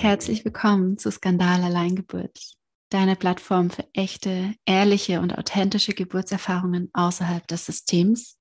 Herzlich 0.00 0.46
willkommen 0.46 0.96
zu 0.96 1.10
Skandal 1.10 1.62
Alleingeburt, 1.62 2.54
deiner 2.88 3.16
Plattform 3.16 3.68
für 3.68 3.84
echte, 3.92 4.54
ehrliche 4.64 5.20
und 5.20 5.36
authentische 5.36 5.92
Geburtserfahrungen 5.92 6.88
außerhalb 6.94 7.46
des 7.46 7.66
Systems, 7.66 8.38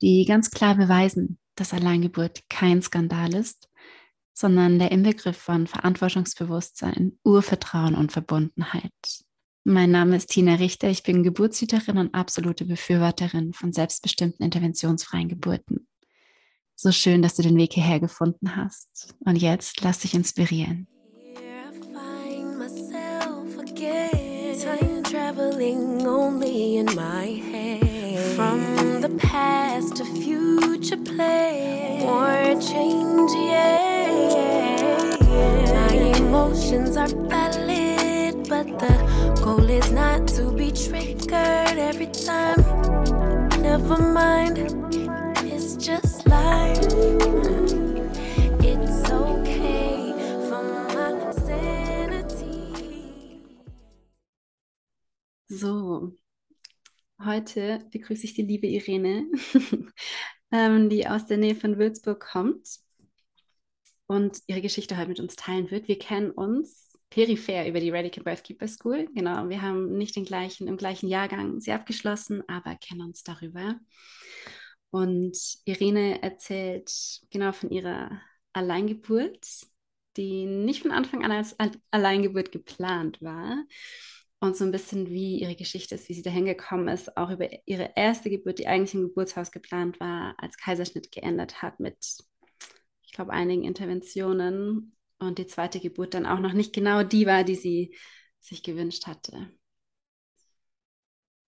die 0.00 0.24
ganz 0.24 0.50
klar 0.50 0.76
beweisen, 0.76 1.38
dass 1.54 1.74
Alleingeburt 1.74 2.48
kein 2.48 2.80
Skandal 2.80 3.34
ist, 3.34 3.68
sondern 4.32 4.78
der 4.78 4.90
Inbegriff 4.90 5.36
von 5.36 5.66
Verantwortungsbewusstsein, 5.66 7.18
Urvertrauen 7.24 7.94
und 7.94 8.10
Verbundenheit. 8.10 8.90
Mein 9.64 9.90
Name 9.90 10.16
ist 10.16 10.30
Tina 10.30 10.54
Richter, 10.54 10.88
ich 10.88 11.02
bin 11.02 11.22
Geburtshüterin 11.22 11.98
und 11.98 12.14
absolute 12.14 12.64
Befürworterin 12.64 13.52
von 13.52 13.74
selbstbestimmten 13.74 14.42
interventionsfreien 14.46 15.28
Geburten. 15.28 15.89
So 16.82 16.92
schön, 16.92 17.20
dass 17.20 17.34
du 17.34 17.42
den 17.42 17.58
Weg 17.58 17.74
hierher 17.74 18.00
gefunden 18.00 18.56
hast. 18.56 19.14
Und 19.26 19.36
jetzt 19.36 19.82
lass 19.82 19.98
dich 19.98 20.14
inspirieren. 20.14 20.86
traveling 25.04 26.06
only 26.06 26.76
in 26.78 26.86
my 26.94 27.26
head. 27.26 28.18
From 28.34 29.00
the 29.02 29.10
past 29.18 29.96
to 29.96 30.04
future 30.04 30.96
play. 30.96 31.98
More 32.00 32.54
change, 32.60 33.30
yeah. 33.34 34.06
My 35.74 35.94
emotions 36.16 36.96
are 36.96 37.08
valid, 37.08 38.48
but 38.48 38.66
the 38.78 38.94
goal 39.44 39.68
is 39.68 39.90
not 39.90 40.28
to 40.28 40.50
be 40.52 40.70
triggered 40.70 41.78
every 41.78 42.06
time. 42.06 42.62
Never 43.60 43.98
mind, 43.98 44.58
so, 55.60 56.16
heute 57.22 57.86
begrüße 57.90 58.24
ich 58.24 58.34
die 58.34 58.42
liebe 58.42 58.66
Irene, 58.66 59.30
ähm, 60.52 60.88
die 60.88 61.06
aus 61.06 61.26
der 61.26 61.36
Nähe 61.36 61.54
von 61.54 61.78
Würzburg 61.78 62.20
kommt 62.20 62.78
und 64.06 64.38
ihre 64.46 64.62
Geschichte 64.62 64.96
heute 64.96 65.08
mit 65.08 65.20
uns 65.20 65.36
teilen 65.36 65.70
wird. 65.70 65.86
Wir 65.86 65.98
kennen 65.98 66.30
uns 66.30 66.98
peripher 67.10 67.68
über 67.68 67.80
die 67.80 67.90
Radical 67.90 68.24
Birth 68.24 68.44
Keeper 68.44 68.68
School. 68.68 69.08
Genau, 69.14 69.48
wir 69.48 69.60
haben 69.60 69.98
nicht 69.98 70.16
den 70.16 70.24
gleichen, 70.24 70.66
im 70.66 70.76
gleichen 70.76 71.08
Jahrgang 71.08 71.60
sie 71.60 71.72
abgeschlossen, 71.72 72.42
aber 72.48 72.76
kennen 72.76 73.02
uns 73.02 73.22
darüber. 73.22 73.78
Und 74.90 75.36
Irene 75.64 76.22
erzählt 76.22 77.20
genau 77.30 77.52
von 77.52 77.70
ihrer 77.70 78.20
Alleingeburt, 78.52 79.46
die 80.16 80.46
nicht 80.46 80.82
von 80.82 80.90
Anfang 80.90 81.24
an 81.24 81.30
als 81.30 81.56
Alleingeburt 81.90 82.50
geplant 82.52 83.22
war. 83.22 83.64
Und 84.40 84.56
so 84.56 84.64
ein 84.64 84.72
bisschen 84.72 85.10
wie 85.10 85.38
ihre 85.38 85.54
Geschichte 85.54 85.94
ist, 85.94 86.08
wie 86.08 86.14
sie 86.14 86.22
dahin 86.22 86.46
gekommen 86.46 86.88
ist, 86.88 87.16
auch 87.16 87.30
über 87.30 87.48
ihre 87.66 87.90
erste 87.94 88.30
Geburt, 88.30 88.58
die 88.58 88.66
eigentlich 88.66 88.94
im 88.94 89.02
Geburtshaus 89.02 89.52
geplant 89.52 90.00
war, 90.00 90.34
als 90.38 90.56
Kaiserschnitt 90.56 91.12
geändert 91.12 91.60
hat 91.60 91.78
mit, 91.78 91.98
ich 93.02 93.12
glaube, 93.12 93.32
einigen 93.32 93.64
Interventionen. 93.64 94.96
Und 95.18 95.38
die 95.38 95.46
zweite 95.46 95.78
Geburt 95.78 96.14
dann 96.14 96.24
auch 96.24 96.40
noch 96.40 96.54
nicht 96.54 96.72
genau 96.72 97.02
die 97.02 97.26
war, 97.26 97.44
die 97.44 97.54
sie 97.54 97.94
sich 98.40 98.62
gewünscht 98.62 99.06
hatte. 99.06 99.50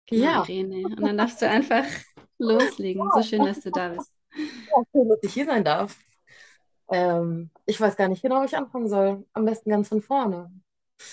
Genau, 0.07 0.23
ja. 0.23 0.45
Irene. 0.47 0.85
Und 0.85 1.01
dann 1.01 1.17
darfst 1.17 1.41
du 1.41 1.49
einfach 1.49 1.87
loslegen. 2.43 3.11
So 3.15 3.23
schön, 3.23 3.45
dass 3.45 3.61
du 3.61 3.71
da 3.71 3.91
bist. 3.91 4.13
Ja, 4.37 4.83
schön, 4.93 5.09
dass 5.09 5.19
ich 5.23 5.33
hier 5.35 5.47
sein 5.47 5.65
darf. 5.65 5.97
Ähm, 6.91 7.51
ich 7.67 7.81
weiß 7.81 7.97
gar 7.97 8.09
nicht 8.09 8.23
genau, 8.23 8.41
wo 8.41 8.45
ich 8.45 8.57
anfangen 8.57 8.89
soll. 8.89 9.27
Am 9.33 9.45
besten 9.45 9.71
ganz 9.71 9.89
von 9.89 10.03
vorne. 10.03 10.53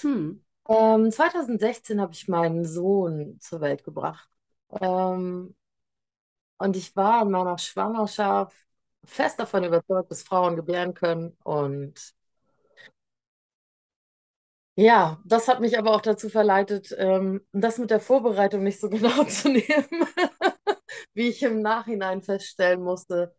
Hm. 0.01 0.43
Ähm, 0.67 1.11
2016 1.11 2.01
habe 2.01 2.13
ich 2.13 2.27
meinen 2.27 2.65
Sohn 2.65 3.39
zur 3.39 3.61
Welt 3.61 3.83
gebracht. 3.83 4.29
Ähm, 4.81 5.55
und 6.57 6.75
ich 6.75 6.95
war 6.95 7.23
in 7.23 7.31
meiner 7.31 7.57
Schwangerschaft 7.57 8.55
fest 9.05 9.39
davon 9.39 9.63
überzeugt, 9.63 10.11
dass 10.11 10.23
Frauen 10.23 10.55
gebären 10.55 10.93
können. 10.93 11.37
Und 11.43 12.13
ja, 14.75 15.19
das 15.25 15.47
hat 15.47 15.59
mich 15.59 15.77
aber 15.77 15.91
auch 15.93 16.01
dazu 16.01 16.29
verleitet, 16.29 16.95
ähm, 16.97 17.41
das 17.51 17.77
mit 17.79 17.91
der 17.91 17.99
Vorbereitung 17.99 18.63
nicht 18.63 18.79
so 18.79 18.89
genau 18.89 19.23
zu 19.25 19.49
nehmen, 19.49 20.07
wie 21.13 21.29
ich 21.29 21.43
im 21.43 21.61
Nachhinein 21.61 22.21
feststellen 22.21 22.81
musste. 22.83 23.35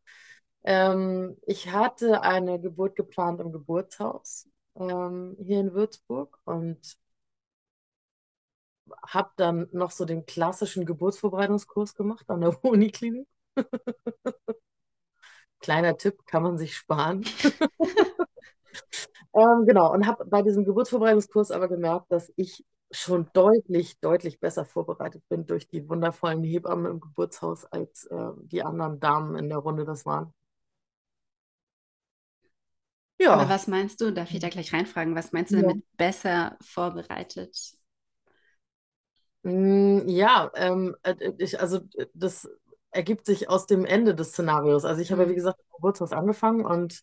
Ähm, 0.64 1.36
ich 1.46 1.72
hatte 1.72 2.22
eine 2.22 2.60
Geburt 2.60 2.96
geplant 2.96 3.40
im 3.40 3.52
Geburtshaus 3.52 4.48
ähm, 4.76 5.36
hier 5.40 5.60
in 5.60 5.74
Würzburg 5.74 6.38
und 6.44 6.98
habe 9.06 9.30
dann 9.36 9.68
noch 9.72 9.90
so 9.90 10.04
den 10.04 10.24
klassischen 10.26 10.86
Geburtsvorbereitungskurs 10.86 11.94
gemacht 11.94 12.28
an 12.30 12.40
der 12.40 12.64
Uniklinik. 12.64 13.28
Kleiner 15.60 15.96
Tipp, 15.96 16.24
kann 16.26 16.42
man 16.42 16.56
sich 16.58 16.74
sparen. 16.74 17.24
Ähm, 19.34 19.64
genau, 19.66 19.92
und 19.92 20.06
habe 20.06 20.24
bei 20.26 20.42
diesem 20.42 20.64
Geburtsvorbereitungskurs 20.64 21.50
aber 21.50 21.68
gemerkt, 21.68 22.10
dass 22.10 22.32
ich 22.36 22.64
schon 22.90 23.30
deutlich, 23.32 24.00
deutlich 24.00 24.40
besser 24.40 24.64
vorbereitet 24.64 25.22
bin 25.28 25.46
durch 25.46 25.68
die 25.68 25.88
wundervollen 25.88 26.42
Hebammen 26.42 26.90
im 26.90 27.00
Geburtshaus, 27.00 27.64
als 27.66 28.06
äh, 28.06 28.30
die 28.42 28.62
anderen 28.62 28.98
Damen 29.00 29.36
in 29.36 29.48
der 29.48 29.58
Runde 29.58 29.84
das 29.84 30.04
waren. 30.06 30.34
Ja. 33.18 33.34
Aber 33.34 33.48
was 33.48 33.66
meinst 33.66 34.00
du, 34.00 34.12
darf 34.12 34.30
ich 34.32 34.40
da 34.40 34.48
gleich 34.48 34.72
reinfragen, 34.72 35.14
was 35.14 35.32
meinst 35.32 35.52
du 35.52 35.56
ja. 35.56 35.62
damit 35.62 35.84
besser 35.96 36.56
vorbereitet? 36.62 37.74
Mm, 39.42 40.08
ja, 40.08 40.50
ähm, 40.54 40.96
äh, 41.02 41.32
ich, 41.38 41.60
also 41.60 41.80
das 42.14 42.48
ergibt 42.90 43.26
sich 43.26 43.48
aus 43.48 43.66
dem 43.66 43.84
Ende 43.84 44.14
des 44.14 44.30
Szenarios. 44.30 44.84
Also 44.84 45.00
ich 45.02 45.12
habe, 45.12 45.26
mhm. 45.26 45.30
wie 45.30 45.34
gesagt, 45.34 45.60
im 45.60 45.76
Geburtshaus 45.76 46.12
angefangen 46.12 46.64
und 46.64 47.02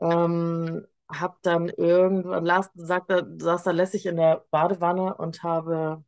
ähm, 0.00 0.86
habe 1.08 1.36
dann 1.42 1.68
irgendwann, 1.68 2.44
Lars 2.44 2.70
sagte, 2.74 3.26
saß 3.38 3.64
da 3.64 3.70
lässig 3.70 4.06
in 4.06 4.16
der 4.16 4.44
Badewanne 4.50 5.14
und 5.16 5.42
habe 5.42 6.04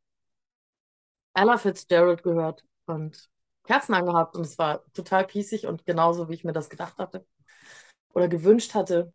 Ella 1.35 1.57
Fitzgerald 1.59 2.23
gehört 2.23 2.65
und 2.87 3.31
Kerzen 3.65 3.95
angehabt 3.95 4.35
und 4.37 4.43
es 4.43 4.59
war 4.59 4.85
total 4.93 5.27
pießig 5.27 5.67
und 5.67 5.85
genauso, 5.87 6.29
wie 6.29 6.35
ich 6.35 6.45
mir 6.45 6.53
das 6.53 6.71
gedacht 6.71 6.99
hatte 6.99 7.27
oder 8.15 8.29
gewünscht 8.29 8.75
hatte. 8.75 9.13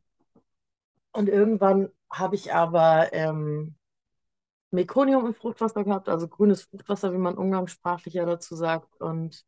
Und 1.12 1.30
irgendwann 1.30 1.90
habe 2.10 2.36
ich 2.36 2.54
aber 2.54 3.14
ähm, 3.14 3.76
Mekonium 4.72 5.28
im 5.28 5.34
Fruchtwasser 5.36 5.84
gehabt, 5.84 6.10
also 6.10 6.28
grünes 6.28 6.64
Fruchtwasser, 6.64 7.14
wie 7.14 7.18
man 7.18 7.38
umgangssprachlich 7.38 8.16
ja 8.16 8.26
dazu 8.26 8.56
sagt. 8.56 9.00
Und 9.02 9.46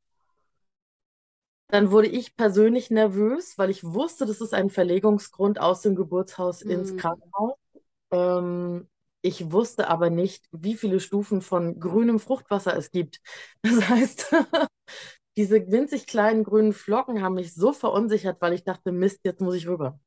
dann 1.68 1.92
wurde 1.92 2.08
ich 2.08 2.36
persönlich 2.36 2.92
nervös, 2.92 3.58
weil 3.58 3.70
ich 3.70 3.84
wusste, 3.84 4.26
das 4.26 4.42
ist 4.42 4.54
ein 4.54 4.70
Verlegungsgrund 4.70 5.60
aus 5.60 5.82
dem 5.82 5.96
Geburtshaus 5.96 6.64
mhm. 6.64 6.72
ins 6.72 6.98
Krankenhaus. 6.98 7.56
Ähm, 8.12 8.88
ich 9.22 9.52
wusste 9.52 9.88
aber 9.88 10.12
nicht, 10.12 10.46
wie 10.52 10.76
viele 10.76 11.00
Stufen 11.00 11.42
von 11.42 11.80
grünem 11.80 12.20
Fruchtwasser 12.20 12.76
es 12.78 12.92
gibt. 12.92 13.22
Das 13.64 13.90
heißt, 13.90 14.32
diese 15.38 15.72
winzig 15.72 16.06
kleinen 16.06 16.44
grünen 16.44 16.74
Flocken 16.74 17.24
haben 17.24 17.36
mich 17.36 17.54
so 17.56 17.74
verunsichert, 17.74 18.40
weil 18.42 18.54
ich 18.54 18.64
dachte, 18.64 18.92
Mist, 18.92 19.22
jetzt 19.24 19.42
muss 19.42 19.56
ich 19.56 19.68
rüber. 19.68 20.00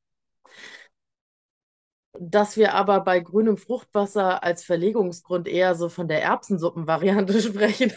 Dass 2.21 2.57
wir 2.57 2.75
aber 2.75 3.01
bei 3.01 3.21
grünem 3.21 3.57
Fruchtwasser 3.57 4.43
als 4.43 4.65
Verlegungsgrund 4.65 5.49
eher 5.49 5.75
so 5.75 5.89
von 5.89 6.07
der 6.07 6.23
Erbsensuppenvariante 6.23 7.41
sprechen. 7.43 7.93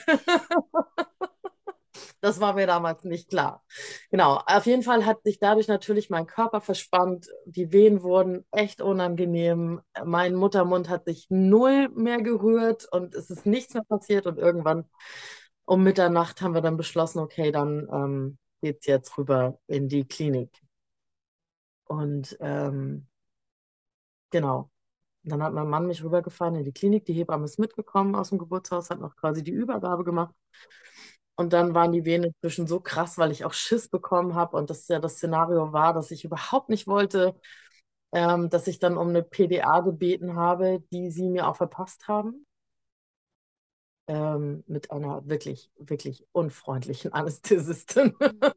Das 2.21 2.39
war 2.39 2.53
mir 2.53 2.67
damals 2.67 3.03
nicht 3.03 3.29
klar. 3.29 3.63
Genau, 4.09 4.41
auf 4.45 4.65
jeden 4.65 4.83
Fall 4.83 5.05
hat 5.05 5.23
sich 5.23 5.39
dadurch 5.39 5.67
natürlich 5.67 6.09
mein 6.09 6.27
Körper 6.27 6.61
verspannt. 6.61 7.27
Die 7.45 7.71
Wehen 7.71 8.03
wurden 8.03 8.45
echt 8.51 8.81
unangenehm. 8.81 9.81
Mein 10.03 10.35
Muttermund 10.35 10.89
hat 10.89 11.05
sich 11.05 11.27
null 11.29 11.89
mehr 11.89 12.21
gerührt 12.21 12.87
und 12.91 13.15
es 13.15 13.29
ist 13.29 13.45
nichts 13.45 13.73
mehr 13.73 13.83
passiert. 13.83 14.27
Und 14.27 14.37
irgendwann 14.37 14.85
um 15.65 15.83
Mitternacht 15.83 16.41
haben 16.41 16.53
wir 16.53 16.61
dann 16.61 16.77
beschlossen, 16.77 17.19
okay, 17.19 17.51
dann 17.51 17.87
ähm, 17.91 18.37
geht 18.61 18.79
es 18.81 18.85
jetzt 18.87 19.17
rüber 19.17 19.59
in 19.67 19.89
die 19.89 20.05
Klinik. 20.05 20.61
Und 21.85 22.37
ähm, 22.39 23.07
genau. 24.29 24.69
Dann 25.23 25.43
hat 25.43 25.53
mein 25.53 25.69
Mann 25.69 25.87
mich 25.87 26.03
rübergefahren 26.03 26.55
in 26.55 26.63
die 26.65 26.71
Klinik. 26.71 27.05
Die 27.05 27.13
Hebamme 27.13 27.45
ist 27.45 27.59
mitgekommen 27.59 28.15
aus 28.15 28.29
dem 28.29 28.39
Geburtshaus, 28.39 28.89
hat 28.89 28.99
noch 28.99 29.15
quasi 29.15 29.43
die 29.43 29.51
Übergabe 29.51 30.03
gemacht. 30.03 30.33
Und 31.41 31.53
dann 31.53 31.73
waren 31.75 31.91
die 31.91 32.05
Wehen 32.05 32.23
inzwischen 32.23 32.67
so 32.67 32.79
krass, 32.81 33.17
weil 33.17 33.31
ich 33.31 33.45
auch 33.45 33.53
Schiss 33.53 33.89
bekommen 33.89 34.35
habe 34.35 34.57
und 34.57 34.69
das 34.69 34.87
ja 34.87 34.99
das 34.99 35.15
Szenario 35.17 35.73
war, 35.73 35.93
dass 35.93 36.11
ich 36.11 36.25
überhaupt 36.25 36.69
nicht 36.69 36.87
wollte, 36.87 37.35
ähm, 38.13 38.49
dass 38.49 38.67
ich 38.67 38.79
dann 38.79 38.97
um 38.97 39.09
eine 39.09 39.23
PDA 39.23 39.81
gebeten 39.81 40.35
habe, 40.35 40.83
die 40.93 41.11
sie 41.11 41.29
mir 41.29 41.47
auch 41.47 41.57
verpasst 41.57 42.07
haben. 42.07 42.45
Ähm, 44.07 44.63
mit 44.67 44.91
einer 44.91 45.27
wirklich, 45.29 45.71
wirklich 45.77 46.25
unfreundlichen 46.33 47.13
Anästhesistin. 47.13 48.13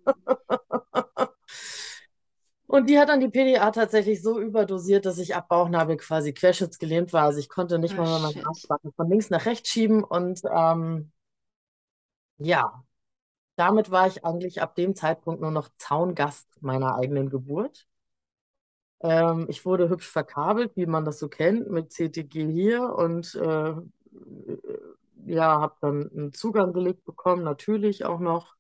Und 2.66 2.88
die 2.88 2.98
hat 2.98 3.08
dann 3.08 3.20
die 3.20 3.28
PDA 3.28 3.70
tatsächlich 3.70 4.22
so 4.22 4.40
überdosiert, 4.40 5.06
dass 5.06 5.19
ich 5.19 5.34
ab 5.36 5.48
Bauchnabel 5.48 5.96
quasi 5.96 6.32
querschnittsgelähmt 6.32 7.12
war. 7.12 7.25
Also 7.25 7.38
ich 7.38 7.48
konnte 7.48 7.78
nicht 7.78 7.96
Oh, 7.96 7.96
mal 7.96 8.19
meine 8.20 8.34
shit. 8.34 8.44
Arschbacken 8.44 8.92
von 8.96 9.08
links 9.10 9.31
nach 9.31 9.46
rechts 9.46 9.69
schieben. 9.70 10.02
Und 10.02 10.40
ähm, 10.50 11.12
ja, 12.38 12.84
damit 13.56 13.90
war 13.92 14.06
ich 14.08 14.25
eigentlich 14.25 14.62
ab 14.62 14.75
dem 14.76 14.94
Zeitpunkt 14.96 15.40
nur 15.42 15.50
noch 15.52 15.70
Zaungast 15.78 16.48
meiner 16.62 16.96
eigenen 16.96 17.31
Geburt. 17.31 17.88
Ähm, 19.02 19.46
ich 19.48 19.64
wurde 19.66 19.88
hübsch 19.88 20.08
verkabelt, 20.10 20.72
wie 20.76 20.86
man 20.86 21.04
das 21.04 21.19
so 21.19 21.28
kennt, 21.28 21.70
mit 21.70 21.92
CTG 21.92 22.50
hier 22.50 22.82
und 22.94 23.34
äh, 23.36 23.75
ja, 25.26 25.60
habe 25.60 25.75
dann 25.81 26.10
einen 26.12 26.32
Zugang 26.32 26.72
gelegt 26.72 27.04
bekommen, 27.04 27.44
natürlich 27.44 28.04
auch 28.04 28.20
noch. 28.20 28.54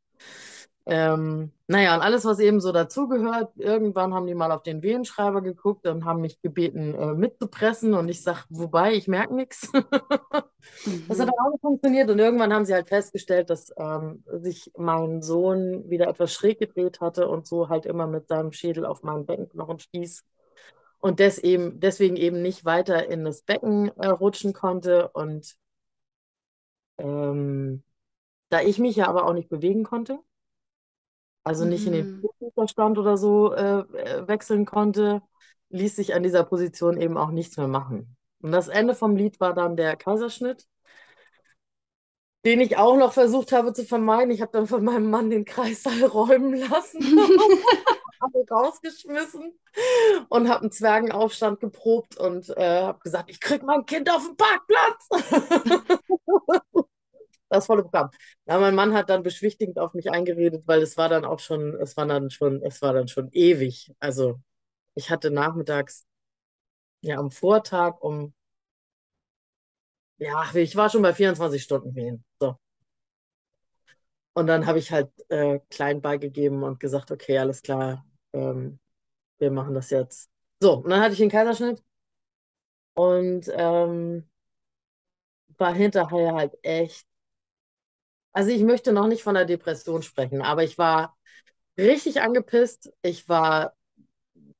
Ähm, 0.86 1.52
naja, 1.66 1.94
und 1.94 2.02
alles, 2.02 2.26
was 2.26 2.38
eben 2.40 2.60
so 2.60 2.70
dazugehört. 2.72 3.52
Irgendwann 3.56 4.12
haben 4.12 4.26
die 4.26 4.34
mal 4.34 4.52
auf 4.52 4.62
den 4.62 4.82
Wehenschreiber 4.82 5.40
geguckt 5.40 5.86
und 5.86 6.04
haben 6.04 6.20
mich 6.20 6.40
gebeten, 6.42 6.94
äh, 6.94 7.14
mitzupressen. 7.14 7.94
Und 7.94 8.08
ich 8.08 8.22
sage, 8.22 8.40
wobei, 8.50 8.92
ich 8.94 9.08
merke 9.08 9.34
nichts. 9.34 9.70
Das 11.08 11.18
hat 11.20 11.28
Mhm. 11.28 11.30
auch 11.30 11.50
nicht 11.52 11.60
funktioniert. 11.60 12.10
Und 12.10 12.18
irgendwann 12.18 12.52
haben 12.52 12.64
sie 12.64 12.74
halt 12.74 12.88
festgestellt, 12.88 13.50
dass 13.50 13.72
ähm, 13.76 14.24
sich 14.40 14.70
mein 14.76 15.22
Sohn 15.22 15.88
wieder 15.90 16.08
etwas 16.08 16.32
schräg 16.32 16.58
gedreht 16.58 17.00
hatte 17.00 17.28
und 17.28 17.46
so 17.46 17.68
halt 17.68 17.86
immer 17.86 18.06
mit 18.06 18.28
seinem 18.28 18.52
Schädel 18.52 18.86
auf 18.86 19.02
meinen 19.02 19.26
Beckenknochen 19.26 19.78
stieß. 19.78 20.24
Und 21.00 21.20
des 21.20 21.38
eben, 21.38 21.80
deswegen 21.80 22.16
eben 22.16 22.42
nicht 22.42 22.64
weiter 22.64 23.08
in 23.08 23.24
das 23.24 23.42
Becken 23.42 23.90
äh, 23.98 24.08
rutschen 24.08 24.52
konnte. 24.54 25.08
Und 25.08 25.54
ähm, 26.98 27.82
da 28.50 28.62
ich 28.62 28.78
mich 28.78 28.96
ja 28.96 29.08
aber 29.08 29.26
auch 29.26 29.34
nicht 29.34 29.48
bewegen 29.48 29.84
konnte, 29.84 30.20
also 31.44 31.64
nicht 31.64 31.86
in 31.86 31.92
den 31.92 32.20
Mhm. 32.22 32.98
Oder 32.98 33.16
so 33.16 33.52
äh, 33.52 33.80
äh, 33.80 34.28
wechseln 34.28 34.64
konnte, 34.64 35.22
ließ 35.70 35.96
sich 35.96 36.14
an 36.14 36.22
dieser 36.22 36.44
Position 36.44 37.00
eben 37.00 37.16
auch 37.16 37.30
nichts 37.30 37.56
mehr 37.56 37.68
machen. 37.68 38.16
Und 38.40 38.52
das 38.52 38.68
Ende 38.68 38.94
vom 38.94 39.16
Lied 39.16 39.40
war 39.40 39.54
dann 39.54 39.76
der 39.76 39.96
Kaiserschnitt, 39.96 40.66
den 42.44 42.60
ich 42.60 42.76
auch 42.76 42.96
noch 42.96 43.12
versucht 43.12 43.52
habe 43.52 43.72
zu 43.72 43.84
vermeiden. 43.84 44.30
Ich 44.30 44.40
habe 44.42 44.52
dann 44.52 44.66
von 44.66 44.84
meinem 44.84 45.10
Mann 45.10 45.30
den 45.30 45.44
Kreissaal 45.44 46.02
räumen 46.04 46.54
lassen, 46.54 47.00
habe 48.20 48.44
rausgeschmissen 48.50 49.58
und 50.28 50.48
habe 50.48 50.62
einen 50.62 50.72
Zwergenaufstand 50.72 51.60
geprobt 51.60 52.16
und 52.16 52.48
äh, 52.56 52.82
habe 52.82 53.00
gesagt, 53.00 53.30
ich 53.30 53.40
krieg 53.40 53.62
mein 53.62 53.84
Kind 53.86 54.10
auf 54.10 54.26
den 54.26 54.36
Parkplatz. 54.36 55.08
Das 57.54 57.66
volle 57.66 57.82
Programm. 57.82 58.10
Ja, 58.46 58.58
mein 58.58 58.74
Mann 58.74 58.94
hat 58.94 59.10
dann 59.10 59.22
beschwichtigend 59.22 59.78
auf 59.78 59.94
mich 59.94 60.10
eingeredet, 60.10 60.64
weil 60.66 60.82
es 60.82 60.96
war 60.96 61.08
dann 61.08 61.24
auch 61.24 61.38
schon, 61.40 61.74
es 61.80 61.96
war 61.96 62.06
dann 62.06 62.30
schon, 62.30 62.62
es 62.62 62.82
war 62.82 62.92
dann 62.92 63.08
schon 63.08 63.30
ewig. 63.32 63.92
Also 64.00 64.40
ich 64.94 65.10
hatte 65.10 65.30
nachmittags, 65.30 66.06
ja, 67.02 67.18
am 67.18 67.30
Vortag 67.30 68.00
um, 68.02 68.34
ja, 70.18 70.44
ich 70.54 70.74
war 70.76 70.90
schon 70.90 71.02
bei 71.02 71.14
24 71.14 71.62
Stunden 71.62 71.94
Wehen. 71.94 72.24
So. 72.40 72.56
Und 74.34 74.46
dann 74.48 74.66
habe 74.66 74.78
ich 74.78 74.90
halt 74.90 75.10
äh, 75.30 75.60
klein 75.70 76.00
beigegeben 76.00 76.62
und 76.64 76.80
gesagt, 76.80 77.10
okay, 77.10 77.38
alles 77.38 77.62
klar, 77.62 78.04
ähm, 78.32 78.78
wir 79.38 79.50
machen 79.50 79.74
das 79.74 79.90
jetzt. 79.90 80.30
So, 80.60 80.74
und 80.78 80.90
dann 80.90 81.00
hatte 81.02 81.12
ich 81.14 81.18
den 81.20 81.30
Kaiserschnitt 81.30 81.82
und 82.94 83.48
ähm, 83.54 84.24
war 85.58 85.74
hinterher 85.74 86.34
halt 86.34 86.52
echt, 86.62 87.06
also 88.34 88.50
ich 88.50 88.62
möchte 88.62 88.92
noch 88.92 89.06
nicht 89.06 89.22
von 89.22 89.34
der 89.34 89.46
Depression 89.46 90.02
sprechen, 90.02 90.42
aber 90.42 90.64
ich 90.64 90.76
war 90.76 91.16
richtig 91.78 92.20
angepisst. 92.20 92.92
Ich 93.02 93.28
war 93.28 93.74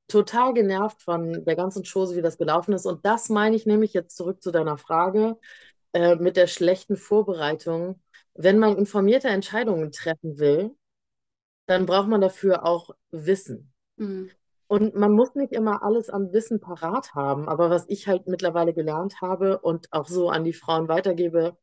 total 0.09 0.55
genervt 0.55 1.03
von 1.03 1.44
der 1.44 1.56
ganzen 1.56 1.82
Chose, 1.85 2.17
wie 2.17 2.23
das 2.23 2.38
gelaufen 2.38 2.73
ist. 2.73 2.87
Und 2.87 3.05
das 3.05 3.29
meine 3.29 3.56
ich 3.56 3.67
nämlich 3.67 3.93
jetzt 3.93 4.17
zurück 4.17 4.43
zu 4.43 4.53
deiner 4.53 4.79
Frage 4.79 5.38
äh, 5.93 6.17
mit 6.17 6.37
der 6.37 6.47
schlechten 6.47 6.97
Vorbereitung. 6.97 8.00
Wenn 8.35 8.59
man 8.59 8.76
informierte 8.76 9.29
Entscheidungen 9.29 9.93
treffen 9.93 10.38
will, 10.38 10.76
dann 11.67 11.87
braucht 11.87 12.09
man 12.09 12.21
dafür 12.21 12.65
auch 12.65 12.91
Wissen. 13.11 13.73
Mhm. 13.97 14.31
Und 14.67 14.94
man 14.94 15.12
muss 15.12 15.35
nicht 15.35 15.53
immer 15.53 15.82
alles 15.82 16.11
an 16.11 16.32
Wissen 16.32 16.61
parat 16.61 17.15
haben. 17.15 17.49
Aber 17.49 17.71
was 17.71 17.87
ich 17.88 18.06
halt 18.06 18.26
mittlerweile 18.29 18.73
gelernt 18.73 19.21
habe 19.21 19.59
und 19.59 19.93
auch 19.93 20.06
so 20.06 20.31
an 20.31 20.44
die 20.44 20.53
Frauen 20.53 20.88
weitergebe, 20.88 21.56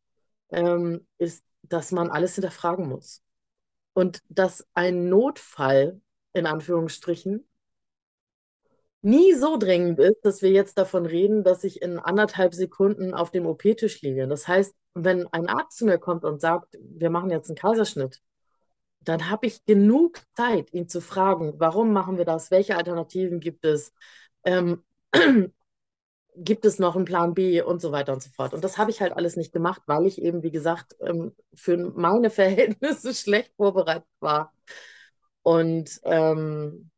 ähm, 0.50 1.08
ist, 1.18 1.44
dass 1.64 1.92
man 1.92 2.10
alles 2.10 2.36
hinterfragen 2.36 2.88
muss. 2.88 3.22
Und 3.94 4.22
dass 4.30 4.68
ein 4.74 5.10
Notfall, 5.10 6.02
in 6.34 6.46
Anführungsstrichen, 6.46 7.48
nie 9.02 9.34
so 9.34 9.58
dringend 9.58 10.00
ist, 10.00 10.24
dass 10.24 10.42
wir 10.42 10.52
jetzt 10.52 10.78
davon 10.78 11.06
reden, 11.06 11.44
dass 11.44 11.64
ich 11.64 11.82
in 11.82 12.00
anderthalb 12.00 12.54
Sekunden 12.54 13.14
auf 13.14 13.32
dem 13.32 13.46
OP-Tisch 13.46 14.02
liege. 14.02 14.28
Das 14.28 14.48
heißt, 14.48 14.74
wenn 14.94 15.28
ein 15.28 15.48
Arzt 15.48 15.78
zu 15.78 15.86
mir 15.86 15.98
kommt 15.98 16.24
und 16.26 16.42
sagt, 16.42 16.78
wir 16.80 17.10
machen 17.10 17.32
jetzt 17.32 17.50
einen 17.50 17.58
Kaiserschnitt, 17.58 18.22
dann 19.02 19.30
habe 19.30 19.48
ich 19.48 19.66
genug 19.66 20.20
Zeit, 20.36 20.72
ihn 20.74 20.88
zu 20.88 21.02
fragen, 21.02 21.54
warum 21.58 21.92
machen 21.94 22.18
wir 22.18 22.26
das? 22.26 22.52
Welche 22.52 22.78
Alternativen 22.78 23.40
gibt 23.40 23.66
es? 23.66 23.94
Ähm, 24.46 24.84
gibt 26.36 26.66
es 26.66 26.80
noch 26.80 26.96
einen 26.96 27.06
Plan 27.06 27.34
B 27.34 27.62
und 27.62 27.82
so 27.82 27.92
weiter 27.92 28.14
und 28.14 28.24
so 28.24 28.30
fort. 28.32 28.54
Und 28.54 28.64
das 28.64 28.78
habe 28.78 28.92
ich 28.92 29.02
halt 29.02 29.14
alles 29.14 29.36
nicht 29.36 29.52
gemacht, 29.54 29.82
weil 29.86 30.06
ich 30.06 30.22
eben, 30.22 30.44
wie 30.44 30.52
gesagt, 30.52 30.96
ähm, 31.02 31.36
für 31.54 31.78
meine 31.78 32.30
Verhältnisse 32.32 33.14
schlecht 33.14 33.54
vorbereitet 33.56 34.08
war. 34.20 34.54
Und 35.44 36.00
ähm, 36.04 36.92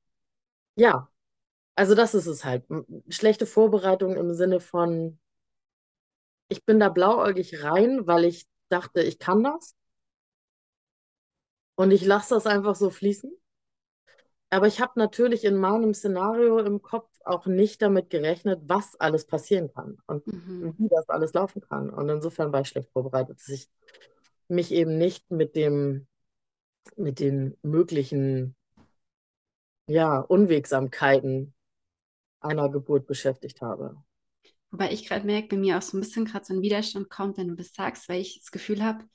ja, 0.75 1.09
also 1.75 1.95
das 1.95 2.15
ist 2.15 2.27
es 2.27 2.45
halt. 2.45 2.65
Schlechte 3.09 3.45
Vorbereitung 3.45 4.15
im 4.17 4.33
Sinne 4.33 4.59
von, 4.59 5.19
ich 6.47 6.63
bin 6.65 6.79
da 6.79 6.87
blauäugig 6.89 7.63
rein, 7.63 8.07
weil 8.07 8.25
ich 8.25 8.47
dachte, 8.69 9.01
ich 9.01 9.19
kann 9.19 9.43
das 9.43 9.75
und 11.75 11.91
ich 11.91 12.03
lasse 12.05 12.33
das 12.35 12.47
einfach 12.47 12.75
so 12.75 12.89
fließen. 12.89 13.31
Aber 14.49 14.67
ich 14.67 14.79
habe 14.79 14.93
natürlich 14.95 15.43
in 15.45 15.57
meinem 15.57 15.93
Szenario 15.93 16.59
im 16.59 16.81
Kopf 16.81 17.09
auch 17.25 17.45
nicht 17.47 17.81
damit 17.81 18.09
gerechnet, 18.09 18.61
was 18.67 18.95
alles 18.99 19.25
passieren 19.25 19.71
kann 19.73 19.97
und 20.07 20.23
Mhm. 20.25 20.73
wie 20.77 20.89
das 20.89 21.09
alles 21.09 21.33
laufen 21.33 21.61
kann. 21.61 21.89
Und 21.89 22.09
insofern 22.09 22.51
war 22.53 22.61
ich 22.61 22.69
schlecht 22.69 22.91
vorbereitet, 22.91 23.37
dass 23.39 23.49
ich 23.49 23.69
mich 24.49 24.71
eben 24.71 24.97
nicht 24.97 25.31
mit 25.31 25.55
dem, 25.55 26.07
mit 26.97 27.19
den 27.19 27.57
möglichen, 27.63 28.55
ja, 29.87 30.19
Unwegsamkeiten 30.19 31.53
einer 32.41 32.69
Geburt 32.69 33.07
beschäftigt 33.07 33.61
habe. 33.61 34.03
Wobei 34.71 34.91
ich 34.91 35.05
gerade 35.07 35.25
merke, 35.25 35.49
bei 35.49 35.57
mir 35.57 35.77
auch 35.77 35.81
so 35.81 35.97
ein 35.97 36.01
bisschen 36.01 36.25
gerade 36.25 36.45
so 36.45 36.53
ein 36.53 36.61
Widerstand 36.61 37.09
kommt, 37.09 37.37
wenn 37.37 37.47
du 37.49 37.55
das 37.55 37.73
sagst, 37.73 38.09
weil 38.09 38.21
ich 38.21 38.39
das 38.39 38.51
Gefühl 38.51 38.83
habe, 38.83 39.05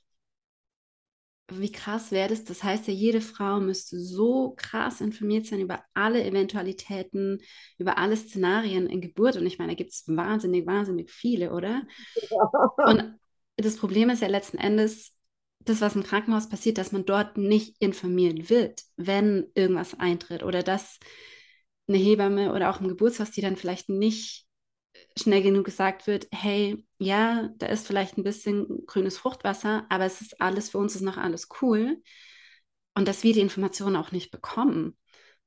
wie 1.51 1.71
krass 1.71 2.11
wäre 2.11 2.29
das? 2.29 2.43
Das 2.43 2.63
heißt 2.63 2.87
ja, 2.87 2.93
jede 2.93 3.21
Frau 3.21 3.59
müsste 3.59 3.99
so 3.99 4.53
krass 4.57 5.01
informiert 5.01 5.45
sein 5.45 5.61
über 5.61 5.83
alle 5.93 6.23
Eventualitäten, 6.23 7.39
über 7.77 7.97
alle 7.97 8.15
Szenarien 8.17 8.87
in 8.87 9.01
Geburt. 9.01 9.37
Und 9.37 9.45
ich 9.45 9.57
meine, 9.57 9.71
da 9.71 9.75
gibt 9.75 9.91
es 9.91 10.03
wahnsinnig, 10.07 10.65
wahnsinnig 10.65 11.11
viele, 11.11 11.51
oder? 11.51 11.83
Und 12.85 13.19
das 13.57 13.77
Problem 13.77 14.09
ist 14.09 14.21
ja 14.21 14.27
letzten 14.27 14.57
Endes, 14.57 15.13
das, 15.59 15.81
was 15.81 15.95
im 15.95 16.03
Krankenhaus 16.03 16.49
passiert, 16.49 16.77
dass 16.77 16.91
man 16.91 17.05
dort 17.05 17.37
nicht 17.37 17.75
informiert 17.79 18.49
wird, 18.49 18.81
wenn 18.95 19.47
irgendwas 19.53 19.99
eintritt 19.99 20.43
oder 20.43 20.63
dass 20.63 20.99
eine 21.87 21.97
Hebamme 21.97 22.53
oder 22.53 22.69
auch 22.69 22.79
im 22.79 22.87
Geburtshaus, 22.87 23.31
die 23.31 23.41
dann 23.41 23.57
vielleicht 23.57 23.89
nicht 23.89 24.45
schnell 25.19 25.41
genug 25.43 25.65
gesagt 25.65 26.07
wird, 26.07 26.27
hey, 26.31 26.85
ja, 26.99 27.49
da 27.57 27.67
ist 27.67 27.87
vielleicht 27.87 28.17
ein 28.17 28.23
bisschen 28.23 28.85
grünes 28.87 29.17
Fruchtwasser, 29.17 29.85
aber 29.89 30.05
es 30.05 30.21
ist 30.21 30.41
alles, 30.41 30.69
für 30.71 30.77
uns 30.79 30.95
ist 30.95 31.01
noch 31.01 31.17
alles 31.17 31.47
cool. 31.61 32.01
Und 32.95 33.07
dass 33.07 33.23
wir 33.23 33.33
die 33.33 33.39
Informationen 33.41 33.95
auch 33.95 34.11
nicht 34.11 34.31
bekommen. 34.31 34.97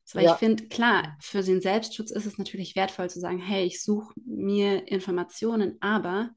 So, 0.05 0.19
weil 0.19 0.27
ich 0.27 0.35
Ja, 0.35 0.37
finde, 0.37 0.69
klar, 0.69 1.17
für 1.21 1.43
den 1.43 1.61
Selbstschutz 1.63 2.11
ist 2.11 2.27
es 2.27 2.39
natürlich 2.39 2.77
wertvoll 2.77 3.11
zu 3.11 3.21
sagen, 3.21 3.39
hey, 3.39 3.67
ich 3.67 3.83
suche 3.83 4.13
mir 4.27 4.89
Informationen, 4.89 5.79
aber 5.81 6.31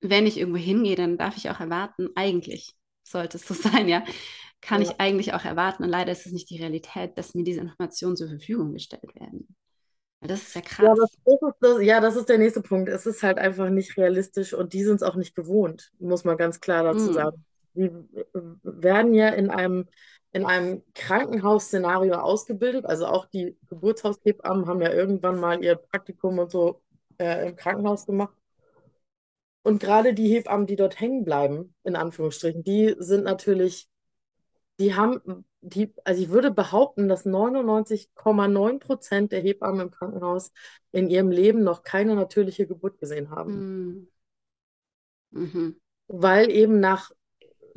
wenn 0.00 0.26
ich 0.26 0.38
irgendwo 0.38 0.58
hingehe, 0.58 0.96
dann 0.96 1.16
darf 1.18 1.36
ich 1.36 1.50
auch 1.50 1.60
erwarten, 1.60 2.08
eigentlich 2.16 2.74
sollte 3.02 3.36
es 3.38 3.46
so 3.46 3.54
sein, 3.70 3.88
ja, 3.88 4.04
kann 4.60 4.82
ja. 4.82 4.82
ich 4.82 5.00
eigentlich 5.00 5.32
auch 5.34 5.44
erwarten. 5.44 5.82
Und 5.84 5.88
leider 5.90 6.12
ist 6.12 6.26
es 6.26 6.32
nicht 6.32 6.50
die 6.50 6.58
Realität, 6.58 7.16
dass 7.18 7.34
mir 7.34 7.44
diese 7.44 7.60
Informationen 7.60 8.16
zur 8.16 8.28
Verfügung 8.28 8.72
gestellt 8.72 9.14
werden. 9.14 9.56
Das 10.22 10.42
ist 10.42 10.54
ja 10.54 10.60
Ja, 10.78 10.94
krass. 10.94 10.98
das 10.98 11.10
ist 11.24 11.40
das, 11.60 11.82
ja, 11.82 12.00
das 12.00 12.16
ist 12.16 12.28
der 12.28 12.38
nächste 12.38 12.62
Punkt. 12.62 12.88
Es 12.88 13.06
ist 13.06 13.22
halt 13.22 13.38
einfach 13.38 13.70
nicht 13.70 13.96
realistisch 13.96 14.52
und 14.54 14.72
die 14.72 14.82
sind 14.84 14.96
es 14.96 15.02
auch 15.02 15.14
nicht 15.16 15.34
gewohnt, 15.34 15.92
muss 15.98 16.24
man 16.24 16.36
ganz 16.36 16.60
klar 16.60 16.82
dazu 16.84 17.12
Mm, 17.12 17.12
sagen. 17.12 17.44
Die 17.74 17.90
werden 18.62 19.14
ja 19.14 19.28
in 19.28 19.50
einem, 19.50 19.88
in 20.32 20.44
einem 20.44 20.82
Krankenhausszenario 20.94 22.14
ausgebildet. 22.16 22.84
Also 22.86 23.06
auch 23.06 23.26
die 23.26 23.56
Geburtshaushebammen 23.68 24.66
haben 24.66 24.82
ja 24.82 24.92
irgendwann 24.92 25.38
mal 25.40 25.62
ihr 25.64 25.76
Praktikum 25.76 26.38
und 26.38 26.50
so 26.50 26.82
äh, 27.18 27.48
im 27.48 27.56
Krankenhaus 27.56 28.06
gemacht. 28.06 28.34
Und 29.62 29.80
gerade 29.80 30.14
die 30.14 30.28
Hebammen, 30.28 30.66
die 30.66 30.76
dort 30.76 30.98
hängen 31.00 31.24
bleiben, 31.24 31.74
in 31.84 31.96
Anführungsstrichen, 31.96 32.64
die 32.64 32.94
sind 32.98 33.24
natürlich, 33.24 33.88
die 34.80 34.94
haben 34.94 35.44
die, 35.62 35.94
also 36.04 36.20
ich 36.20 36.28
würde 36.30 36.50
behaupten, 36.50 37.08
dass 37.08 37.24
99,9 37.24 38.78
Prozent 38.80 39.32
der 39.32 39.40
Hebammen 39.40 39.80
im 39.80 39.90
Krankenhaus 39.90 40.52
in 40.90 41.08
ihrem 41.08 41.30
Leben 41.30 41.62
noch 41.62 41.84
keine 41.84 42.14
natürliche 42.16 42.66
Geburt 42.66 42.98
gesehen 42.98 43.30
haben. 43.30 44.08
Mhm. 45.30 45.44
Mhm. 45.44 45.80
Weil 46.08 46.50
eben 46.50 46.80
nach, 46.80 47.12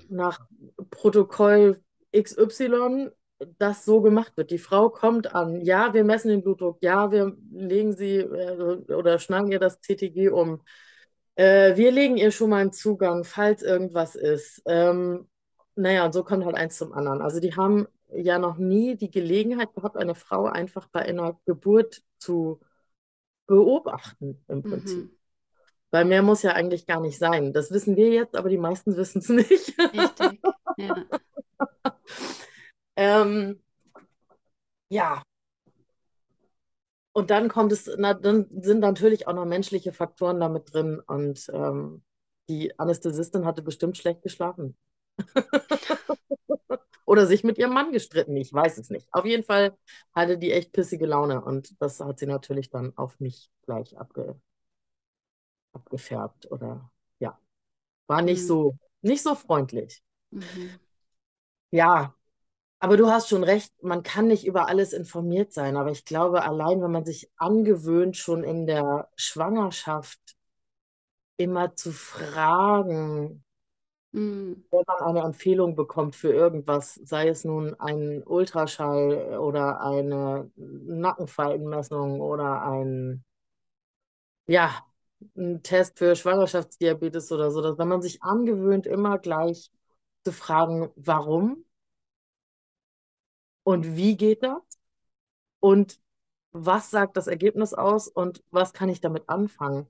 nach 0.10 0.48
Protokoll 0.89 1.82
XY 2.15 3.12
das 3.58 3.86
so 3.86 4.01
gemacht 4.01 4.36
wird. 4.36 4.50
Die 4.50 4.58
Frau 4.58 4.89
kommt 4.89 5.36
an, 5.36 5.62
ja, 5.62 5.94
wir 5.94 6.04
messen 6.04 6.30
den 6.30 6.42
Blutdruck, 6.42 6.77
ja, 6.82 7.12
wir 7.12 7.38
legen 7.51 7.94
sie 7.94 8.18
äh, 8.18 8.94
oder 8.94 9.20
schnagen 9.20 9.51
ihr 9.51 9.60
das 9.60 9.80
CTG 9.82 10.30
um. 10.30 10.62
Äh, 11.36 11.75
wir 11.75 11.92
legen 11.92 12.18
ihr 12.18 12.32
schon 12.32 12.50
mal 12.50 12.62
einen 12.62 12.72
Zugang, 12.72 13.25
falls 13.25 13.62
irgendwas 13.62 14.15
ist. 14.15 14.62
Ähm, 14.65 15.27
naja, 15.75 16.05
und 16.05 16.13
so 16.13 16.24
kommt 16.24 16.46
halt 16.46 16.55
eins 16.55 16.77
zum 16.77 16.94
anderen. 16.94 17.22
Also 17.22 17.39
die 17.39 17.55
haben 17.55 17.88
ja 18.13 18.39
noch 18.39 18.58
nie 18.58 18.96
die 18.96 19.12
Gelegenheit 19.12 19.74
gehabt, 19.74 19.98
eine 19.98 20.15
Frau 20.15 20.46
einfach 20.46 20.88
bei 20.88 21.01
einer 21.01 21.39
Geburt 21.46 22.01
zu 22.17 22.60
beobachten, 23.48 24.44
im 24.48 24.63
Prinzip. 24.63 25.05
Mhm. 25.05 25.17
Weil 25.91 26.05
mehr 26.05 26.24
muss 26.24 26.41
ja 26.41 26.53
eigentlich 26.53 26.88
gar 26.88 27.00
nicht 27.00 27.17
sein. 27.17 27.53
Das 27.53 27.72
wissen 27.72 27.96
wir 27.96 28.10
jetzt, 28.10 28.36
aber 28.36 28.50
die 28.50 28.58
meisten 28.58 28.96
wissen 28.98 29.20
es 29.20 29.29
nicht. 29.29 29.77
Richtig, 29.79 30.41
ja. 30.77 31.05
Ähm, 32.98 33.62
ja. 34.89 35.22
Und 37.13 37.29
dann 37.29 37.50
kommt 37.50 37.72
es, 37.72 37.89
na, 37.98 38.13
dann 38.13 38.48
sind 38.62 38.79
natürlich 38.79 39.27
auch 39.27 39.34
noch 39.34 39.46
menschliche 39.46 39.94
Faktoren 39.94 40.39
damit 40.39 40.74
drin. 40.74 41.01
Und 41.05 41.50
ähm, 41.53 42.03
die 42.50 42.77
Anästhesistin 42.79 43.46
hatte 43.46 43.62
bestimmt 43.62 43.98
schlecht 43.98 44.22
geschlafen. 44.22 44.77
Oder 47.05 47.27
sich 47.27 47.43
mit 47.43 47.57
ihrem 47.57 47.74
Mann 47.74 47.91
gestritten, 47.91 48.36
ich 48.38 48.51
weiß 48.53 48.77
es 48.77 48.89
nicht. 48.89 49.07
Auf 49.13 49.25
jeden 49.25 49.43
Fall 49.43 49.77
hatte 50.13 50.38
die 50.38 50.51
echt 50.51 50.72
pissige 50.72 51.05
Laune 51.05 51.43
und 51.43 51.79
das 51.81 52.00
hat 52.00 52.19
sie 52.19 52.25
natürlich 52.27 52.69
dann 52.69 52.98
auf 52.98 53.19
mich 53.19 53.51
gleich 53.65 53.98
abge 53.98 54.39
abgefärbt 55.74 56.51
oder 56.51 56.89
ja, 57.19 57.39
war 58.07 58.22
nicht 58.24 58.45
Mhm. 58.45 58.48
so, 58.48 58.77
nicht 59.03 59.24
so 59.24 59.36
freundlich. 59.36 60.03
Mhm. 60.31 60.79
Ja, 61.72 62.15
aber 62.79 62.98
du 62.98 63.10
hast 63.12 63.29
schon 63.29 63.43
recht, 63.45 63.74
man 63.84 64.03
kann 64.03 64.27
nicht 64.27 64.45
über 64.45 64.67
alles 64.69 64.93
informiert 64.93 65.53
sein, 65.53 65.77
aber 65.77 65.91
ich 65.91 66.05
glaube, 66.05 66.43
allein 66.43 66.81
wenn 66.84 66.91
man 66.91 67.05
sich 67.05 67.31
angewöhnt, 67.38 68.17
schon 68.17 68.43
in 68.45 68.67
der 68.67 69.10
Schwangerschaft 69.17 70.38
immer 71.38 71.75
zu 71.75 71.91
fragen, 71.93 73.44
Mhm. 74.15 74.63
wenn 74.72 74.84
man 74.88 75.01
eine 75.17 75.22
Empfehlung 75.25 75.75
bekommt 75.75 76.15
für 76.15 76.34
irgendwas, 76.34 76.95
sei 76.95 77.27
es 77.29 77.43
nun 77.45 77.74
ein 77.79 78.24
Ultraschall 78.25 79.38
oder 79.39 79.81
eine 79.81 80.51
Nackenfaltenmessung 80.55 82.22
oder 82.22 82.62
ein, 82.63 83.24
ja, 84.48 84.86
ein 85.38 85.63
Test 85.63 85.98
für 86.00 86.15
Schwangerschaftsdiabetes 86.15 87.31
oder 87.31 87.51
so, 87.51 87.62
dass 87.62 87.77
wenn 87.77 87.88
man 87.88 88.01
sich 88.01 88.22
angewöhnt, 88.24 88.86
immer 88.88 89.17
gleich 89.19 89.72
zu 90.24 90.31
fragen, 90.31 90.89
warum 90.95 91.65
und 93.63 93.95
wie 93.95 94.17
geht 94.17 94.43
das 94.43 94.62
und 95.60 96.00
was 96.51 96.91
sagt 96.91 97.17
das 97.17 97.27
Ergebnis 97.27 97.74
aus 97.74 98.07
und 98.07 98.43
was 98.51 98.74
kann 98.74 98.89
ich 98.89 99.01
damit 99.01 99.29
anfangen? 99.29 99.88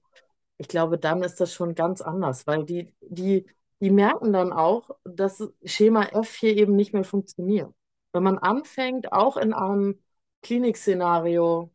Ich 0.57 0.67
glaube, 0.69 0.97
dann 0.99 1.23
ist 1.23 1.41
das 1.41 1.53
schon 1.53 1.75
ganz 1.75 2.01
anders, 2.01 2.47
weil 2.47 2.65
die, 2.65 2.93
die, 3.01 3.47
die 3.81 3.91
merken 3.91 4.33
dann 4.33 4.53
auch, 4.53 4.91
dass 5.03 5.43
Schema 5.63 6.03
F 6.05 6.35
hier 6.35 6.55
eben 6.57 6.75
nicht 6.75 6.93
mehr 6.93 7.03
funktioniert. 7.03 7.73
Wenn 8.13 8.23
man 8.23 8.37
anfängt, 8.37 9.11
auch 9.11 9.37
in 9.37 9.53
einem 9.53 10.01
Klinikszenario, 10.41 11.71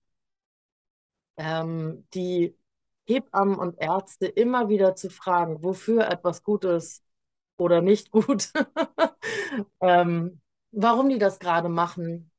ähm, 1.36 2.06
die 2.14 2.56
Hebammen 3.06 3.56
und 3.58 3.80
Ärzte 3.80 4.26
immer 4.26 4.68
wieder 4.68 4.94
zu 4.94 5.10
fragen, 5.10 5.62
wofür 5.62 6.08
etwas 6.08 6.42
gut 6.42 6.64
ist 6.64 7.02
oder 7.56 7.82
nicht 7.82 8.10
gut, 8.10 8.52
ähm, 9.80 10.40
warum 10.72 11.08
die 11.08 11.18
das 11.18 11.38
gerade 11.38 11.68
machen, 11.68 12.30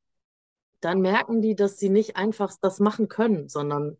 dann 0.81 1.01
merken 1.01 1.41
die, 1.41 1.55
dass 1.55 1.77
sie 1.77 1.89
nicht 1.89 2.15
einfach 2.17 2.53
das 2.61 2.79
machen 2.79 3.07
können, 3.07 3.49
sondern 3.49 3.97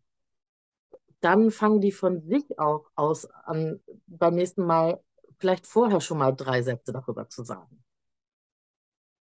dann 1.20 1.52
fangen 1.52 1.82
die 1.82 1.92
von 1.92 2.22
sich 2.22 2.60
auch 2.60 2.90
aus 2.96 3.26
an, 3.30 3.80
beim 4.08 4.36
nächsten 4.36 4.66
Mal 4.66 5.02
vielleicht 5.42 5.68
vorher 5.68 6.00
schon 6.00 6.20
mal 6.20 6.32
drei 6.32 6.62
Sätze 6.62 6.94
darüber 6.94 7.28
zu 7.28 7.44
sagen. 7.44 7.84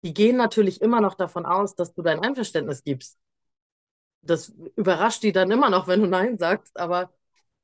Die 0.03 0.13
gehen 0.13 0.35
natürlich 0.35 0.81
immer 0.81 0.99
noch 0.99 1.15
davon 1.15 1.45
aus, 1.45 1.75
dass 1.75 1.93
du 1.93 2.01
dein 2.01 2.19
Einverständnis 2.19 2.83
gibst. 2.83 3.17
Das 4.21 4.49
überrascht 4.75 5.23
die 5.23 5.31
dann 5.31 5.51
immer 5.51 5.69
noch, 5.69 5.87
wenn 5.87 6.01
du 6.01 6.07
Nein 6.07 6.37
sagst, 6.37 6.77
aber, 6.77 7.13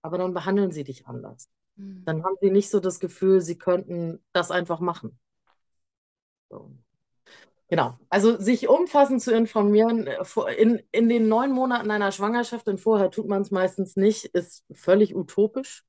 aber 0.02 0.18
dann 0.18 0.34
behandeln 0.34 0.72
sie 0.72 0.84
dich 0.84 1.08
anders. 1.08 1.50
Mhm. 1.76 2.06
Dann 2.06 2.24
haben 2.24 2.36
sie 2.42 2.52
nicht 2.52 2.70
so 2.70 2.80
das 2.80 3.00
Gefühl, 3.00 3.42
sie 3.42 3.58
könnten 3.58 4.24
das 4.32 4.52
einfach 4.52 4.80
machen. 4.80 5.20
So. 6.50 6.72
Genau. 7.70 7.98
Also 8.10 8.38
sich 8.40 8.68
umfassend 8.68 9.22
zu 9.22 9.34
informieren, 9.34 10.06
äh, 10.06 10.54
in, 10.58 10.82
in 10.92 11.10
den 11.10 11.28
neun 11.28 11.52
Monaten 11.52 11.90
einer 11.90 12.12
Schwangerschaft, 12.12 12.68
denn 12.68 12.78
vorher 12.78 13.10
tut 13.10 13.28
man 13.28 13.42
es 13.42 13.50
meistens 13.50 13.96
nicht, 13.96 14.26
ist 14.26 14.64
völlig 14.72 15.16
utopisch. 15.16 15.84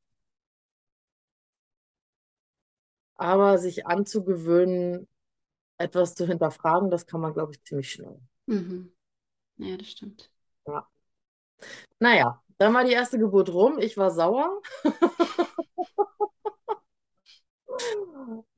Aber 3.16 3.58
sich 3.58 3.86
anzugewöhnen, 3.86 5.08
etwas 5.78 6.14
zu 6.14 6.26
hinterfragen, 6.26 6.90
das 6.90 7.06
kann 7.06 7.20
man, 7.20 7.34
glaube 7.34 7.52
ich, 7.52 7.62
ziemlich 7.64 7.90
schnell. 7.90 8.18
Mhm. 8.46 8.92
Ja, 9.58 9.76
das 9.76 9.88
stimmt. 9.88 10.30
Ja. 10.66 10.88
Naja, 11.98 12.42
dann 12.58 12.74
war 12.74 12.84
die 12.84 12.92
erste 12.92 13.18
Geburt 13.18 13.52
rum. 13.52 13.78
Ich 13.78 13.96
war 13.96 14.10
sauer 14.10 14.60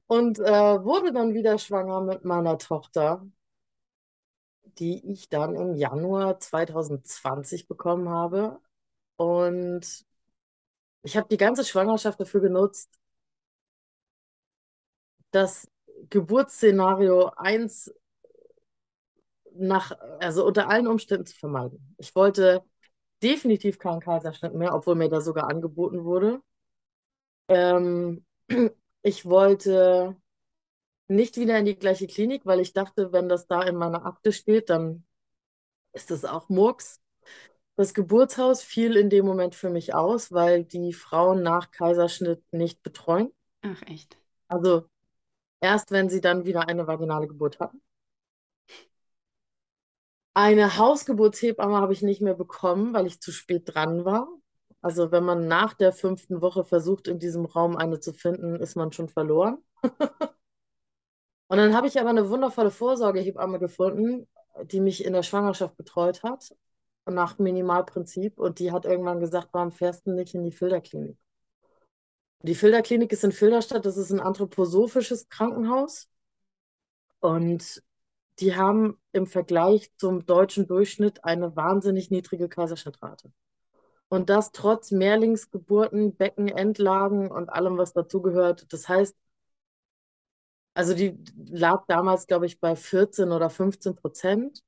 und 0.06 0.38
äh, 0.38 0.84
wurde 0.84 1.12
dann 1.12 1.34
wieder 1.34 1.58
schwanger 1.58 2.00
mit 2.00 2.25
meiner 2.25 2.58
Tochter, 2.58 3.26
die 4.78 5.04
ich 5.12 5.28
dann 5.28 5.54
im 5.56 5.75
Januar 5.75 6.38
2020 6.38 7.66
bekommen 7.68 8.08
habe. 8.08 8.60
Und 9.16 10.04
ich 11.02 11.16
habe 11.16 11.28
die 11.28 11.36
ganze 11.36 11.64
Schwangerschaft 11.64 12.20
dafür 12.20 12.40
genutzt, 12.40 12.98
das 15.37 15.71
Geburtsszenario 16.09 17.31
1 17.37 17.93
nach, 19.55 19.93
also 20.19 20.47
unter 20.47 20.69
allen 20.69 20.87
Umständen 20.87 21.26
zu 21.26 21.37
vermeiden. 21.37 21.95
Ich 21.99 22.14
wollte 22.14 22.64
definitiv 23.23 23.78
keinen 23.78 24.00
Kaiserschnitt 24.00 24.55
mehr, 24.55 24.75
obwohl 24.75 24.95
mir 24.95 25.09
das 25.09 25.25
sogar 25.26 25.49
angeboten 25.49 26.05
wurde. 26.05 26.40
Ähm, 27.49 28.25
ich 29.02 29.26
wollte 29.26 30.16
nicht 31.09 31.37
wieder 31.37 31.59
in 31.59 31.66
die 31.66 31.78
gleiche 31.78 32.07
Klinik, 32.07 32.47
weil 32.47 32.61
ich 32.61 32.73
dachte, 32.73 33.12
wenn 33.12 33.28
das 33.28 33.47
da 33.47 33.62
in 33.62 33.76
meiner 33.76 34.07
Akte 34.07 34.33
steht, 34.33 34.71
dann 34.71 35.05
ist 35.93 36.11
das 36.11 36.25
auch 36.25 36.49
Murks. 36.49 37.02
Das 37.76 37.93
Geburtshaus 37.93 38.62
fiel 38.62 38.97
in 38.97 39.11
dem 39.11 39.26
Moment 39.26 39.55
für 39.55 39.69
mich 39.69 39.95
aus, 39.95 40.33
weil 40.33 40.64
die 40.64 40.95
Frauen 40.95 41.43
nach 41.43 41.71
Kaiserschnitt 41.71 42.43
nicht 42.52 42.83
betreuen. 42.83 43.31
Ach, 43.61 43.83
echt. 43.83 44.16
Also 44.49 44.88
erst 45.60 45.90
wenn 45.90 46.08
sie 46.08 46.20
dann 46.20 46.44
wieder 46.44 46.68
eine 46.68 46.86
vaginale 46.86 47.26
Geburt 47.28 47.60
hatten. 47.60 47.82
Eine 50.34 50.76
Hausgeburtshebamme 50.76 51.76
habe 51.76 51.92
ich 51.94 52.02
nicht 52.02 52.20
mehr 52.20 52.34
bekommen, 52.34 52.92
weil 52.92 53.06
ich 53.06 53.20
zu 53.20 53.32
spät 53.32 53.62
dran 53.75 54.04
war. 54.04 54.28
Also 54.82 55.10
wenn 55.10 55.25
man 55.25 55.48
nach 55.48 55.75
der 55.75 55.92
fünften 55.92 56.42
Woche 56.42 56.62
versucht, 56.64 57.08
in 57.08 57.18
diesem 57.18 57.46
Raum 57.46 57.76
eine 57.76 58.00
zu 58.00 58.12
finden, 58.12 58.56
ist 58.56 58.76
man 58.76 58.92
schon 58.92 59.08
verloren. 59.08 59.58
Und 61.48 61.58
dann 61.58 61.75
habe 61.75 61.86
ich 61.86 61.98
aber 62.00 62.10
eine 62.10 62.28
wundervolle 62.28 62.70
Vorsorgehebamme 62.70 63.58
gefunden, 63.58 64.28
die 64.64 64.80
mich 64.80 65.04
in 65.04 65.12
der 65.12 65.22
Schwangerschaft 65.22 65.76
betreut 65.76 66.22
hat, 66.22 66.54
nach 67.06 67.38
Minimalprinzip. 67.38 68.38
Und 68.38 68.58
die 68.58 68.72
hat 68.72 68.84
irgendwann 68.84 69.20
gesagt, 69.20 69.48
warum 69.52 69.72
fährst 69.72 70.06
du 70.06 70.12
nicht 70.12 70.34
in 70.34 70.44
die 70.44 70.52
Filderklinik? 70.52 71.16
Die 72.43 72.55
Filderklinik 72.55 73.12
ist 73.12 73.25
in 73.25 73.33
Filderstadt, 73.33 73.87
das 73.87 73.97
ist 73.97 74.12
ein 74.12 74.21
anthroposophisches 74.21 75.28
Krankenhaus. 75.28 76.09
Und 77.21 77.83
die 78.38 78.55
haben 78.55 78.99
im 79.12 79.26
Vergleich 79.26 79.90
zum 79.97 80.26
deutschen 80.26 80.66
Durchschnitt 80.66 81.25
eine 81.25 81.57
wahnsinnig 81.57 82.11
niedrige 82.11 82.49
Kaiserschnittrate. 82.49 83.33
Und 84.09 84.31
das 84.31 84.52
trotz 84.52 84.93
Mehrlingsgeburten, 84.93 86.16
Beckenendlagen 86.16 87.31
und 87.31 87.49
allem, 87.49 87.78
was 87.78 87.93
dazugehört. 87.93 88.73
Das 88.73 88.88
heißt, 88.88 89.16
also 90.75 90.95
die 90.95 91.19
lag 91.49 91.85
damals, 91.88 92.26
glaube 92.26 92.47
ich, 92.47 92.61
bei 92.61 92.76
14 92.76 93.33
oder 93.33 93.50
15 93.50 93.97
Prozent 93.97 94.62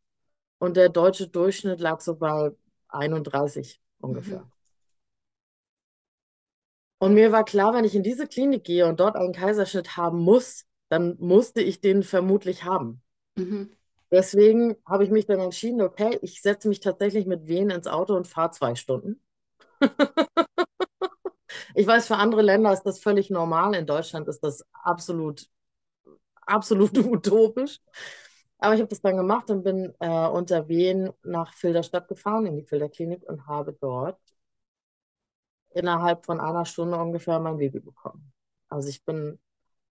und 0.59 0.77
der 0.77 0.89
deutsche 0.89 1.29
Durchschnitt 1.29 1.81
lag 1.81 2.01
so 2.01 2.17
bei 2.17 2.53
31 2.89 3.81
ungefähr. 4.01 4.41
Mhm. 4.41 4.58
Und 6.99 7.14
mir 7.14 7.33
war 7.33 7.45
klar, 7.45 7.75
wenn 7.75 7.85
ich 7.85 7.95
in 7.95 8.02
diese 8.02 8.26
Klinik 8.26 8.64
gehe 8.64 8.87
und 8.87 9.00
dort 9.00 9.17
einen 9.17 9.33
Kaiserschnitt 9.33 9.97
haben 9.97 10.19
muss, 10.19 10.64
dann 10.88 11.17
musste 11.21 11.61
ich 11.61 11.81
den 11.81 12.02
vermutlich 12.02 12.64
haben. 12.64 13.02
Mhm. 13.37 13.71
Deswegen 14.11 14.76
habe 14.87 15.05
ich 15.05 15.11
mich 15.11 15.26
dann 15.26 15.38
entschieden, 15.38 15.83
okay, 15.83 16.19
ich 16.23 16.40
setze 16.40 16.69
mich 16.69 16.81
tatsächlich 16.81 17.26
mit 17.26 17.47
Wehen 17.47 17.71
ins 17.71 17.87
Auto 17.87 18.17
und 18.17 18.26
fahre 18.26 18.50
zwei 18.52 18.75
Stunden. 18.75 19.21
Ich 21.75 21.87
weiß, 21.87 22.07
für 22.07 22.17
andere 22.17 22.43
Länder 22.43 22.73
ist 22.73 22.83
das 22.83 23.00
völlig 23.00 23.31
normal. 23.31 23.75
In 23.75 23.87
Deutschland 23.87 24.28
ist 24.28 24.40
das 24.40 24.64
absolut, 24.73 25.47
absolut 26.47 26.97
utopisch. 26.99 27.81
Aber 28.59 28.75
ich 28.75 28.81
habe 28.81 28.88
das 28.88 29.00
dann 29.00 29.17
gemacht 29.17 29.50
und 29.50 29.62
bin 29.62 29.95
äh, 30.00 30.26
unter 30.28 30.69
Wien 30.69 31.11
nach 31.23 31.55
Filderstadt 31.55 32.09
gefahren, 32.09 32.47
in 32.47 32.57
die 32.57 32.64
Filderklinik 32.64 33.23
und 33.28 33.47
habe 33.47 33.73
dort 33.81 34.19
innerhalb 35.79 36.25
von 36.27 36.41
einer 36.41 36.65
Stunde 36.67 36.99
ungefähr 36.99 37.39
mein 37.41 37.59
Baby 37.59 37.81
bekommen. 37.81 38.33
Also 38.69 38.89
ich 38.89 39.05
bin, 39.05 39.39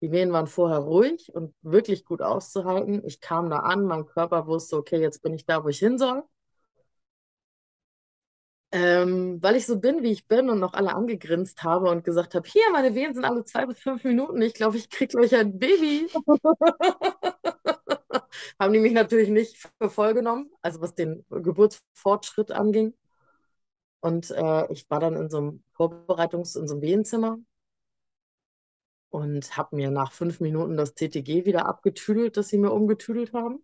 die 0.02 0.12
Wehen 0.12 0.32
waren 0.34 0.48
vorher 0.48 0.80
ruhig 0.80 1.34
und 1.34 1.54
wirklich 1.62 2.06
gut 2.06 2.22
auszuhalten. 2.22 3.04
Ich 3.06 3.22
kam 3.22 3.50
da 3.50 3.60
an, 3.60 3.84
mein 3.86 4.06
Körper 4.06 4.48
wusste, 4.48 4.78
okay, 4.78 5.00
jetzt 5.02 5.22
bin 5.24 5.34
ich 5.34 5.46
da, 5.46 5.64
wo 5.64 5.70
ich 5.70 5.80
hin 5.80 5.98
soll. 5.98 6.24
Ähm, 8.74 9.40
weil 9.42 9.58
ich 9.58 9.66
so 9.66 9.80
bin, 9.82 10.02
wie 10.02 10.12
ich 10.12 10.28
bin 10.28 10.50
und 10.50 10.60
noch 10.60 10.74
alle 10.74 10.94
angegrinst 10.96 11.62
habe 11.64 11.90
und 11.90 12.06
gesagt 12.06 12.36
habe, 12.36 12.48
hier, 12.48 12.62
meine 12.72 12.96
Wehen 12.96 13.14
sind 13.14 13.26
alle 13.26 13.44
zwei 13.44 13.66
bis 13.66 13.80
fünf 13.80 14.04
Minuten. 14.06 14.42
Ich 14.42 14.54
glaube, 14.54 14.78
ich 14.78 14.90
kriege 14.90 15.18
gleich 15.18 15.36
ein 15.36 15.60
Baby. 15.60 16.08
Haben 18.60 18.74
die 18.74 18.80
mich 18.80 18.94
natürlich 18.94 19.30
nicht 19.30 19.58
für 19.58 19.90
voll 19.90 20.14
genommen, 20.14 20.50
also 20.62 20.82
was 20.82 20.96
den 20.96 21.26
Geburtsfortschritt 21.30 22.52
anging. 22.52 22.94
Und 24.02 24.32
äh, 24.32 24.72
ich 24.72 24.90
war 24.90 25.00
dann 25.00 25.16
in 25.16 25.30
so 25.30 25.38
einem 25.38 25.64
Vorbereitungs-, 25.78 26.60
in 26.60 26.68
so 26.68 26.76
einem 26.76 26.82
Wehenzimmer 26.82 27.40
und 29.10 29.58
habe 29.58 29.76
mir 29.76 29.92
nach 29.92 30.12
fünf 30.12 30.40
Minuten 30.40 30.78
das 30.78 30.96
CTG 30.96 31.46
wieder 31.46 31.66
abgetüdelt, 31.66 32.38
das 32.38 32.50
sie 32.50 32.58
mir 32.58 32.72
umgetüdelt 32.72 33.34
haben 33.34 33.64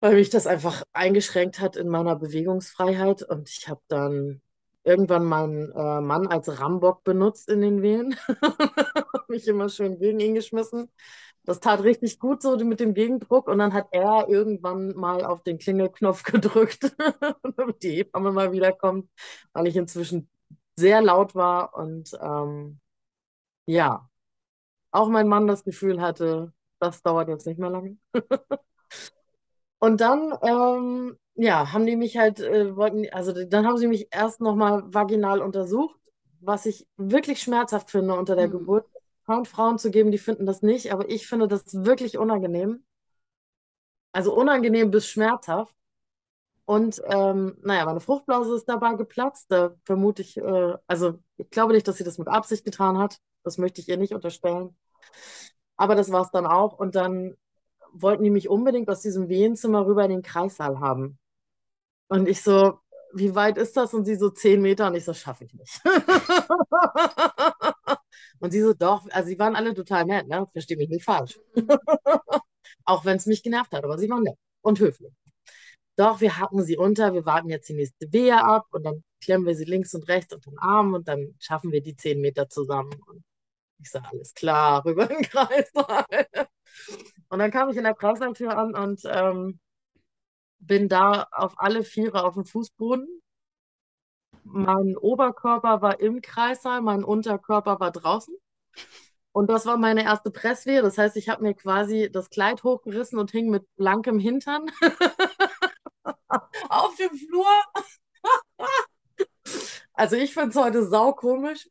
weil 0.00 0.14
mich 0.14 0.30
das 0.30 0.46
einfach 0.46 0.82
eingeschränkt 0.92 1.60
hat 1.60 1.76
in 1.76 1.88
meiner 1.88 2.16
Bewegungsfreiheit. 2.16 3.22
Und 3.22 3.48
ich 3.50 3.68
habe 3.68 3.82
dann 3.88 4.40
irgendwann 4.82 5.24
meinen 5.24 5.70
äh, 5.72 6.00
Mann 6.00 6.26
als 6.26 6.60
Rambock 6.60 7.04
benutzt 7.04 7.48
in 7.48 7.60
den 7.60 7.82
Wehen. 7.82 8.16
mich 9.28 9.46
immer 9.46 9.68
schön 9.68 9.98
gegen 9.98 10.20
ihn 10.20 10.34
geschmissen. 10.34 10.90
Das 11.44 11.60
tat 11.60 11.82
richtig 11.82 12.18
gut 12.18 12.42
so 12.42 12.56
mit 12.58 12.80
dem 12.80 12.94
Gegendruck. 12.94 13.48
Und 13.48 13.58
dann 13.58 13.72
hat 13.74 13.88
er 13.92 14.28
irgendwann 14.28 14.94
mal 14.96 15.24
auf 15.24 15.42
den 15.42 15.58
Klingelknopf 15.58 16.22
gedrückt, 16.24 16.94
damit 17.56 17.82
die 17.82 17.92
Hebamme 17.92 18.32
mal 18.32 18.52
wiederkommt, 18.52 19.08
weil 19.52 19.66
ich 19.66 19.76
inzwischen 19.76 20.28
sehr 20.76 21.00
laut 21.02 21.34
war. 21.34 21.74
Und 21.76 22.12
ähm, 22.22 22.80
ja, 23.66 24.08
auch 24.92 25.08
mein 25.08 25.28
Mann 25.28 25.46
das 25.48 25.64
Gefühl 25.64 26.00
hatte, 26.02 26.52
das 26.80 27.02
dauert 27.02 27.28
jetzt 27.28 27.46
nicht 27.46 27.58
mehr 27.60 27.70
lange. 27.70 27.98
Und 29.78 30.00
dann, 30.00 30.34
ähm, 30.42 31.16
ja, 31.34 31.72
haben 31.72 31.86
die 31.86 31.96
mich 31.96 32.16
halt, 32.18 32.40
äh, 32.40 32.76
wollten, 32.76 33.06
also 33.12 33.32
dann 33.44 33.66
haben 33.66 33.78
sie 33.78 33.86
mich 33.88 34.08
erst 34.10 34.40
nochmal 34.40 34.82
vaginal 34.92 35.40
untersucht, 35.40 35.98
was 36.40 36.66
ich 36.66 36.86
wirklich 36.96 37.40
schmerzhaft 37.42 37.90
finde 37.90 38.14
unter 38.14 38.36
der 38.36 38.48
Mhm. 38.48 38.50
Geburt. 38.50 38.86
Frauen, 39.24 39.44
Frauen 39.44 39.78
zu 39.78 39.90
geben, 39.90 40.10
die 40.10 40.18
finden 40.18 40.46
das 40.46 40.62
nicht, 40.62 40.92
aber 40.92 41.08
ich 41.08 41.26
finde 41.26 41.48
das 41.48 41.64
wirklich 41.84 42.18
unangenehm. 42.18 42.84
Also 44.12 44.34
unangenehm 44.34 44.90
bis 44.90 45.06
schmerzhaft. 45.06 45.74
Und 46.64 47.02
ähm, 47.06 47.56
naja, 47.62 47.84
meine 47.84 48.00
Fruchtblase 48.00 48.54
ist 48.54 48.68
dabei 48.68 48.94
geplatzt. 48.94 49.46
Da 49.50 49.74
vermute 49.84 50.22
ich, 50.22 50.36
äh, 50.36 50.76
also 50.86 51.18
ich 51.36 51.50
glaube 51.50 51.72
nicht, 51.72 51.88
dass 51.88 51.96
sie 51.96 52.04
das 52.04 52.18
mit 52.18 52.28
Absicht 52.28 52.64
getan 52.64 52.98
hat. 52.98 53.18
Das 53.42 53.58
möchte 53.58 53.80
ich 53.80 53.88
ihr 53.88 53.96
nicht 53.96 54.14
unterstellen. 54.14 54.76
Aber 55.76 55.94
das 55.94 56.12
war 56.12 56.22
es 56.22 56.30
dann 56.30 56.46
auch. 56.46 56.78
Und 56.78 56.94
dann 56.94 57.36
wollten 57.92 58.22
die 58.22 58.30
mich 58.30 58.48
unbedingt 58.48 58.88
aus 58.88 59.00
diesem 59.00 59.28
Wehenzimmer 59.28 59.86
rüber 59.86 60.04
in 60.04 60.10
den 60.10 60.22
Kreissaal 60.22 60.80
haben. 60.80 61.18
Und 62.08 62.28
ich 62.28 62.42
so, 62.42 62.78
wie 63.12 63.34
weit 63.34 63.58
ist 63.58 63.76
das? 63.76 63.94
Und 63.94 64.04
sie 64.04 64.16
so 64.16 64.30
zehn 64.30 64.62
Meter. 64.62 64.86
Und 64.86 64.96
ich 64.96 65.04
so, 65.04 65.14
schaffe 65.14 65.44
ich 65.44 65.54
nicht. 65.54 65.80
und 68.40 68.50
sie 68.50 68.60
so, 68.60 68.72
doch. 68.72 69.06
Also 69.10 69.28
sie 69.28 69.38
waren 69.38 69.56
alle 69.56 69.74
total 69.74 70.04
nett, 70.04 70.28
ne? 70.28 70.46
Versteh 70.52 70.76
mich 70.76 70.88
nicht 70.88 71.04
falsch. 71.04 71.38
Auch 72.84 73.04
wenn 73.04 73.16
es 73.16 73.26
mich 73.26 73.42
genervt 73.42 73.72
hat, 73.72 73.84
aber 73.84 73.98
sie 73.98 74.08
waren 74.08 74.22
nett 74.22 74.38
und 74.62 74.80
höflich. 74.80 75.12
Doch, 75.96 76.20
wir 76.20 76.38
hacken 76.38 76.64
sie 76.64 76.76
unter, 76.76 77.12
wir 77.12 77.26
warten 77.26 77.50
jetzt 77.50 77.68
die 77.68 77.74
nächste 77.74 78.10
Wehe 78.12 78.42
ab 78.42 78.66
und 78.70 78.84
dann 78.84 79.04
klemmen 79.22 79.46
wir 79.46 79.54
sie 79.54 79.64
links 79.64 79.94
und 79.94 80.08
rechts 80.08 80.32
unter 80.32 80.50
den 80.50 80.58
Arm 80.58 80.94
und 80.94 81.08
dann 81.08 81.34
schaffen 81.38 81.72
wir 81.72 81.82
die 81.82 81.96
zehn 81.96 82.20
Meter 82.20 82.48
zusammen. 82.48 82.94
Und 83.06 83.22
ich 83.78 83.90
sage, 83.90 84.08
alles 84.10 84.34
klar, 84.34 84.82
rüber 84.84 85.10
in 85.10 85.16
den 85.16 85.24
Kreissaal. 85.24 86.26
Und 87.28 87.38
dann 87.38 87.50
kam 87.50 87.68
ich 87.68 87.76
in 87.76 87.84
der 87.84 87.94
Kreissaaltür 87.94 88.56
an 88.56 88.74
und 88.74 89.02
ähm, 89.04 89.60
bin 90.60 90.88
da 90.88 91.26
auf 91.32 91.54
alle 91.56 91.84
Viere 91.84 92.24
auf 92.24 92.34
dem 92.34 92.44
Fußboden. 92.44 93.08
Mein 94.44 94.96
Oberkörper 94.96 95.82
war 95.82 96.00
im 96.00 96.20
Kreissaal, 96.22 96.82
mein 96.82 97.04
Unterkörper 97.04 97.80
war 97.80 97.90
draußen. 97.90 98.34
Und 99.32 99.48
das 99.48 99.66
war 99.66 99.76
meine 99.76 100.04
erste 100.04 100.30
Presswehe. 100.30 100.82
Das 100.82 100.98
heißt, 100.98 101.16
ich 101.16 101.28
habe 101.28 101.42
mir 101.42 101.54
quasi 101.54 102.10
das 102.10 102.30
Kleid 102.30 102.64
hochgerissen 102.64 103.18
und 103.18 103.30
hing 103.30 103.48
mit 103.48 103.64
blankem 103.76 104.18
Hintern 104.18 104.66
auf 106.68 106.96
dem 106.96 107.16
Flur. 107.16 107.46
also 109.94 110.16
ich 110.16 110.34
finde 110.34 110.50
es 110.50 110.56
heute 110.56 110.84
saukomisch. 110.84 111.68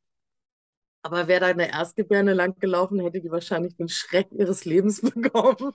Aber 1.02 1.28
wäre 1.28 1.54
da 1.54 1.64
Erstgebärde 1.64 2.34
lang 2.34 2.60
gelaufen, 2.60 3.00
hätte 3.00 3.22
die 3.22 3.32
wahrscheinlich 3.32 3.76
den 3.76 3.88
Schreck 3.90 4.28
ihres 4.32 4.66
Lebens 4.66 5.02
bekommen. 5.14 5.74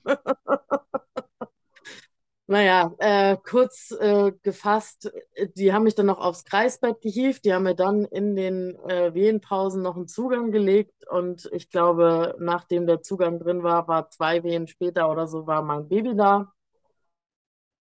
Naja, 2.47 2.93
äh, 2.99 3.39
kurz 3.43 3.91
äh, 3.93 4.33
gefasst, 4.43 5.11
die 5.57 5.73
haben 5.73 5.85
mich 5.85 5.95
dann 5.95 6.07
noch 6.07 6.19
aufs 6.19 6.45
Kreisbett 6.45 7.01
gehievt, 7.01 7.47
die 7.47 7.55
haben 7.55 7.63
mir 7.63 7.75
dann 7.75 8.05
in 8.05 8.37
den 8.37 8.77
äh, 8.87 9.15
Wehenpausen 9.15 9.81
noch 9.83 9.97
einen 9.97 10.09
Zugang 10.09 10.51
gelegt 10.53 11.07
und 11.09 11.49
ich 11.53 11.71
glaube, 11.71 12.37
nachdem 12.39 12.87
der 12.87 13.01
Zugang 13.01 13.39
drin 13.39 13.63
war, 13.63 13.89
war 13.89 14.11
zwei 14.11 14.43
Wehen 14.43 14.67
später 14.69 15.11
oder 15.11 15.27
so, 15.27 15.47
war 15.47 15.63
mein 15.63 15.89
Baby 15.89 16.15
da. 16.15 16.53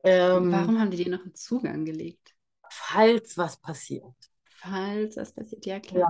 Ähm, 0.05 0.53
Warum 0.53 0.79
haben 0.79 0.91
die 0.91 0.99
dir 1.05 1.11
noch 1.11 1.23
einen 1.23 1.35
Zugang 1.35 1.87
gelegt? 1.87 2.35
falls 2.71 3.37
was 3.37 3.57
passiert. 3.57 4.15
Falls 4.49 5.15
das 5.15 5.33
passiert, 5.33 5.67
ja 5.67 5.81
klar. 5.81 6.03
Ja, 6.03 6.09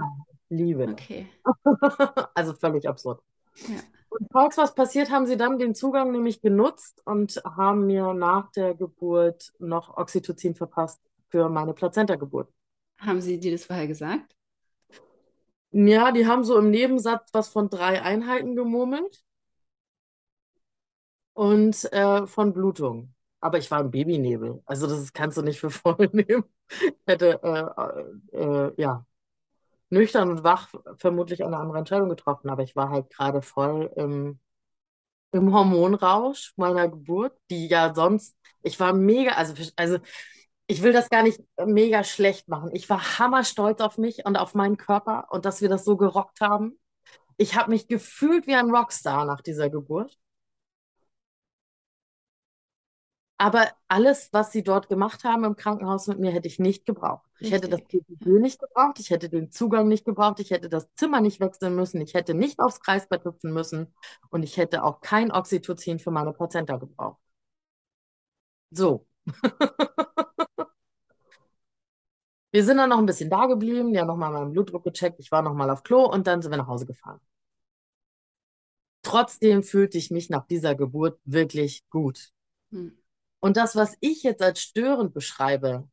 liebe. 0.48 0.92
Okay. 0.92 1.26
Also 2.34 2.54
völlig 2.54 2.88
absurd. 2.88 3.22
Ja. 3.68 3.99
Und 4.10 4.28
falls 4.32 4.56
was 4.58 4.74
passiert, 4.74 5.10
haben 5.10 5.26
sie 5.26 5.36
dann 5.36 5.58
den 5.58 5.74
Zugang 5.74 6.12
nämlich 6.12 6.42
genutzt 6.42 7.00
und 7.06 7.40
haben 7.44 7.86
mir 7.86 8.12
nach 8.14 8.50
der 8.52 8.74
Geburt 8.74 9.52
noch 9.58 9.96
Oxytocin 9.96 10.54
verpasst 10.54 11.00
für 11.28 11.48
meine 11.48 11.74
Plazenta-Geburt. 11.74 12.52
Haben 12.98 13.20
sie 13.20 13.38
dir 13.40 13.52
das 13.52 13.64
vorher 13.64 13.86
gesagt? 13.86 14.34
Ja, 15.72 16.12
die 16.12 16.26
haben 16.26 16.44
so 16.44 16.56
im 16.58 16.70
Nebensatz 16.70 17.30
was 17.32 17.48
von 17.48 17.68
drei 17.70 18.02
Einheiten 18.02 18.54
gemurmelt 18.56 19.24
und 21.34 21.92
äh, 21.92 22.26
von 22.26 22.52
Blutung. 22.52 23.14
Aber 23.40 23.58
ich 23.58 23.70
war 23.70 23.80
im 23.80 23.90
Babynebel, 23.90 24.62
also 24.66 24.86
das 24.86 25.12
kannst 25.14 25.38
du 25.38 25.42
nicht 25.42 25.60
für 25.60 25.70
voll 25.70 26.08
nehmen. 26.12 26.44
Ich 26.70 26.94
hätte 27.06 27.40
äh, 28.32 28.36
äh, 28.36 28.72
ja 28.82 29.06
nüchtern 29.90 30.30
und 30.30 30.44
wach 30.44 30.68
vermutlich 30.96 31.44
eine 31.44 31.56
andere 31.58 31.78
Entscheidung 31.78 32.08
getroffen, 32.08 32.48
aber 32.50 32.62
ich 32.62 32.76
war 32.76 32.90
halt 32.90 33.10
gerade 33.10 33.42
voll 33.42 33.92
im, 33.96 34.38
im 35.32 35.52
Hormonrausch 35.54 36.54
meiner 36.56 36.88
Geburt, 36.88 37.36
die 37.50 37.68
ja 37.68 37.94
sonst, 37.94 38.36
ich 38.62 38.80
war 38.80 38.92
mega, 38.92 39.32
also, 39.32 39.54
also 39.76 39.98
ich 40.66 40.82
will 40.82 40.92
das 40.92 41.10
gar 41.10 41.22
nicht 41.24 41.40
mega 41.66 42.04
schlecht 42.04 42.48
machen. 42.48 42.70
Ich 42.72 42.88
war 42.88 43.18
hammerstolz 43.18 43.80
auf 43.80 43.98
mich 43.98 44.24
und 44.24 44.36
auf 44.36 44.54
meinen 44.54 44.76
Körper 44.76 45.26
und 45.30 45.44
dass 45.44 45.60
wir 45.62 45.68
das 45.68 45.84
so 45.84 45.96
gerockt 45.96 46.40
haben. 46.40 46.78
Ich 47.36 47.56
habe 47.56 47.70
mich 47.70 47.88
gefühlt 47.88 48.46
wie 48.46 48.54
ein 48.54 48.70
Rockstar 48.70 49.24
nach 49.24 49.40
dieser 49.40 49.70
Geburt. 49.70 50.16
Aber 53.40 53.70
alles, 53.88 54.28
was 54.34 54.52
sie 54.52 54.62
dort 54.62 54.90
gemacht 54.90 55.24
haben 55.24 55.44
im 55.44 55.56
Krankenhaus 55.56 56.06
mit 56.08 56.18
mir, 56.18 56.30
hätte 56.30 56.46
ich 56.46 56.58
nicht 56.58 56.84
gebraucht. 56.84 57.26
Ich 57.38 57.50
hätte 57.50 57.70
das. 57.70 57.80
PPG 57.80 58.38
nicht 58.38 58.60
gebraucht, 58.60 59.00
ich 59.00 59.08
hätte 59.08 59.30
den 59.30 59.50
Zugang 59.50 59.88
nicht 59.88 60.04
gebraucht, 60.04 60.40
ich 60.40 60.50
hätte 60.50 60.68
das 60.68 60.92
Zimmer 60.94 61.22
nicht 61.22 61.40
wechseln 61.40 61.74
müssen, 61.74 62.02
ich 62.02 62.12
hätte 62.12 62.34
nicht 62.34 62.60
aufs 62.60 62.80
Kreisbett 62.80 63.24
hüpfen 63.24 63.54
müssen 63.54 63.94
und 64.28 64.42
ich 64.42 64.58
hätte 64.58 64.84
auch 64.84 65.00
kein 65.00 65.32
Oxytocin 65.32 66.00
für 66.00 66.10
meine 66.10 66.34
Plazenta 66.34 66.76
gebraucht. 66.76 67.18
So. 68.70 69.06
Wir 72.52 72.62
sind 72.62 72.76
dann 72.76 72.90
noch 72.90 72.98
ein 72.98 73.06
bisschen 73.06 73.30
da 73.30 73.46
geblieben, 73.46 73.94
die 73.94 74.00
haben 74.00 74.08
nochmal 74.08 74.32
meinen 74.32 74.52
Blutdruck 74.52 74.84
gecheckt, 74.84 75.18
ich 75.18 75.32
war 75.32 75.40
nochmal 75.40 75.70
auf 75.70 75.82
Klo 75.82 76.04
und 76.04 76.26
dann 76.26 76.42
sind 76.42 76.50
wir 76.50 76.58
nach 76.58 76.66
Hause 76.66 76.84
gefahren. 76.84 77.20
Trotzdem 79.00 79.62
fühlte 79.62 79.96
ich 79.96 80.10
mich 80.10 80.28
nach 80.28 80.46
dieser 80.46 80.74
Geburt 80.74 81.18
wirklich 81.24 81.88
gut. 81.88 82.34
Hm. 82.70 82.99
Und 83.40 83.56
das, 83.56 83.76
was 83.76 83.96
ich 84.00 84.22
jetzt 84.22 84.42
als 84.42 84.60
störend 84.60 85.14
beschreibe, 85.14 85.88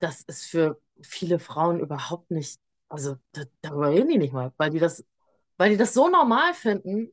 das 0.00 0.22
ist 0.22 0.44
für 0.46 0.80
viele 1.00 1.38
Frauen 1.38 1.80
überhaupt 1.80 2.30
nicht, 2.30 2.60
also 2.88 3.16
da, 3.32 3.42
darüber 3.62 3.90
reden 3.90 4.08
die 4.08 4.18
nicht 4.18 4.32
mal, 4.32 4.52
weil 4.56 4.70
die 4.70 4.78
das, 4.78 5.04
weil 5.56 5.70
die 5.70 5.76
das 5.76 5.94
so 5.94 6.08
normal 6.08 6.54
finden. 6.54 7.12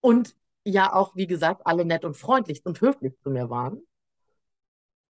und 0.00 0.34
ja 0.64 0.92
auch, 0.92 1.14
wie 1.16 1.26
gesagt, 1.26 1.62
alle 1.66 1.84
nett 1.84 2.04
und 2.04 2.16
freundlich 2.16 2.64
und 2.66 2.80
höflich 2.80 3.18
zu 3.20 3.30
mir 3.30 3.48
waren, 3.50 3.82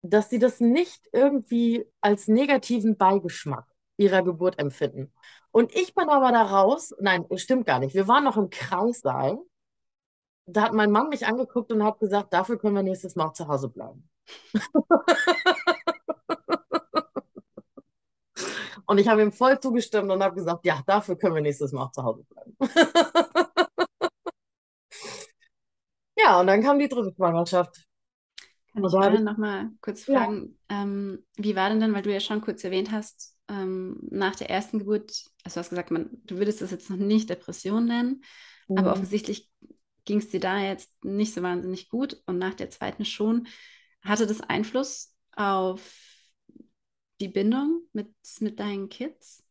dass 0.02 0.30
sie 0.30 0.38
das 0.38 0.60
nicht 0.60 1.08
irgendwie 1.12 1.84
als 2.00 2.28
negativen 2.28 2.96
Beigeschmack 2.96 3.66
ihrer 3.96 4.22
Geburt 4.22 4.58
empfinden. 4.58 5.12
Und 5.50 5.74
ich 5.74 5.94
bin 5.94 6.08
aber 6.08 6.30
da 6.30 6.42
raus, 6.42 6.94
nein, 7.00 7.26
stimmt 7.36 7.66
gar 7.66 7.80
nicht. 7.80 7.94
Wir 7.94 8.06
waren 8.06 8.24
noch 8.24 8.36
im 8.36 8.50
Kreissaal. 8.50 9.38
Da 10.50 10.62
hat 10.62 10.72
mein 10.72 10.90
Mann 10.90 11.11
mich 11.11 11.26
angeguckt 11.26 11.70
und 11.72 11.84
hat 11.84 11.98
gesagt, 11.98 12.32
dafür 12.32 12.58
können 12.58 12.74
wir 12.74 12.82
nächstes 12.82 13.16
Mal 13.16 13.34
zu 13.34 13.48
Hause 13.48 13.68
bleiben. 13.68 14.08
und 18.87 18.96
ich 18.96 19.08
habe 19.08 19.20
ihm 19.20 19.30
voll 19.30 19.61
zugestimmt 19.61 20.11
und 20.11 20.22
habe 20.22 20.34
gesagt, 20.34 20.64
ja, 20.64 20.80
dafür 20.87 21.16
können 21.16 21.34
wir 21.34 21.42
nächstes 21.42 21.72
Mal 21.72 21.84
auch 21.84 21.92
zu 21.92 22.02
Hause 22.02 22.24
bleiben. 22.24 22.56
ja, 26.16 26.40
und 26.40 26.46
dann 26.46 26.62
kam 26.62 26.78
die 26.78 26.88
dritte 26.88 27.12
Schwangerschaft. 27.14 27.84
Kann 28.72 28.84
ich 28.84 28.92
gerne 28.92 29.20
nochmal 29.20 29.68
kurz 29.82 30.04
fragen, 30.04 30.58
ja. 30.70 30.82
ähm, 30.82 31.26
wie 31.37 31.56
war 31.56 31.68
denn 31.68 31.80
dann, 31.80 31.92
weil 31.92 32.00
du 32.02 32.12
ja 32.12 32.20
schon 32.20 32.40
kurz 32.40 32.64
erwähnt 32.64 32.90
hast, 32.90 33.37
ähm, 33.48 33.98
nach 34.11 34.37
der 34.37 34.48
ersten 34.48 34.78
Geburt, 34.78 35.11
also 35.44 35.54
du 35.54 35.61
hast 35.61 35.68
gesagt, 35.70 35.90
man, 35.90 36.08
du 36.24 36.38
würdest 36.38 36.62
das 36.62 36.70
jetzt 36.70 36.88
noch 36.88 36.96
nicht 36.96 37.28
Depression 37.28 37.84
nennen, 37.87 38.22
mhm. 38.68 38.78
aber 38.78 38.92
offensichtlich 38.92 39.50
ging 40.08 40.18
es 40.20 40.30
dir 40.30 40.40
da 40.40 40.58
jetzt 40.58 41.04
nicht 41.04 41.34
so 41.34 41.42
wahnsinnig 41.42 41.90
gut 41.90 42.22
und 42.24 42.38
nach 42.38 42.54
der 42.54 42.70
zweiten 42.70 43.04
schon. 43.04 43.46
Hatte 44.00 44.26
das 44.26 44.40
Einfluss 44.40 45.14
auf 45.36 45.82
die 47.20 47.28
Bindung 47.28 47.82
mit, 47.92 48.08
mit 48.40 48.58
deinen 48.58 48.88
Kids? 48.88 49.44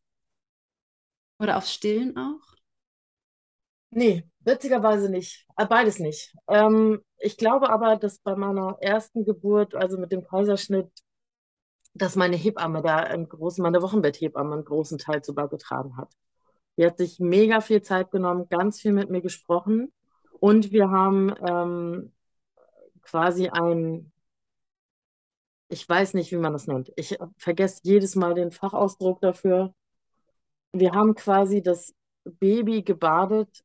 Oder 1.38 1.58
aufs 1.58 1.72
Stillen 1.72 2.16
auch? 2.16 2.56
Nee, 3.90 4.28
witzigerweise 4.40 5.08
nicht. 5.08 5.46
Äh, 5.56 5.66
beides 5.66 6.00
nicht. 6.00 6.34
Ähm, 6.48 7.04
ich 7.18 7.36
glaube 7.36 7.70
aber, 7.70 7.96
dass 7.96 8.18
bei 8.18 8.34
meiner 8.34 8.78
ersten 8.80 9.24
Geburt, 9.24 9.76
also 9.76 9.96
mit 9.96 10.10
dem 10.10 10.24
Kaiserschnitt, 10.24 10.90
dass 11.94 12.16
meine 12.16 12.34
Hebamme 12.34 12.82
da 12.82 12.96
einen 12.96 13.28
großen, 13.28 13.62
meine 13.62 13.80
Wochenbetthebamme 13.80 14.54
einen 14.54 14.64
großen 14.64 14.98
Teil 14.98 15.22
zu 15.22 15.36
beigetragen 15.36 15.96
hat. 15.96 16.12
Die 16.76 16.84
hat 16.84 16.98
sich 16.98 17.20
mega 17.20 17.60
viel 17.60 17.80
Zeit 17.80 18.10
genommen, 18.10 18.48
ganz 18.48 18.80
viel 18.80 18.92
mit 18.92 19.08
mir 19.08 19.22
gesprochen 19.22 19.92
und 20.40 20.72
wir 20.72 20.90
haben 20.90 21.34
ähm, 21.46 22.12
quasi 23.02 23.48
ein, 23.48 24.12
ich 25.68 25.88
weiß 25.88 26.14
nicht, 26.14 26.30
wie 26.32 26.36
man 26.36 26.52
das 26.52 26.66
nennt. 26.66 26.92
Ich 26.96 27.18
vergesse 27.36 27.80
jedes 27.84 28.14
Mal 28.16 28.34
den 28.34 28.50
Fachausdruck 28.50 29.20
dafür. 29.20 29.74
Wir 30.72 30.92
haben 30.92 31.14
quasi 31.14 31.62
das 31.62 31.94
Baby 32.24 32.82
gebadet 32.82 33.64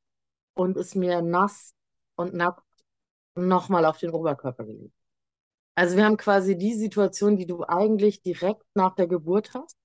und 0.53 0.77
es 0.77 0.95
mir 0.95 1.21
nass 1.21 1.73
und 2.15 2.33
nackt 2.33 2.63
nochmal 3.35 3.85
auf 3.85 3.97
den 3.97 4.11
Oberkörper 4.11 4.65
gelegt. 4.65 4.95
Also 5.75 5.97
wir 5.97 6.05
haben 6.05 6.17
quasi 6.17 6.57
die 6.57 6.73
Situation, 6.75 7.35
die 7.35 7.47
du 7.47 7.63
eigentlich 7.63 8.21
direkt 8.21 8.63
nach 8.75 8.95
der 8.95 9.07
Geburt 9.07 9.53
hast, 9.53 9.77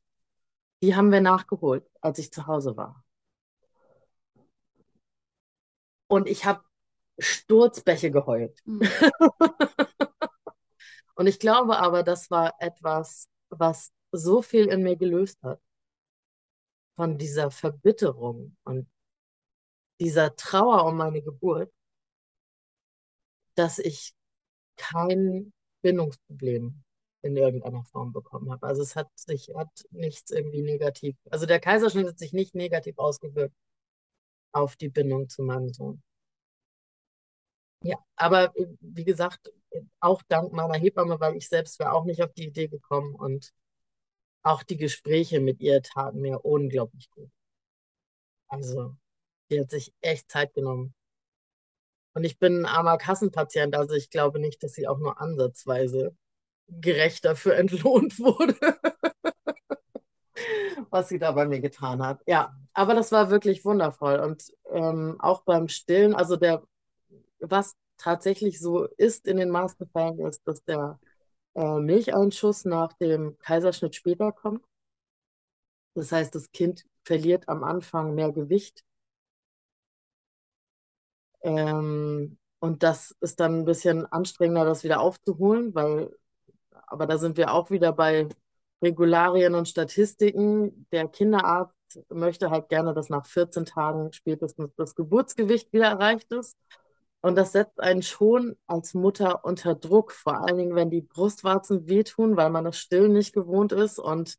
die 0.83 0.94
haben 0.94 1.11
wir 1.12 1.20
nachgeholt, 1.20 1.88
als 2.01 2.18
ich 2.18 2.33
zu 2.33 2.46
Hause 2.46 2.77
war. 2.77 3.05
Und 6.09 6.29
ich 6.29 6.44
habe 6.44 6.62
Sturzbäche 7.18 8.11
geheult. 8.11 8.61
Mhm. 8.64 8.83
und 11.14 11.26
ich 11.26 11.38
glaube 11.38 11.78
aber, 11.78 12.02
das 12.02 12.31
war 12.31 12.54
etwas, 12.61 13.28
was 13.50 13.92
so 14.12 14.42
viel 14.42 14.66
in 14.66 14.83
mir 14.83 14.96
gelöst 14.96 15.42
hat. 15.42 15.61
Von 16.96 17.16
dieser 17.16 17.50
Verbitterung 17.50 18.57
und 18.64 18.88
dieser 20.00 20.35
Trauer 20.37 20.85
um 20.85 20.96
meine 20.96 21.22
Geburt, 21.22 21.72
dass 23.54 23.78
ich 23.78 24.14
kein 24.76 25.52
Bindungsproblem 25.83 26.83
in 27.22 27.37
irgendeiner 27.37 27.85
Form 27.85 28.12
bekommen 28.12 28.50
habe. 28.50 28.66
Also 28.66 28.83
es 28.83 28.96
hat 28.96 29.09
sich 29.18 29.50
hat 29.54 29.68
nichts 29.90 30.31
irgendwie 30.31 30.62
negativ, 30.62 31.16
also 31.31 31.46
der 31.46 31.61
Kaiserschnitt 31.61 32.07
hat 32.07 32.18
sich 32.18 32.33
nicht 32.33 32.54
negativ 32.54 32.98
ausgewirkt 32.98 33.54
auf 34.52 34.76
die 34.76 34.88
Bindung 34.88 35.28
zu 35.28 35.42
meinem 35.42 35.68
Sohn. 35.72 36.02
Ja, 37.82 37.96
aber 38.16 38.56
äh, 38.56 38.66
wie 38.80 39.04
gesagt, 39.04 39.52
auch 40.00 40.22
dank 40.28 40.52
meiner 40.52 40.74
Hebamme, 40.74 41.20
weil 41.20 41.36
ich 41.36 41.48
selbst 41.48 41.78
wäre 41.78 41.92
auch 41.92 42.04
nicht 42.04 42.22
auf 42.22 42.32
die 42.32 42.46
Idee 42.46 42.68
gekommen 42.68 43.14
und 43.14 43.52
auch 44.42 44.62
die 44.62 44.76
Gespräche 44.76 45.40
mit 45.40 45.60
ihr 45.60 45.82
taten 45.82 46.20
mir 46.20 46.44
unglaublich 46.44 47.10
gut. 47.10 47.30
Also, 48.48 48.96
die 49.50 49.60
hat 49.60 49.70
sich 49.70 49.92
echt 50.00 50.30
Zeit 50.30 50.54
genommen. 50.54 50.94
Und 52.14 52.24
ich 52.24 52.38
bin 52.38 52.62
ein 52.62 52.66
armer 52.66 52.98
Kassenpatient, 52.98 53.76
also 53.76 53.94
ich 53.94 54.10
glaube 54.10 54.38
nicht, 54.40 54.62
dass 54.62 54.72
sie 54.72 54.88
auch 54.88 54.98
nur 54.98 55.20
ansatzweise 55.20 56.16
gerecht 56.66 57.24
dafür 57.24 57.56
entlohnt 57.58 58.18
wurde, 58.18 58.56
was 60.90 61.08
sie 61.08 61.18
da 61.18 61.32
bei 61.32 61.46
mir 61.46 61.60
getan 61.60 62.02
hat. 62.04 62.22
Ja, 62.26 62.56
aber 62.72 62.94
das 62.94 63.12
war 63.12 63.30
wirklich 63.30 63.64
wundervoll. 63.64 64.18
Und 64.20 64.52
ähm, 64.70 65.16
auch 65.20 65.42
beim 65.42 65.68
Stillen, 65.68 66.14
also 66.14 66.36
der, 66.36 66.62
was 67.40 67.74
tatsächlich 67.98 68.61
so 68.61 68.85
ist 68.96 69.27
in 69.27 69.38
den 69.38 69.51
meisten 69.51 69.87
Fällen, 69.88 70.20
ist, 70.20 70.46
dass 70.46 70.62
der 70.64 70.98
äh, 71.55 71.81
Milcheinschuss 71.81 72.64
nach 72.64 72.92
dem 72.94 73.38
Kaiserschnitt 73.38 73.94
später 73.96 74.33
kommt. 74.33 74.64
Das 75.94 76.12
heißt, 76.12 76.35
das 76.35 76.51
Kind 76.53 76.85
verliert 77.05 77.48
am 77.48 77.64
Anfang 77.64 78.14
mehr 78.14 78.33
Gewicht 78.33 78.85
ähm, 81.42 82.38
und 82.61 82.83
das 82.83 83.14
ist 83.20 83.40
dann 83.40 83.61
ein 83.61 83.64
bisschen 83.64 84.07
anstrengender, 84.07 84.64
das 84.64 84.85
wieder 84.85 85.01
aufzuholen, 85.01 85.74
weil, 85.74 86.11
aber 86.87 87.07
da 87.07 87.18
sind 87.18 87.37
wir 87.37 87.53
auch 87.53 87.70
wieder 87.70 87.92
bei 87.92 88.29
Regularien 88.83 89.55
und 89.55 89.68
Statistiken. 89.68 90.87
Der 90.92 91.09
Kinderarzt 91.09 91.74
möchte 92.11 92.51
halt 92.51 92.68
gerne, 92.68 92.94
dass 92.94 93.09
nach 93.11 93.27
14 93.27 93.64
Tagen 93.66 94.12
spätestens 94.12 94.74
das 94.77 94.94
Geburtsgewicht 94.94 95.72
wieder 95.72 95.87
erreicht 95.87 96.33
ist. 96.33 96.57
Und 97.20 97.35
das 97.37 97.52
setzt 97.52 97.81
einen 97.81 98.02
schon 98.02 98.57
als 98.66 98.94
Mutter 98.94 99.44
unter 99.44 99.74
Druck, 99.74 100.12
vor 100.12 100.40
allen 100.44 100.57
Dingen, 100.57 100.74
wenn 100.76 100.90
die 100.90 101.00
Brustwarzen 101.00 101.88
wehtun, 101.88 102.37
weil 102.37 102.50
man 102.50 102.64
das 102.64 102.78
Stillen 102.78 103.12
nicht 103.12 103.33
gewohnt 103.33 103.72
ist 103.72 103.98
und 103.98 104.38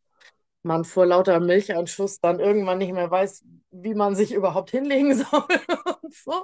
man 0.63 0.85
vor 0.85 1.05
lauter 1.05 1.39
Milcheinschuss 1.39 2.19
dann 2.21 2.39
irgendwann 2.39 2.77
nicht 2.79 2.93
mehr 2.93 3.11
weiß, 3.11 3.45
wie 3.71 3.93
man 3.93 4.15
sich 4.15 4.33
überhaupt 4.33 4.71
hinlegen 4.71 5.15
soll 5.17 5.43
und 6.01 6.13
so. 6.13 6.43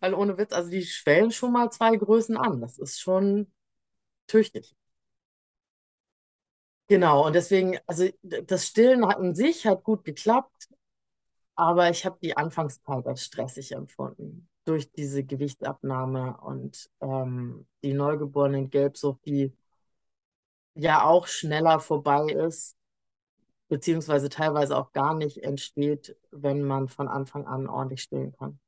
Weil 0.00 0.14
ohne 0.14 0.38
Witz, 0.38 0.52
also 0.52 0.70
die 0.70 0.84
schwellen 0.84 1.30
schon 1.32 1.52
mal 1.52 1.70
zwei 1.70 1.96
Größen 1.96 2.36
an. 2.36 2.60
Das 2.60 2.78
ist 2.78 3.00
schon 3.00 3.52
tüchtig. 4.26 4.76
Genau, 6.86 7.26
und 7.26 7.32
deswegen, 7.34 7.78
also 7.86 8.08
das 8.22 8.66
Stillen 8.66 9.06
hat 9.06 9.16
an 9.16 9.34
sich 9.34 9.66
hat 9.66 9.84
gut 9.84 10.04
geklappt, 10.04 10.68
aber 11.56 11.90
ich 11.90 12.04
habe 12.04 12.18
die 12.22 12.36
Anfangszeit 12.36 13.06
als 13.06 13.24
stressig 13.24 13.72
empfunden 13.72 14.48
durch 14.64 14.90
diese 14.92 15.24
Gewichtsabnahme 15.24 16.38
und 16.40 16.90
ähm, 17.00 17.66
die 17.82 17.92
neugeborenen 17.94 18.70
Gelbsucht, 18.70 19.24
die 19.26 19.52
ja 20.74 21.04
auch 21.04 21.26
schneller 21.26 21.80
vorbei 21.80 22.26
ist 22.26 22.76
beziehungsweise 23.68 24.28
teilweise 24.28 24.76
auch 24.76 24.92
gar 24.92 25.14
nicht 25.14 25.38
entsteht, 25.38 26.16
wenn 26.30 26.62
man 26.62 26.88
von 26.88 27.08
Anfang 27.08 27.46
an 27.46 27.66
ordentlich 27.68 28.02
stillen 28.02 28.32
kann. 28.32 28.60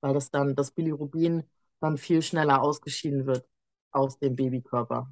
Weil 0.00 0.14
das 0.14 0.30
dann, 0.30 0.54
das 0.54 0.70
Bilirubin 0.72 1.44
dann 1.80 1.96
viel 1.98 2.22
schneller 2.22 2.62
ausgeschieden 2.62 3.26
wird 3.26 3.46
aus 3.90 4.18
dem 4.18 4.36
Babykörper. 4.36 5.08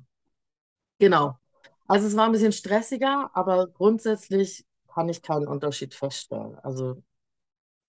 Genau. 0.99 1.39
Also 1.87 2.07
es 2.09 2.17
war 2.17 2.27
ein 2.27 2.33
bisschen 2.33 2.53
stressiger, 2.53 3.31
aber 3.35 3.69
grundsätzlich 3.69 4.67
kann 4.89 5.09
ich 5.09 5.23
keinen 5.23 5.47
Unterschied 5.47 5.95
feststellen. 5.95 6.57
Also 6.59 7.03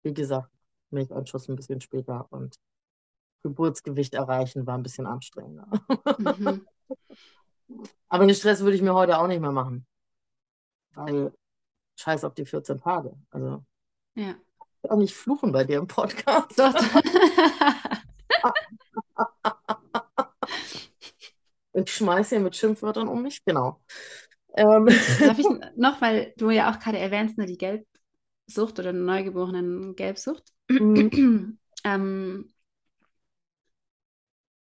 wie 0.04 0.14
gesagt, 0.14 0.52
Milcheinschuss 0.92 1.50
ein 1.50 1.56
bisschen 1.56 1.82
später 1.82 2.28
und 2.32 2.56
Geburtsgewicht 3.44 4.14
erreichen 4.14 4.66
war 4.66 4.78
ein 4.78 4.84
bisschen 4.84 5.06
anstrengender. 5.06 5.68
Mhm. 6.18 6.66
aber 8.10 8.26
den 8.26 8.36
Stress 8.36 8.62
würde 8.62 8.76
ich 8.76 8.82
mir 8.82 8.94
heute 8.94 9.20
auch 9.20 9.28
nicht 9.28 9.42
mehr 9.42 9.52
machen 9.52 9.86
weil 10.98 11.32
scheiß 11.96 12.26
auf 12.26 12.34
die 12.34 12.46
14 12.46 12.80
Tage. 12.80 13.14
Also 13.30 13.64
ja. 14.16 14.36
Ich 14.84 14.92
auch 14.92 14.98
nicht 14.98 15.16
fluchen 15.16 15.52
bei 15.52 15.64
dir 15.64 15.78
im 15.78 15.88
Podcast. 15.88 16.58
Doch. 16.58 16.74
ich 21.74 21.92
schmeiße 21.92 22.36
hier 22.36 22.44
mit 22.44 22.56
Schimpfwörtern 22.56 23.08
um 23.08 23.24
mich, 23.24 23.44
genau. 23.46 23.82
Ähm. 24.56 24.88
Darf 25.20 25.40
ich 25.40 25.48
noch, 25.76 26.02
weil 26.02 26.34
du 26.38 26.50
ja 26.50 26.72
auch 26.72 26.80
gerade 26.80 27.00
erwähnst, 27.00 27.38
ne, 27.38 27.46
die 27.46 27.58
Gelbsucht 27.58 28.80
oder 28.80 28.94
neugeborenen 28.94 29.96
Gelbsucht. 29.96 30.54
Mhm. 30.70 31.58
ähm, 31.84 32.50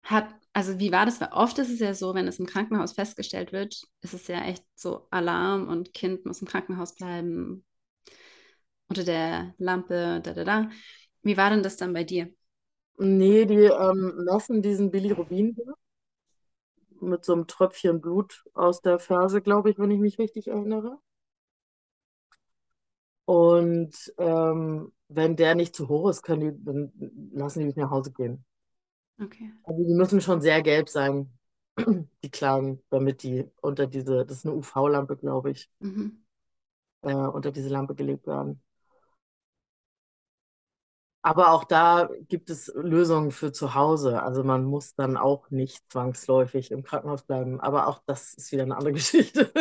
hat 0.04 0.28
also 0.54 0.80
wie 0.80 0.92
war 0.92 1.06
das? 1.06 1.22
Weil 1.22 1.30
oft 1.32 1.58
ist 1.60 1.70
es 1.72 1.80
ja 1.80 1.94
so, 1.94 2.14
wenn 2.14 2.28
es 2.28 2.40
im 2.40 2.46
Krankenhaus 2.46 2.92
festgestellt 2.94 3.54
wird, 3.54 3.88
ist 4.02 4.14
es 4.14 4.28
ja 4.28 4.42
echt 4.44 4.66
so 4.76 5.08
Alarm 5.10 5.70
und 5.70 5.94
Kind 5.94 6.26
muss 6.26 6.42
im 6.42 6.48
Krankenhaus 6.48 6.94
bleiben, 6.96 7.64
unter 8.90 9.04
der 9.04 9.54
Lampe, 9.58 10.22
da, 10.24 10.34
da, 10.34 10.44
da. 10.44 10.70
Wie 11.24 11.38
war 11.38 11.50
denn 11.50 11.64
das 11.64 11.78
dann 11.78 11.94
bei 11.94 12.04
dir? 12.04 12.30
Nee, 12.98 13.46
die 13.46 13.56
ähm, 13.66 14.24
messen 14.26 14.62
diesen 14.62 14.92
Bilirubin 14.92 15.58
mit 17.02 17.26
so 17.26 17.34
einem 17.34 17.48
Tröpfchen 17.48 18.00
Blut 18.00 18.46
aus 18.54 18.80
der 18.82 18.98
Ferse, 18.98 19.42
glaube 19.42 19.70
ich, 19.72 19.78
wenn 19.78 19.92
ich 19.92 20.00
mich 20.00 20.20
richtig 20.20 20.48
erinnere. 20.48 21.00
Und 23.26 24.14
ähm, 24.18 24.92
wenn 25.16 25.36
der 25.36 25.56
nicht 25.56 25.76
zu 25.76 25.90
hoch 25.90 26.10
ist, 26.10 26.24
können 26.24 26.42
die, 26.58 26.66
dann 26.66 26.92
lassen 27.34 27.60
die 27.60 27.66
mich 27.66 27.76
nach 27.76 27.92
Hause 27.92 28.12
gehen. 28.12 28.46
Okay. 29.22 29.52
Also 29.64 29.84
die 29.84 29.94
müssen 29.94 30.22
schon 30.22 30.42
sehr 30.42 30.62
gelb 30.62 30.90
sein, 30.90 31.32
die 32.24 32.30
Kleinen, 32.32 32.84
damit 32.90 33.24
die 33.24 33.50
unter 33.62 33.88
diese, 33.88 34.26
das 34.26 34.40
ist 34.40 34.46
eine 34.46 34.56
UV-Lampe, 34.56 35.18
glaube 35.18 35.52
ich, 35.52 35.70
Mhm. 35.82 36.22
äh, 37.04 37.14
unter 37.14 37.52
diese 37.52 37.70
Lampe 37.70 37.94
gelegt 37.96 38.26
werden. 38.28 38.62
Aber 41.24 41.52
auch 41.52 41.64
da 41.66 42.10
gibt 42.30 42.50
es 42.50 42.72
Lösungen 42.76 43.30
für 43.32 43.52
zu 43.52 43.76
Hause. 43.76 44.24
Also 44.24 44.44
man 44.44 44.66
muss 44.66 44.96
dann 44.96 45.18
auch 45.18 45.50
nicht 45.52 45.84
zwangsläufig 45.92 46.72
im 46.72 46.82
Krankenhaus 46.84 47.24
bleiben. 47.24 47.60
Aber 47.62 47.88
auch 47.88 48.02
das 48.08 48.34
ist 48.34 48.52
wieder 48.52 48.64
eine 48.64 48.76
andere 48.76 48.94
Geschichte. 48.94 49.52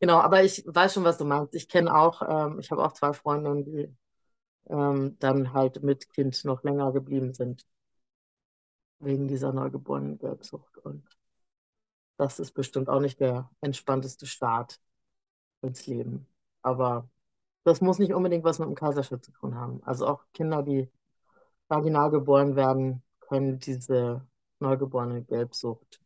Genau, 0.00 0.18
aber 0.20 0.42
ich 0.44 0.64
weiß 0.66 0.94
schon, 0.94 1.04
was 1.04 1.18
du 1.18 1.24
meinst. 1.24 1.54
Ich 1.54 1.68
kenne 1.68 1.94
auch, 1.96 2.22
ähm, 2.28 2.58
ich 2.60 2.70
habe 2.70 2.84
auch 2.84 2.92
zwei 2.92 3.12
Freundinnen, 3.12 3.64
die 3.64 3.94
ähm, 4.68 5.16
dann 5.18 5.52
halt 5.52 5.82
mit 5.82 6.10
Kind 6.12 6.44
noch 6.44 6.62
länger 6.62 6.92
geblieben 6.92 7.32
sind, 7.34 7.66
wegen 8.98 9.28
dieser 9.28 9.52
neugeborenen 9.52 10.18
Gelbsucht. 10.18 10.78
Und 10.78 11.06
das 12.16 12.38
ist 12.38 12.52
bestimmt 12.52 12.88
auch 12.88 13.00
nicht 13.00 13.20
der 13.20 13.50
entspannteste 13.60 14.26
Start 14.26 14.80
ins 15.62 15.86
Leben. 15.86 16.26
Aber 16.62 17.08
das 17.64 17.80
muss 17.80 17.98
nicht 17.98 18.12
unbedingt 18.14 18.44
was 18.44 18.58
mit 18.58 18.68
dem 18.68 18.74
Kaiserschnitt 18.74 19.24
zu 19.24 19.32
tun 19.32 19.54
haben. 19.56 19.82
Also 19.84 20.06
auch 20.06 20.24
Kinder, 20.32 20.62
die 20.62 20.90
vaginal 21.68 22.10
geboren 22.10 22.56
werden, 22.56 23.02
können 23.20 23.58
diese 23.58 24.26
neugeborene 24.60 25.22
Gelbsucht 25.24 26.00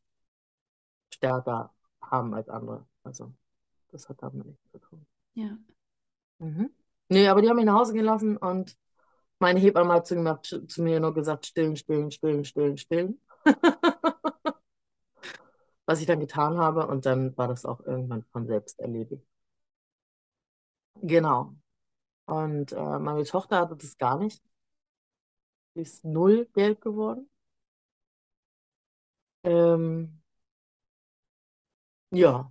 stärker 1.12 1.74
haben 2.00 2.34
als 2.34 2.48
andere. 2.48 2.86
Also 3.02 3.32
das 3.90 4.08
hat 4.08 4.22
damit 4.22 4.46
nichts 4.46 4.70
zu 4.70 4.78
tun. 4.78 5.06
Ja. 5.34 5.58
Mhm. 6.38 6.70
Nee, 7.08 7.28
aber 7.28 7.40
die 7.42 7.48
haben 7.48 7.56
mich 7.56 7.64
nach 7.64 7.74
Hause 7.78 7.92
gehen 7.94 8.04
lassen 8.04 8.36
und 8.36 8.76
meine 9.38 9.60
Hebamme 9.60 9.94
hat 9.94 10.06
zu, 10.06 10.14
gemacht, 10.16 10.46
zu 10.68 10.82
mir 10.82 11.00
nur 11.00 11.14
gesagt, 11.14 11.46
stillen, 11.46 11.76
stillen, 11.76 12.10
stillen, 12.10 12.44
stillen, 12.44 12.76
stillen. 12.78 13.20
Was 15.86 16.00
ich 16.00 16.06
dann 16.06 16.20
getan 16.20 16.56
habe 16.58 16.86
und 16.86 17.04
dann 17.06 17.36
war 17.36 17.48
das 17.48 17.64
auch 17.64 17.80
irgendwann 17.80 18.22
von 18.30 18.46
selbst 18.46 18.78
erledigt. 18.78 19.26
Genau. 21.02 21.54
Und 22.26 22.72
äh, 22.72 22.98
meine 23.00 23.24
Tochter 23.24 23.60
hatte 23.60 23.76
das 23.76 23.98
gar 23.98 24.18
nicht. 24.18 24.42
Die 25.74 25.80
ist 25.80 26.04
null 26.04 26.44
gelb 26.52 26.82
geworden. 26.82 27.30
Ähm, 29.42 30.20
ja, 32.10 32.50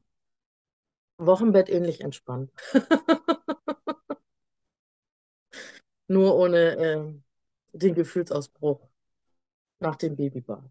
Wochenbett 1.19 1.69
ähnlich 1.69 2.01
entspannt. 2.01 2.51
Nur 6.07 6.35
ohne 6.35 6.75
ähm, 6.77 7.23
den 7.73 7.95
Gefühlsausbruch 7.95 8.81
nach 9.79 9.95
dem 9.97 10.15
Babybad. 10.15 10.63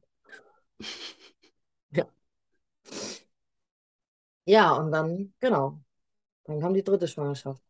Ja. 1.91 2.07
Ja, 4.45 4.73
und 4.75 4.93
dann, 4.93 5.35
genau, 5.41 5.81
dann 6.45 6.61
kam 6.61 6.75
die 6.75 6.85
dritte 6.85 7.09
Schwangerschaft. 7.09 7.63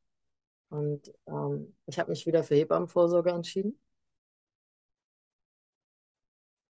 Und 0.71 1.13
ähm, 1.27 1.77
ich 1.87 1.99
habe 2.01 2.11
mich 2.11 2.27
wieder 2.27 2.45
für 2.45 2.57
Hebammenvorsorge 2.57 3.31
entschieden. 3.33 3.79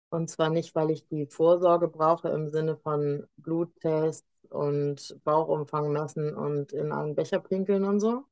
Und 0.09 0.29
zwar 0.29 0.49
nicht, 0.49 0.73
weil 0.75 0.89
ich 0.91 1.07
die 1.07 1.25
Vorsorge 1.27 1.87
brauche 1.87 2.29
im 2.29 2.49
Sinne 2.51 2.77
von 2.77 3.27
Bluttest 3.37 4.25
und 4.49 5.17
Bauchumfang 5.23 5.91
messen 5.91 6.35
und 6.35 6.71
in 6.73 6.91
einen 6.91 7.15
Becher 7.15 7.39
pinkeln 7.39 7.83
und 7.85 7.99
so, 7.99 8.25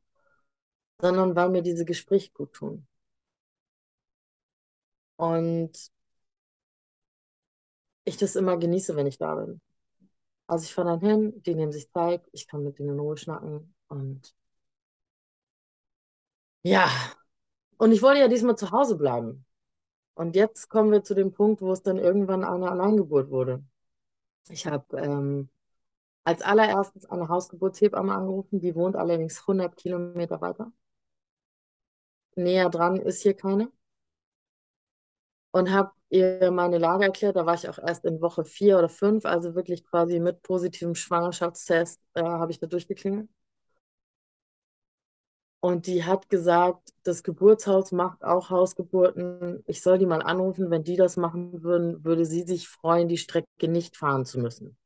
sondern 0.99 1.35
weil 1.35 1.49
mir 1.49 1.61
diese 1.63 1.85
Gespräche 1.85 2.31
gut 2.31 2.53
tun. 2.53 2.87
Und 5.17 5.91
ich 8.05 8.17
das 8.17 8.35
immer 8.35 8.57
genieße, 8.57 8.95
wenn 8.95 9.07
ich 9.07 9.17
da 9.17 9.35
bin. 9.35 9.61
Also 10.47 10.65
ich 10.65 10.73
fahre 10.73 10.89
dann 10.89 11.01
hin, 11.01 11.43
die 11.43 11.55
nehmen 11.55 11.71
sich 11.73 11.91
Zeit, 11.91 12.27
ich 12.31 12.47
kann 12.47 12.63
mit 12.63 12.79
denen 12.79 12.89
in 12.91 12.99
Ruhe 12.99 13.17
schnacken 13.17 13.75
und 13.89 14.33
ja, 16.63 16.89
und 17.77 17.91
ich 17.91 18.01
wollte 18.01 18.19
ja 18.21 18.27
diesmal 18.27 18.57
zu 18.57 18.71
Hause 18.71 18.97
bleiben. 18.97 19.45
Und 20.15 20.35
jetzt 20.35 20.69
kommen 20.69 20.91
wir 20.91 21.03
zu 21.03 21.15
dem 21.15 21.33
Punkt, 21.33 21.61
wo 21.61 21.71
es 21.73 21.83
dann 21.83 21.97
irgendwann 21.97 22.43
eine 22.43 22.71
Alleingeburt 22.71 23.29
wurde. 23.31 23.63
Ich 24.49 24.67
habe 24.67 24.97
ähm, 24.99 25.49
als 26.25 26.41
allererstes 26.43 27.05
eine 27.07 27.29
Hausgeburtshebamme 27.29 28.13
angerufen, 28.15 28.59
die 28.61 28.75
wohnt 28.75 28.95
allerdings 28.97 29.41
100 29.41 29.77
Kilometer 29.77 30.41
weiter. 30.41 30.71
Näher 32.37 32.69
dran 32.69 32.97
ist 32.97 33.21
hier 33.21 33.33
keine. 33.35 33.71
Und 35.51 35.71
habe 35.71 35.91
ihr 36.09 36.51
meine 36.51 36.77
Lage 36.77 37.05
erklärt. 37.05 37.35
Da 37.35 37.45
war 37.45 37.55
ich 37.55 37.67
auch 37.69 37.79
erst 37.79 38.05
in 38.05 38.21
Woche 38.21 38.45
vier 38.45 38.77
oder 38.77 38.89
fünf, 38.89 39.25
also 39.25 39.55
wirklich 39.55 39.83
quasi 39.85 40.19
mit 40.19 40.41
positivem 40.41 40.95
Schwangerschaftstest 40.95 41.99
äh, 42.13 42.23
habe 42.23 42.51
ich 42.51 42.59
da 42.59 42.67
durchgeklingelt. 42.67 43.29
Und 45.59 45.87
die 45.87 46.03
hat 46.03 46.29
gesagt, 46.29 46.93
das 47.03 47.23
Geburtshaus 47.23 47.91
macht 47.91 48.23
auch 48.23 48.49
Hausgeburten. 48.49 49.63
Ich 49.65 49.81
soll 49.81 49.97
die 49.97 50.05
mal 50.05 50.21
anrufen. 50.21 50.69
Wenn 50.69 50.83
die 50.83 50.95
das 50.95 51.17
machen 51.17 51.63
würden, 51.63 52.03
würde 52.05 52.25
sie 52.25 52.43
sich 52.43 52.67
freuen, 52.67 53.07
die 53.07 53.17
Strecke 53.17 53.67
nicht 53.67 53.97
fahren 53.97 54.25
zu 54.25 54.39
müssen. 54.39 54.77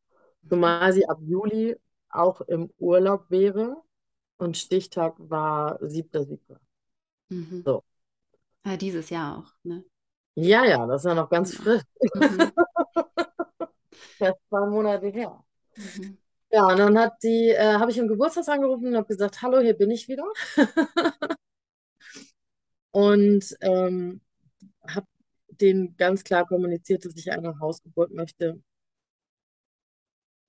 Zumal 0.49 0.91
sie 0.93 1.07
ab 1.07 1.19
Juli 1.21 1.77
auch 2.09 2.41
im 2.41 2.71
Urlaub 2.77 3.25
wäre 3.29 3.77
und 4.37 4.57
Stichtag 4.57 5.15
war 5.17 5.79
7.7. 5.81 6.57
Mhm. 7.31 7.63
So. 7.65 7.83
Ja, 8.65 8.77
dieses 8.77 9.09
Jahr 9.09 9.39
auch, 9.39 9.53
ne? 9.63 9.83
Ja, 10.35 10.65
ja, 10.65 10.85
das 10.85 11.01
ist 11.01 11.05
ja 11.09 11.15
noch 11.15 11.29
ganz 11.29 11.53
Ja. 11.53 11.61
frisch. 11.63 11.83
Mhm. 12.15 12.51
Das 14.19 14.29
ist 14.35 14.49
zwei 14.49 14.67
Monate 14.67 15.07
her. 15.07 15.43
Mhm. 15.75 16.17
Ja, 16.51 16.65
und 16.67 16.77
dann 16.77 16.97
hat 16.99 17.13
die, 17.23 17.49
äh, 17.49 17.73
habe 17.79 17.91
ich 17.91 17.97
im 17.97 18.07
Geburtshaus 18.07 18.49
angerufen 18.49 18.87
und 18.87 18.95
habe 18.95 19.07
gesagt, 19.07 19.41
hallo, 19.41 19.59
hier 19.61 19.73
bin 19.73 19.89
ich 19.91 20.07
wieder. 20.07 20.25
Und 22.93 23.55
ähm, 23.61 24.21
habe 24.87 25.07
denen 25.49 25.95
ganz 25.97 26.23
klar 26.23 26.45
kommuniziert, 26.45 27.05
dass 27.05 27.15
ich 27.15 27.31
eine 27.31 27.59
Hausgeburt 27.59 28.11
möchte. 28.11 28.61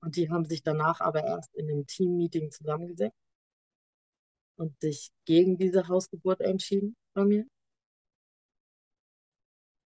Und 0.01 0.17
die 0.17 0.31
haben 0.31 0.45
sich 0.45 0.63
danach 0.63 1.01
aber 1.01 1.23
erst 1.25 1.55
in 1.55 1.71
einem 1.71 1.87
Team-Meeting 1.87 2.51
zusammengesetzt 2.51 3.17
und 4.63 4.81
sich 4.81 5.11
gegen 5.25 5.59
diese 5.59 5.89
Hausgeburt 5.89 6.41
entschieden 6.41 6.97
bei 7.15 7.25
mir. 7.25 7.47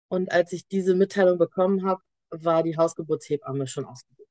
Und 0.09 0.31
als 0.31 0.53
ich 0.53 0.69
diese 0.69 0.95
Mitteilung 0.95 1.39
bekommen 1.39 1.85
habe, 1.85 2.03
war 2.31 2.63
die 2.63 2.77
Hausgeburtshebamme 2.77 3.67
schon 3.67 3.87
ausgebucht. 3.87 4.29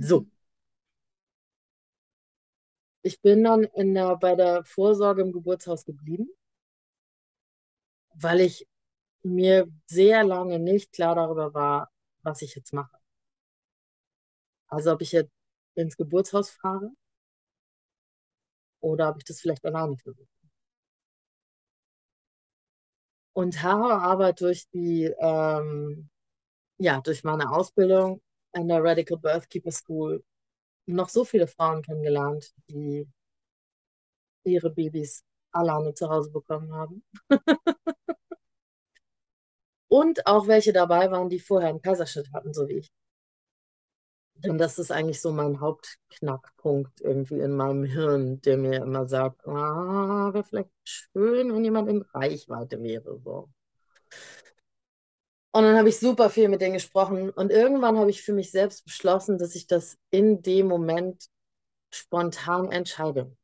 So. 0.00 0.26
Ich 3.02 3.20
bin 3.20 3.42
dann 3.42 3.64
in 3.64 3.94
der, 3.94 4.16
bei 4.16 4.36
der 4.36 4.64
Vorsorge 4.64 5.22
im 5.22 5.32
Geburtshaus 5.32 5.84
geblieben, 5.84 6.28
weil 8.14 8.40
ich 8.40 8.68
mir 9.22 9.68
sehr 9.86 10.22
lange 10.22 10.60
nicht 10.60 10.92
klar 10.92 11.16
darüber 11.16 11.52
war, 11.52 11.90
was 12.22 12.42
ich 12.42 12.54
jetzt 12.54 12.72
mache. 12.72 12.96
Also 14.68 14.92
ob 14.92 15.02
ich 15.02 15.12
jetzt 15.12 15.32
ins 15.74 15.96
Geburtshaus 15.96 16.50
fahre 16.50 16.92
oder 18.80 19.10
ob 19.10 19.18
ich 19.18 19.24
das 19.24 19.40
vielleicht 19.40 19.64
alleine 19.64 19.96
versuche. 19.96 20.26
Und 23.32 23.62
habe 23.62 23.94
aber 23.94 24.32
durch 24.32 24.68
die, 24.70 25.04
ähm, 25.18 26.08
ja, 26.78 27.00
durch 27.00 27.24
meine 27.24 27.50
Ausbildung 27.50 28.22
an 28.52 28.68
der 28.68 28.82
Radical 28.82 29.18
Birthkeeper 29.18 29.72
School 29.72 30.24
noch 30.86 31.08
so 31.08 31.24
viele 31.24 31.46
Frauen 31.46 31.82
kennengelernt, 31.82 32.52
die 32.68 33.08
ihre 34.44 34.70
Babys 34.70 35.24
alleine 35.52 35.94
zu 35.94 36.08
Hause 36.08 36.30
bekommen 36.30 36.72
haben. 36.72 37.04
Und 39.88 40.26
auch 40.26 40.46
welche 40.46 40.72
dabei 40.72 41.10
waren, 41.10 41.28
die 41.28 41.40
vorher 41.40 41.68
einen 41.68 41.82
Kaiserschnitt 41.82 42.32
hatten, 42.32 42.54
so 42.54 42.68
wie 42.68 42.74
ich. 42.78 42.90
Denn 44.44 44.58
das 44.58 44.78
ist 44.78 44.90
eigentlich 44.90 45.20
so 45.20 45.32
mein 45.32 45.60
Hauptknackpunkt 45.60 47.00
irgendwie 47.00 47.40
in 47.40 47.56
meinem 47.56 47.84
Hirn, 47.84 48.40
der 48.40 48.56
mir 48.56 48.82
immer 48.82 49.06
sagt, 49.06 49.46
ah, 49.46 50.30
wäre 50.32 50.44
vielleicht 50.44 50.70
schön, 50.84 51.52
wenn 51.52 51.64
jemand 51.64 51.88
in 51.90 52.02
Reichweite 52.02 52.82
wäre. 52.82 53.20
So. 53.22 53.50
Und 55.52 55.64
dann 55.64 55.76
habe 55.76 55.88
ich 55.88 55.98
super 55.98 56.30
viel 56.30 56.48
mit 56.48 56.60
denen 56.60 56.74
gesprochen 56.74 57.30
und 57.30 57.50
irgendwann 57.50 57.98
habe 57.98 58.10
ich 58.10 58.22
für 58.22 58.32
mich 58.32 58.50
selbst 58.50 58.84
beschlossen, 58.84 59.36
dass 59.38 59.54
ich 59.54 59.66
das 59.66 59.98
in 60.10 60.42
dem 60.42 60.68
Moment 60.68 61.26
spontan 61.90 62.70
entscheide. 62.70 63.36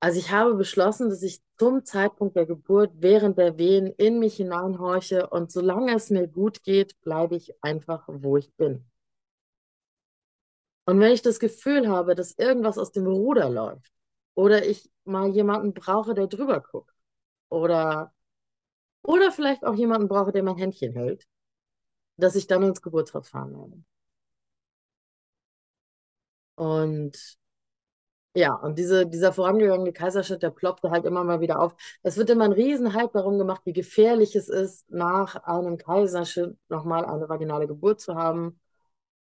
Also 0.00 0.18
ich 0.18 0.32
habe 0.32 0.54
beschlossen, 0.54 1.10
dass 1.10 1.22
ich 1.22 1.42
zum 1.58 1.84
Zeitpunkt 1.84 2.34
der 2.34 2.46
Geburt 2.46 2.90
während 2.96 3.38
der 3.38 3.56
Wehen 3.56 3.86
in 3.86 4.18
mich 4.18 4.36
hineinhorche 4.36 5.28
und 5.28 5.52
solange 5.52 5.94
es 5.94 6.10
mir 6.10 6.26
gut 6.26 6.64
geht, 6.64 7.00
bleibe 7.02 7.36
ich 7.36 7.54
einfach, 7.62 8.04
wo 8.08 8.36
ich 8.36 8.52
bin. 8.56 8.84
Und 10.84 11.00
wenn 11.00 11.12
ich 11.12 11.22
das 11.22 11.38
Gefühl 11.38 11.88
habe, 11.88 12.14
dass 12.14 12.38
irgendwas 12.38 12.78
aus 12.78 12.92
dem 12.92 13.06
Ruder 13.06 13.48
läuft 13.50 13.92
oder 14.34 14.66
ich 14.66 14.90
mal 15.04 15.28
jemanden 15.30 15.74
brauche, 15.74 16.14
der 16.14 16.26
drüber 16.26 16.60
guckt 16.60 16.94
oder, 17.48 18.12
oder 19.02 19.32
vielleicht 19.32 19.64
auch 19.64 19.74
jemanden 19.74 20.08
brauche, 20.08 20.32
der 20.32 20.42
mein 20.42 20.56
Händchen 20.56 20.92
hält, 20.92 21.26
dass 22.16 22.36
ich 22.36 22.46
dann 22.46 22.62
ins 22.64 22.82
Geburtshaus 22.82 23.28
fahren 23.28 23.54
werde. 23.54 23.84
Und 26.56 27.38
ja, 28.34 28.54
und 28.54 28.78
diese, 28.78 29.06
dieser 29.06 29.32
vorangegangene 29.32 29.92
Kaiserschnitt, 29.92 30.42
der 30.42 30.50
ploppte 30.50 30.90
halt 30.90 31.04
immer 31.04 31.22
mal 31.22 31.40
wieder 31.40 31.60
auf. 31.60 31.74
Es 32.02 32.16
wird 32.16 32.30
immer 32.30 32.44
ein 32.46 32.52
Riesenhype 32.52 33.10
darum 33.12 33.38
gemacht, 33.38 33.60
wie 33.66 33.74
gefährlich 33.74 34.34
es 34.36 34.48
ist, 34.48 34.90
nach 34.90 35.36
einem 35.44 35.76
Kaiserschnitt 35.76 36.56
nochmal 36.70 37.04
eine 37.04 37.28
vaginale 37.28 37.66
Geburt 37.66 38.00
zu 38.00 38.14
haben. 38.14 38.58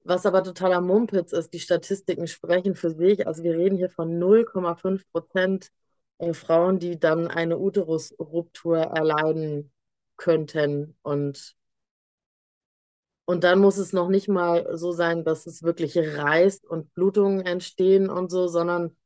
Was 0.03 0.25
aber 0.27 0.43
totaler 0.43 0.81
Mumpitz 0.81 1.33
ist, 1.33 1.53
die 1.53 1.61
Statistiken 1.61 2.27
sprechen 2.27 2.75
für 2.75 2.91
sich. 2.91 3.27
Also 3.27 3.43
wir 3.43 3.57
reden 3.57 3.77
hier 3.77 3.91
von 3.91 4.19
0,5 4.19 5.03
Prozent 5.13 5.71
äh, 6.19 6.33
Frauen, 6.33 6.79
die 6.79 6.99
dann 6.99 7.29
eine 7.29 7.59
Uterusruptur 7.59 8.79
erleiden 8.79 9.73
könnten. 10.17 10.97
Und, 11.03 11.57
und 13.27 13.45
dann 13.45 13.59
muss 13.61 13.79
es 13.79 13.93
noch 13.93 14.09
nicht 14.09 14.29
mal 14.29 14.77
so 14.77 14.93
sein, 14.93 15.25
dass 15.25 15.47
es 15.47 15.63
wirklich 15.63 15.99
reißt 15.99 16.67
und 16.67 16.93
Blutungen 16.95 17.45
entstehen 17.45 18.11
und 18.11 18.31
so, 18.31 18.49
sondern 18.49 18.97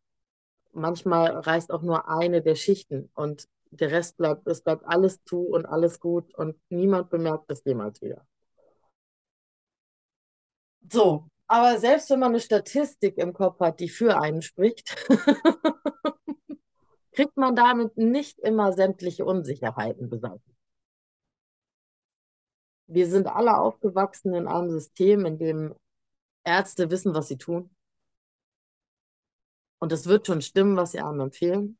manchmal 0.72 1.30
reißt 1.30 1.70
auch 1.72 1.82
nur 1.82 2.08
eine 2.08 2.42
der 2.42 2.56
Schichten 2.56 3.10
und 3.14 3.48
der 3.70 3.90
Rest 3.90 4.16
bleibt, 4.16 4.46
es 4.46 4.62
bleibt 4.62 4.84
alles 4.86 5.22
zu 5.24 5.40
und 5.40 5.66
alles 5.66 6.00
gut 6.00 6.34
und 6.34 6.56
niemand 6.68 7.10
bemerkt 7.10 7.50
das 7.50 7.64
jemals 7.64 8.00
wieder. 8.02 8.26
So, 10.90 11.28
aber 11.46 11.78
selbst 11.78 12.10
wenn 12.10 12.20
man 12.20 12.30
eine 12.30 12.40
Statistik 12.40 13.18
im 13.18 13.32
Kopf 13.32 13.60
hat, 13.60 13.80
die 13.80 13.88
für 13.88 14.20
einen 14.20 14.42
spricht, 14.42 14.94
kriegt 17.12 17.36
man 17.36 17.56
damit 17.56 17.96
nicht 17.96 18.38
immer 18.40 18.72
sämtliche 18.72 19.24
Unsicherheiten 19.24 20.10
beseitigt. 20.10 20.56
Wir 22.86 23.08
sind 23.08 23.26
alle 23.28 23.56
aufgewachsen 23.56 24.34
in 24.34 24.46
einem 24.46 24.70
System, 24.70 25.24
in 25.24 25.38
dem 25.38 25.74
Ärzte 26.44 26.90
wissen, 26.90 27.14
was 27.14 27.28
sie 27.28 27.38
tun. 27.38 27.70
Und 29.78 29.92
es 29.92 30.06
wird 30.06 30.26
schon 30.26 30.42
stimmen, 30.42 30.76
was 30.76 30.92
sie 30.92 31.00
einem 31.00 31.20
empfehlen. 31.20 31.78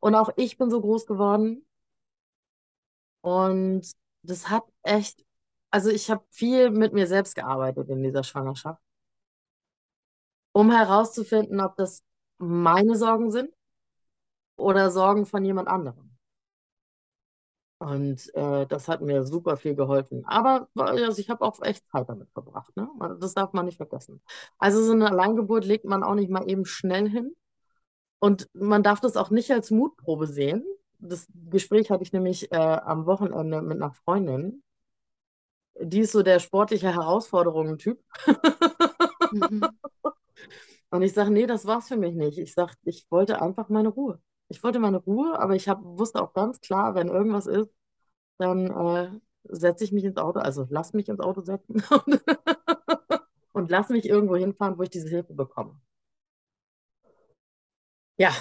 Und 0.00 0.14
auch 0.14 0.30
ich 0.36 0.58
bin 0.58 0.70
so 0.70 0.80
groß 0.80 1.06
geworden. 1.06 1.66
Und 3.20 3.90
das 4.22 4.48
hat 4.48 4.64
echt, 4.82 5.24
also 5.70 5.90
ich 5.90 6.10
habe 6.10 6.24
viel 6.30 6.70
mit 6.70 6.92
mir 6.92 7.06
selbst 7.06 7.34
gearbeitet 7.34 7.88
in 7.88 8.02
dieser 8.02 8.24
Schwangerschaft, 8.24 8.82
um 10.52 10.70
herauszufinden, 10.70 11.60
ob 11.60 11.76
das 11.76 12.02
meine 12.38 12.96
Sorgen 12.96 13.30
sind 13.30 13.50
oder 14.56 14.90
Sorgen 14.90 15.26
von 15.26 15.44
jemand 15.44 15.68
anderem. 15.68 16.08
Und 17.78 18.34
äh, 18.34 18.66
das 18.66 18.88
hat 18.88 19.02
mir 19.02 19.24
super 19.24 19.56
viel 19.56 19.76
geholfen. 19.76 20.24
Aber 20.26 20.68
also 20.74 21.20
ich 21.20 21.30
habe 21.30 21.44
auch 21.44 21.62
echt 21.62 21.88
Zeit 21.90 22.08
damit 22.08 22.28
verbracht. 22.32 22.76
Ne? 22.76 22.88
Das 23.20 23.34
darf 23.34 23.52
man 23.52 23.66
nicht 23.66 23.76
vergessen. 23.76 24.20
Also 24.58 24.82
so 24.82 24.92
eine 24.92 25.08
Alleingeburt 25.08 25.64
legt 25.64 25.84
man 25.84 26.02
auch 26.02 26.16
nicht 26.16 26.28
mal 26.28 26.48
eben 26.50 26.64
schnell 26.64 27.08
hin. 27.08 27.36
Und 28.18 28.48
man 28.52 28.82
darf 28.82 29.00
das 29.00 29.16
auch 29.16 29.30
nicht 29.30 29.52
als 29.52 29.70
Mutprobe 29.70 30.26
sehen. 30.26 30.64
Das 30.98 31.28
Gespräch 31.50 31.90
hatte 31.90 32.02
ich 32.02 32.12
nämlich 32.12 32.50
äh, 32.50 32.56
am 32.56 33.06
Wochenende 33.06 33.62
mit 33.62 33.76
einer 33.76 33.92
Freundin. 33.92 34.64
Die 35.80 36.00
ist 36.00 36.12
so 36.12 36.22
der 36.22 36.40
sportliche 36.40 36.92
Herausforderungen-Typ. 36.92 38.00
Mhm. 39.32 39.62
Und 40.90 41.02
ich 41.02 41.12
sage, 41.12 41.30
nee, 41.30 41.46
das 41.46 41.66
war's 41.66 41.88
für 41.88 41.96
mich 41.96 42.14
nicht. 42.14 42.38
Ich 42.38 42.54
sage, 42.54 42.72
ich 42.84 43.06
wollte 43.10 43.42
einfach 43.42 43.68
meine 43.68 43.88
Ruhe. 43.88 44.20
Ich 44.48 44.62
wollte 44.62 44.78
meine 44.78 44.98
Ruhe, 44.98 45.38
aber 45.38 45.54
ich 45.54 45.68
hab, 45.68 45.82
wusste 45.84 46.22
auch 46.22 46.32
ganz 46.32 46.60
klar, 46.60 46.94
wenn 46.94 47.08
irgendwas 47.08 47.46
ist, 47.46 47.70
dann 48.38 48.70
äh, 48.70 49.10
setze 49.44 49.84
ich 49.84 49.92
mich 49.92 50.04
ins 50.04 50.16
Auto, 50.16 50.40
also 50.40 50.66
lass 50.70 50.94
mich 50.94 51.08
ins 51.08 51.20
Auto 51.20 51.42
setzen 51.42 51.82
und 53.52 53.70
lass 53.70 53.90
mich 53.90 54.08
irgendwo 54.08 54.36
hinfahren, 54.36 54.78
wo 54.78 54.82
ich 54.82 54.90
diese 54.90 55.08
Hilfe 55.08 55.34
bekomme. 55.34 55.78
Ja, 58.16 58.32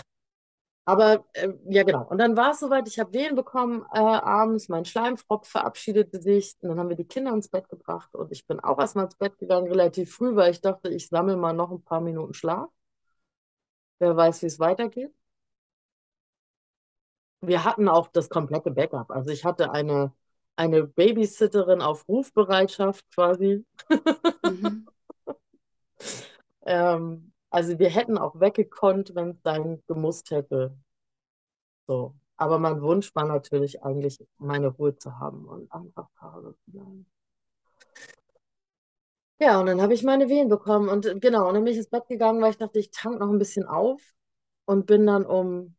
aber 0.87 1.25
äh, 1.33 1.49
ja, 1.67 1.83
genau. 1.83 2.05
Und 2.07 2.17
dann 2.17 2.37
war 2.37 2.51
es 2.51 2.61
soweit, 2.61 2.87
ich 2.87 2.97
habe 2.97 3.11
Wehen 3.11 3.35
bekommen 3.35 3.85
äh, 3.93 3.99
abends, 3.99 4.69
mein 4.69 4.85
Schleimfropf 4.85 5.49
verabschiedete 5.49 6.21
sich. 6.21 6.55
Und 6.61 6.69
dann 6.69 6.79
haben 6.79 6.87
wir 6.87 6.95
die 6.95 7.03
Kinder 7.03 7.33
ins 7.33 7.49
Bett 7.49 7.67
gebracht 7.67 8.15
und 8.15 8.31
ich 8.31 8.47
bin 8.47 8.61
auch 8.61 8.79
erstmal 8.79 9.03
ins 9.05 9.15
Bett 9.17 9.37
gegangen, 9.37 9.67
relativ 9.67 10.15
früh, 10.15 10.33
weil 10.37 10.51
ich 10.51 10.61
dachte, 10.61 10.87
ich 10.87 11.09
sammle 11.09 11.35
mal 11.35 11.51
noch 11.51 11.71
ein 11.71 11.83
paar 11.83 11.99
Minuten 11.99 12.33
Schlaf. 12.33 12.69
Wer 13.99 14.15
weiß, 14.15 14.41
wie 14.43 14.47
es 14.47 14.59
weitergeht. 14.59 15.13
Wir 17.41 17.63
hatten 17.65 17.89
auch 17.89 18.07
das 18.07 18.29
komplette 18.29 18.71
Backup. 18.71 19.11
Also 19.11 19.31
ich 19.31 19.43
hatte 19.45 19.71
eine, 19.71 20.13
eine 20.55 20.83
Babysitterin 20.87 21.81
auf 21.81 22.07
Rufbereitschaft 22.07 23.05
quasi. 23.13 23.65
Mhm. 24.43 24.87
ähm, 26.65 27.33
also 27.49 27.79
wir 27.79 27.89
hätten 27.89 28.17
auch 28.17 28.39
weggekonnt, 28.39 29.15
wenn 29.15 29.31
es 29.31 29.41
sein 29.43 29.83
gemusst 29.87 30.31
hätte. 30.31 30.77
So. 31.87 32.15
Aber 32.37 32.59
mein 32.59 32.81
Wunsch 32.81 33.13
war 33.15 33.25
natürlich 33.25 33.83
eigentlich, 33.83 34.19
meine 34.37 34.67
Ruhe 34.67 34.95
zu 34.97 35.19
haben 35.19 35.45
und 35.45 35.71
einfach 35.71 36.07
Hause 36.21 36.55
zu 36.65 36.71
sein. 36.71 37.05
Ja, 39.39 39.59
und 39.59 39.67
dann 39.67 39.81
habe 39.81 39.93
ich 39.93 40.03
meine 40.03 40.29
Wehen 40.29 40.49
bekommen 40.49 40.89
und 40.89 41.21
genau, 41.21 41.47
und 41.47 41.53
dann 41.53 41.63
bin 41.63 41.73
ich 41.73 41.77
ins 41.77 41.89
Bett 41.89 42.07
gegangen, 42.07 42.41
weil 42.41 42.51
ich 42.51 42.57
dachte, 42.57 42.79
ich 42.79 42.89
tank 42.91 43.19
noch 43.19 43.29
ein 43.29 43.37
bisschen 43.39 43.65
auf 43.67 44.01
und 44.65 44.85
bin 44.87 45.05
dann 45.05 45.25
um 45.25 45.75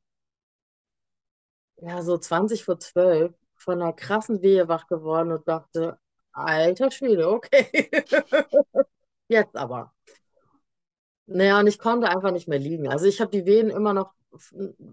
ja, 1.76 2.02
so 2.02 2.18
20 2.18 2.64
vor 2.64 2.78
12 2.78 3.34
von 3.56 3.80
einer 3.82 3.92
krassen 3.92 4.42
Wehe 4.42 4.68
wach 4.68 4.86
geworden 4.86 5.32
und 5.32 5.46
dachte, 5.48 5.98
alter 6.32 6.90
Schwede, 6.90 7.28
okay. 7.30 7.90
Jetzt 9.28 9.56
aber. 9.56 9.94
Naja, 11.30 11.60
und 11.60 11.66
ich 11.66 11.78
konnte 11.78 12.08
einfach 12.08 12.32
nicht 12.32 12.48
mehr 12.48 12.58
liegen. 12.58 12.88
Also 12.88 13.04
ich 13.06 13.20
habe 13.20 13.30
die 13.30 13.44
Wehen 13.44 13.68
immer 13.68 13.92
noch 13.92 14.12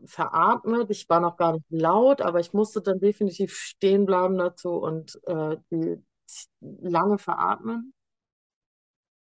veratmet. 0.06 0.89
Ich 0.89 1.08
war 1.10 1.21
noch 1.21 1.38
gar 1.38 1.54
nicht 1.54 1.65
laut, 1.69 2.21
aber 2.21 2.39
ich 2.41 2.54
musste 2.54 2.82
dann 2.82 3.00
definitiv 3.00 3.56
stehen 3.56 4.06
bleiben 4.06 4.38
dazu 4.38 4.71
und 4.71 5.19
äh, 5.28 5.58
die 5.71 5.98
lange 6.60 7.17
veratmen. 7.17 7.93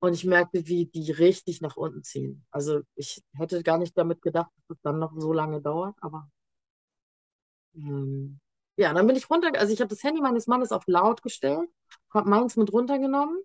Und 0.01 0.13
ich 0.15 0.25
merkte, 0.25 0.67
wie 0.67 0.87
die 0.87 1.13
richtig 1.13 1.61
nach 1.61 1.77
unten 1.77 2.03
ziehen. 2.03 2.45
Also 2.51 2.81
ich 2.97 3.23
hätte 3.35 3.63
gar 3.63 3.79
nicht 3.79 3.97
damit 3.97 4.21
gedacht, 4.21 4.51
dass 4.57 4.77
es 4.77 4.83
dann 4.83 4.99
noch 4.99 5.13
so 5.17 5.33
lange 5.33 5.63
dauert, 5.63 5.97
aber 6.01 6.29
ähm, 7.77 8.41
ja, 8.77 8.93
dann 8.93 9.07
bin 9.07 9.17
ich 9.17 9.31
runter, 9.31 9.53
also 9.59 9.73
ich 9.73 9.81
habe 9.81 9.89
das 9.89 10.03
Handy 10.03 10.21
meines 10.21 10.47
Mannes 10.47 10.73
auf 10.73 10.85
laut 10.89 11.23
gestellt, 11.23 11.71
habe 12.13 12.29
meins 12.29 12.57
mit 12.57 12.73
runtergenommen 12.73 13.41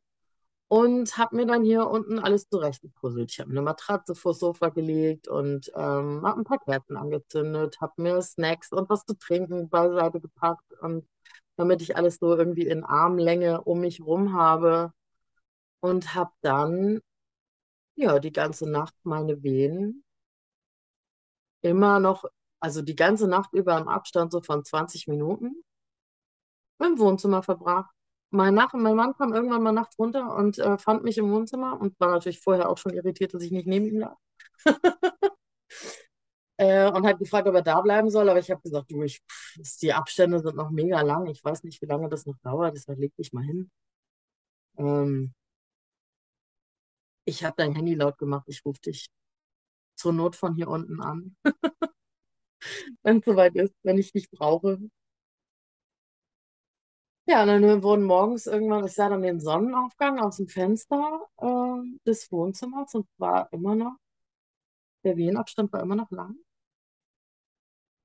und 0.70 1.18
habe 1.18 1.36
mir 1.36 1.46
dann 1.48 1.64
hier 1.64 1.88
unten 1.88 2.20
alles 2.20 2.48
zurechtgepuzzelt. 2.50 3.32
Ich 3.32 3.40
habe 3.40 3.50
eine 3.52 3.62
Matratze 3.64 4.16
vors 4.16 4.40
Sofa 4.40 4.70
gelegt 4.70 5.28
und 5.28 5.72
ähm, 5.76 6.22
habe 6.26 6.40
ein 6.42 6.44
paar 6.46 6.60
Kerzen 6.60 6.96
angezündet, 6.98 7.82
habe 7.82 8.02
mir 8.02 8.22
Snacks 8.22 8.72
und 8.72 8.90
was 8.90 9.06
zu 9.06 9.16
trinken 9.18 9.70
beiseite 9.70 10.22
gepackt 10.22 10.72
und 10.82 11.08
damit 11.58 11.82
ich 11.82 11.98
alles 11.98 12.18
so 12.20 12.36
irgendwie 12.38 12.68
in 12.68 12.84
Armlänge 12.86 13.62
um 13.64 13.82
mich 13.82 14.02
rum 14.02 14.34
habe 14.34 14.94
und 15.82 16.16
habe 16.16 16.32
dann 16.42 17.02
ja 17.96 18.20
die 18.20 18.32
ganze 18.32 18.70
Nacht 18.70 18.96
meine 19.04 19.44
Wehen 19.44 20.04
immer 21.62 22.00
noch 22.00 22.26
also 22.60 22.82
die 22.82 22.96
ganze 22.96 23.28
Nacht 23.28 23.54
über 23.54 23.78
im 23.78 23.88
Abstand 23.88 24.32
so 24.32 24.42
von 24.42 24.64
20 24.64 25.08
Minuten 25.08 25.64
im 26.80 26.98
Wohnzimmer 27.00 27.44
verbracht. 27.44 27.94
Mein, 28.32 28.54
Nach 28.54 28.74
mein 28.74 28.96
Mann 28.96 29.16
kam 29.16 29.34
irgendwann 29.34 29.64
mal 29.64 29.72
nachts 29.72 29.98
runter 29.98 30.36
und 30.36 30.60
äh, 30.60 30.78
fand 30.78 31.04
mich 31.04 31.18
im 31.18 31.32
Wohnzimmer 31.32 31.80
und 31.82 32.00
war 32.00 32.12
natürlich 32.12 32.40
vorher 32.40 32.70
auch 32.70 32.78
schon 32.78 32.94
irritiert, 32.94 33.34
dass 33.34 33.44
ich 33.44 33.52
nicht 33.52 33.68
neben 33.68 33.88
ihm 33.88 34.00
lag. 34.00 34.16
äh, 36.58 36.92
und 36.92 37.06
hat 37.08 37.20
gefragt, 37.20 37.48
ob 37.48 37.56
er 37.56 37.62
da 37.62 37.82
bleiben 37.82 38.10
soll, 38.10 38.30
aber 38.30 38.40
ich 38.40 38.52
habe 38.52 38.62
gesagt, 38.62 38.92
du, 38.92 39.02
ich, 39.04 39.22
pff, 39.22 39.78
die 39.82 39.94
Abstände 39.94 40.40
sind 40.40 40.56
noch 40.56 40.70
mega 40.72 41.02
lang. 41.02 41.28
Ich 41.28 41.44
weiß 41.44 41.64
nicht, 41.64 41.82
wie 41.82 41.86
lange 41.88 42.10
das 42.10 42.26
noch 42.26 42.38
dauert, 42.44 42.76
deshalb 42.76 43.00
leg 43.00 43.16
dich 43.16 43.34
mal 43.34 43.44
hin. 43.44 43.72
Ähm, 44.78 45.34
ich 47.26 47.44
habe 47.44 47.56
dein 47.58 47.76
Handy 47.76 47.94
laut 47.96 48.18
gemacht, 48.18 48.46
ich 48.48 48.66
rufe 48.66 48.82
dich 48.82 49.08
zur 49.96 50.14
Not 50.14 50.36
von 50.36 50.56
hier 50.56 50.70
unten 50.70 51.02
an. 51.02 51.36
wenn 53.04 53.20
es 53.20 53.26
soweit 53.26 53.56
ist, 53.56 53.74
wenn 53.84 53.98
ich 53.98 54.12
dich 54.12 54.30
brauche. 54.30 54.80
Ja, 57.30 57.44
und 57.44 57.48
dann 57.50 57.84
wurden 57.84 58.06
morgens 58.06 58.48
irgendwann, 58.48 58.86
ich 58.86 58.94
sah 58.94 59.08
dann 59.08 59.22
den 59.22 59.40
Sonnenaufgang 59.40 60.20
aus 60.20 60.38
dem 60.38 60.48
Fenster 60.48 61.22
äh, 61.38 61.98
des 62.06 62.32
Wohnzimmers 62.32 62.96
und 62.96 63.08
war 63.20 63.54
immer 63.54 63.76
noch, 63.76 63.98
der 65.04 65.16
Wehenabstand 65.16 65.72
war 65.72 65.82
immer 65.82 65.96
noch 65.96 66.10
lang. 66.12 66.38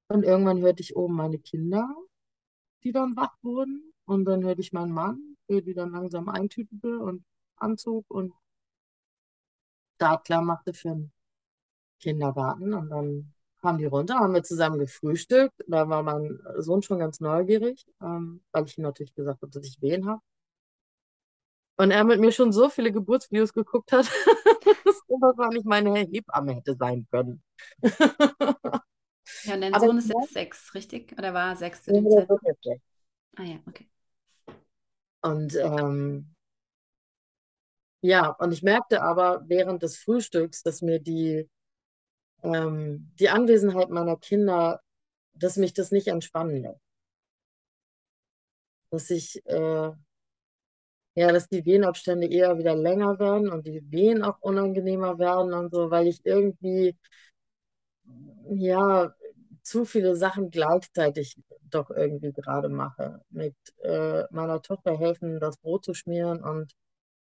Und 0.09 0.25
irgendwann 0.25 0.61
hörte 0.61 0.83
ich 0.83 0.97
oben 0.97 1.15
meine 1.15 1.39
Kinder, 1.39 1.89
die 2.85 2.93
dann 2.93 3.17
wach 3.17 3.35
wurden. 3.43 3.93
Und 4.07 4.27
dann 4.27 4.45
hörte 4.45 4.61
ich 4.61 4.73
meinen 4.75 4.93
Mann, 4.93 5.37
der 5.49 5.63
die 5.63 5.75
dann 5.75 5.93
langsam 5.93 6.29
eintütete 6.29 6.99
und 6.99 7.25
anzog 7.57 8.05
und 8.11 8.35
da 9.99 10.19
klar 10.19 10.43
machte 10.43 10.75
für 10.75 10.91
den 10.91 11.13
Kindergarten. 12.01 12.75
Und 12.75 12.91
dann 12.91 13.34
kamen 13.65 13.79
die 13.79 13.87
runter, 13.87 14.17
haben 14.17 14.35
wir 14.35 14.43
zusammen 14.43 14.79
gefrühstückt. 14.79 15.55
Da 15.67 15.89
war 15.89 16.03
mein 16.03 16.39
Sohn 16.59 16.83
schon 16.83 16.99
ganz 16.99 17.21
neugierig, 17.21 17.87
ähm, 18.03 18.43
weil 18.53 18.67
ich 18.67 18.77
ihm 18.77 18.85
natürlich 18.85 19.15
gesagt 19.15 19.41
habe, 19.41 19.51
dass 19.51 19.67
ich 19.67 19.81
Wehen 19.81 20.07
habe. 20.07 20.21
Und 21.77 21.91
er 21.91 22.05
mit 22.05 22.21
mir 22.21 22.31
schon 22.31 22.53
so 22.53 22.69
viele 22.69 22.93
Geburtsvideos 22.93 23.55
geguckt 23.55 23.91
hat, 23.91 24.05
dass 24.85 24.85
das 24.85 25.03
wahrscheinlich 25.09 25.65
meine 25.65 25.95
Hebamme 25.95 26.55
hätte 26.55 26.77
sein 26.77 27.07
können. 27.11 27.43
Ja, 29.45 29.55
und 29.55 29.63
dein 29.63 29.75
Aber 29.75 29.87
Sohn 29.87 29.99
ist 29.99 30.09
jetzt 30.09 30.35
sechs, 30.35 30.75
richtig? 30.75 31.13
Oder 31.19 31.33
war 31.33 31.51
er 31.51 31.57
sechs 31.57 31.83
zu 31.83 31.93
dem 31.93 32.09
Zeitpunkt? 32.09 32.45
Ah 33.37 33.43
ja, 33.43 33.59
okay. 33.67 33.89
Und 35.23 35.57
ähm, 35.57 36.35
ja, 38.03 38.29
und 38.29 38.53
ich 38.53 38.63
merkte 38.63 39.03
aber 39.03 39.43
während 39.47 39.83
des 39.83 39.97
Frühstücks, 39.97 40.63
dass 40.63 40.83
mir 40.83 41.01
die, 41.01 41.49
ähm, 42.45 43.11
die 43.19 43.31
Anwesenheit 43.31 43.91
meiner 43.91 44.17
Kinder, 44.17 44.81
dass 45.35 45.57
mich 45.57 45.75
das 45.75 45.91
nicht 45.91 46.09
entspannen 46.09 46.63
lässt. 46.63 46.81
Dass 48.91 49.11
ich, 49.11 49.45
äh, 49.47 49.91
ja, 51.17 51.33
dass 51.33 51.49
die 51.49 51.65
Wehenabstände 51.65 52.27
eher 52.29 52.59
wieder 52.59 52.75
länger 52.75 53.19
werden 53.19 53.49
und 53.51 53.67
die 53.67 53.83
Wehen 53.91 54.23
auch 54.23 54.41
unangenehmer 54.41 55.19
werden 55.19 55.53
und 55.55 55.73
so, 55.73 55.91
weil 55.91 56.09
ich 56.09 56.25
irgendwie, 56.25 56.97
ja, 58.51 59.15
zu 59.63 59.85
viele 59.85 60.17
Sachen 60.17 60.51
gleichzeitig 60.51 61.37
doch 61.71 61.91
irgendwie 61.91 62.33
gerade 62.33 62.69
mache. 62.69 63.21
Mit 63.31 63.57
äh, 63.83 64.25
meiner 64.31 64.61
Tochter 64.63 64.97
helfen, 64.99 65.41
das 65.41 65.57
Brot 65.59 65.85
zu 65.85 65.95
schmieren 65.95 66.43
und 66.43 66.75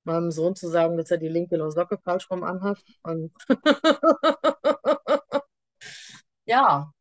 meinem 0.05 0.31
Sohn 0.31 0.55
zu 0.57 0.69
sagen, 0.69 0.97
dass 0.97 1.11
er 1.11 1.19
die 1.19 1.29
linke 1.29 1.59
Socke 1.71 1.99
falsch 1.99 2.31
rum 2.31 2.43
anhat. 2.45 2.83
Und 3.03 3.33
ja, 6.47 6.93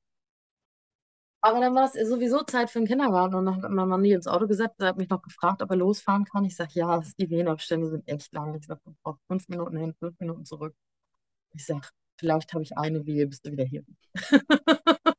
aber 1.42 1.60
dann 1.60 1.76
war 1.76 1.86
es 1.94 1.94
sowieso 2.08 2.42
Zeit 2.44 2.70
für 2.70 2.80
den 2.80 2.88
Kindergarten 2.88 3.36
und 3.36 3.46
dann 3.46 3.62
hat 3.62 3.70
mein 3.70 3.90
Mann 3.90 4.02
nie 4.02 4.14
ins 4.14 4.28
Auto 4.28 4.48
gesetzt. 4.48 4.76
Er 4.80 4.88
hat 4.88 4.98
mich 4.98 5.10
noch 5.10 5.22
gefragt, 5.22 5.62
ob 5.62 5.70
er 5.72 5.76
losfahren 5.76 6.24
kann. 6.24 6.46
Ich 6.46 6.56
sage, 6.56 6.72
ja, 6.76 7.02
die 7.18 7.30
Wehenabstände 7.30 7.90
sind 7.90 8.08
echt 8.08 8.32
lang. 8.34 8.56
Ich 8.56 8.66
sage, 8.66 8.80
du 8.86 8.96
brauchst 9.04 9.22
fünf 9.28 9.50
Minuten 9.50 9.76
hin, 9.76 9.94
fünf 10.00 10.18
Minuten 10.22 10.46
zurück. 10.46 10.74
Ich 11.54 11.66
sage, 11.66 11.88
vielleicht 12.18 12.54
habe 12.54 12.64
ich 12.64 12.78
eine 12.78 13.06
Wehe, 13.06 13.28
bist 13.28 13.46
du 13.46 13.52
wieder 13.52 13.66
hier. 13.66 13.84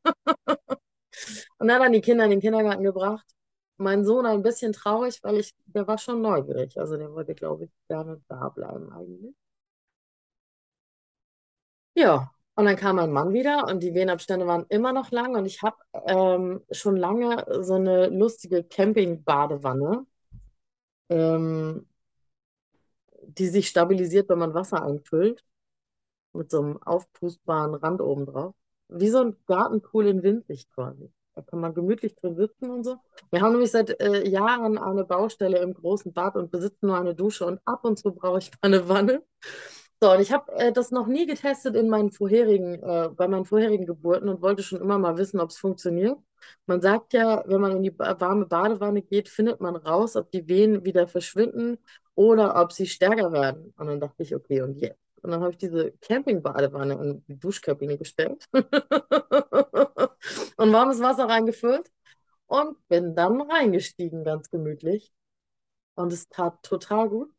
Und 1.58 1.68
dann 1.68 1.80
hat 1.80 1.88
er 1.88 1.90
die 1.90 2.00
Kinder 2.00 2.24
in 2.24 2.30
den 2.30 2.40
Kindergarten 2.40 2.84
gebracht. 2.84 3.26
Mein 3.76 4.04
Sohn 4.04 4.26
ein 4.26 4.42
bisschen 4.42 4.72
traurig, 4.72 5.20
weil 5.22 5.36
ich, 5.38 5.54
der 5.66 5.86
war 5.86 5.98
schon 5.98 6.22
neugierig. 6.22 6.78
Also 6.78 6.96
der 6.96 7.12
wollte, 7.12 7.34
glaube 7.34 7.64
ich, 7.64 7.70
gerne 7.88 8.22
da 8.28 8.48
bleiben 8.48 8.90
eigentlich. 8.92 9.34
Ja, 11.94 12.32
und 12.56 12.66
dann 12.66 12.76
kam 12.76 12.96
mein 12.96 13.12
Mann 13.12 13.32
wieder 13.32 13.66
und 13.68 13.82
die 13.82 13.94
Wehenabstände 13.94 14.46
waren 14.46 14.66
immer 14.68 14.92
noch 14.92 15.10
lang 15.10 15.34
und 15.34 15.44
ich 15.46 15.62
habe 15.62 15.76
ähm, 16.06 16.62
schon 16.70 16.96
lange 16.96 17.44
so 17.62 17.74
eine 17.74 18.08
lustige 18.08 18.62
Camping-Badewanne, 18.62 20.06
ähm, 21.08 21.88
die 23.22 23.48
sich 23.48 23.68
stabilisiert, 23.68 24.28
wenn 24.28 24.38
man 24.38 24.54
Wasser 24.54 24.84
einfüllt, 24.84 25.44
mit 26.32 26.50
so 26.50 26.60
einem 26.60 26.82
aufpustbaren 26.82 27.74
Rand 27.74 28.00
oben 28.00 28.26
drauf. 28.26 28.54
Wie 28.88 29.08
so 29.08 29.20
ein 29.20 29.36
Gartenpool 29.46 30.06
in 30.06 30.22
winzig 30.22 30.70
quasi. 30.70 31.10
Da 31.34 31.42
kann 31.42 31.58
man 31.58 31.74
gemütlich 31.74 32.14
drin 32.14 32.36
sitzen 32.36 32.70
und 32.70 32.84
so. 32.84 32.98
Wir 33.30 33.40
haben 33.40 33.52
nämlich 33.52 33.72
seit 33.72 34.00
äh, 34.00 34.28
Jahren 34.28 34.78
eine 34.78 35.04
Baustelle 35.04 35.58
im 35.58 35.74
großen 35.74 36.12
Bad 36.12 36.36
und 36.36 36.52
besitzen 36.52 36.86
nur 36.86 36.98
eine 36.98 37.14
Dusche 37.16 37.46
und 37.46 37.60
ab 37.64 37.84
und 37.84 37.98
zu 37.98 38.12
brauche 38.12 38.38
ich 38.38 38.52
mal 38.52 38.58
eine 38.62 38.88
Wanne. 38.88 39.24
So, 40.04 40.12
und 40.12 40.20
ich 40.20 40.32
habe 40.32 40.52
äh, 40.52 40.70
das 40.70 40.90
noch 40.90 41.06
nie 41.06 41.24
getestet 41.24 41.74
in 41.76 41.88
meinen 41.88 42.10
vorherigen, 42.10 42.74
äh, 42.82 43.08
bei 43.16 43.26
meinen 43.26 43.46
vorherigen 43.46 43.86
Geburten 43.86 44.28
und 44.28 44.42
wollte 44.42 44.62
schon 44.62 44.82
immer 44.82 44.98
mal 44.98 45.16
wissen, 45.16 45.40
ob 45.40 45.48
es 45.48 45.56
funktioniert. 45.56 46.18
Man 46.66 46.82
sagt 46.82 47.14
ja, 47.14 47.42
wenn 47.46 47.62
man 47.62 47.72
in 47.72 47.82
die 47.82 47.98
warme 47.98 48.44
Badewanne 48.44 49.00
geht, 49.00 49.30
findet 49.30 49.62
man 49.62 49.76
raus, 49.76 50.14
ob 50.16 50.30
die 50.30 50.46
Wehen 50.46 50.84
wieder 50.84 51.08
verschwinden 51.08 51.78
oder 52.14 52.60
ob 52.60 52.72
sie 52.72 52.86
stärker 52.86 53.32
werden. 53.32 53.72
Und 53.78 53.86
dann 53.86 53.98
dachte 53.98 54.22
ich, 54.24 54.34
okay, 54.34 54.60
und 54.60 54.76
jetzt? 54.76 55.00
Und 55.22 55.30
dann 55.30 55.40
habe 55.40 55.52
ich 55.52 55.56
diese 55.56 55.92
Camping-Badewanne 56.02 56.92
in 57.02 57.24
die 57.26 57.38
Duschkabine 57.38 57.96
gestellt 57.96 58.44
und 58.52 58.62
warmes 60.58 61.00
Wasser 61.00 61.30
reingefüllt 61.30 61.90
und 62.46 62.76
bin 62.88 63.14
dann 63.14 63.40
reingestiegen, 63.40 64.22
ganz 64.22 64.50
gemütlich. 64.50 65.14
Und 65.94 66.12
es 66.12 66.28
tat 66.28 66.62
total 66.62 67.08
gut 67.08 67.30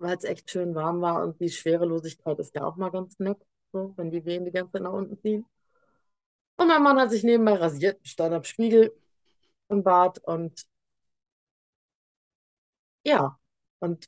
weil 0.00 0.16
es 0.16 0.24
echt 0.24 0.50
schön 0.50 0.74
warm 0.74 1.00
war 1.00 1.22
und 1.22 1.40
die 1.40 1.50
Schwerelosigkeit 1.50 2.38
ist 2.38 2.54
ja 2.54 2.64
auch 2.64 2.76
mal 2.76 2.90
ganz 2.90 3.18
nett, 3.18 3.38
so, 3.72 3.92
wenn 3.96 4.10
die 4.10 4.24
Wehen 4.24 4.44
die 4.44 4.50
ganze 4.52 4.72
Zeit 4.72 4.82
nach 4.82 4.92
unten 4.92 5.18
ziehen. 5.20 5.46
Und 6.56 6.68
mein 6.68 6.82
Mann 6.82 6.98
hat 6.98 7.10
sich 7.10 7.24
nebenbei 7.24 7.54
rasiert, 7.54 8.06
stand 8.06 8.34
am 8.34 8.44
Spiegel 8.44 8.92
im 9.68 9.82
Bad 9.82 10.18
und 10.24 10.66
ja, 13.04 13.38
und 13.80 14.06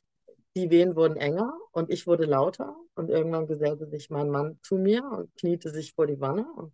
die 0.55 0.69
Wehen 0.71 0.95
wurden 0.95 1.17
enger 1.17 1.53
und 1.71 1.89
ich 1.91 2.07
wurde 2.07 2.25
lauter 2.25 2.75
und 2.95 3.09
irgendwann 3.09 3.47
gesellte 3.47 3.87
sich 3.87 4.09
mein 4.09 4.29
Mann 4.29 4.59
zu 4.63 4.77
mir 4.77 5.03
und 5.05 5.35
kniete 5.35 5.69
sich 5.71 5.93
vor 5.95 6.07
die 6.07 6.21
Wanne 6.21 6.45
und 6.55 6.73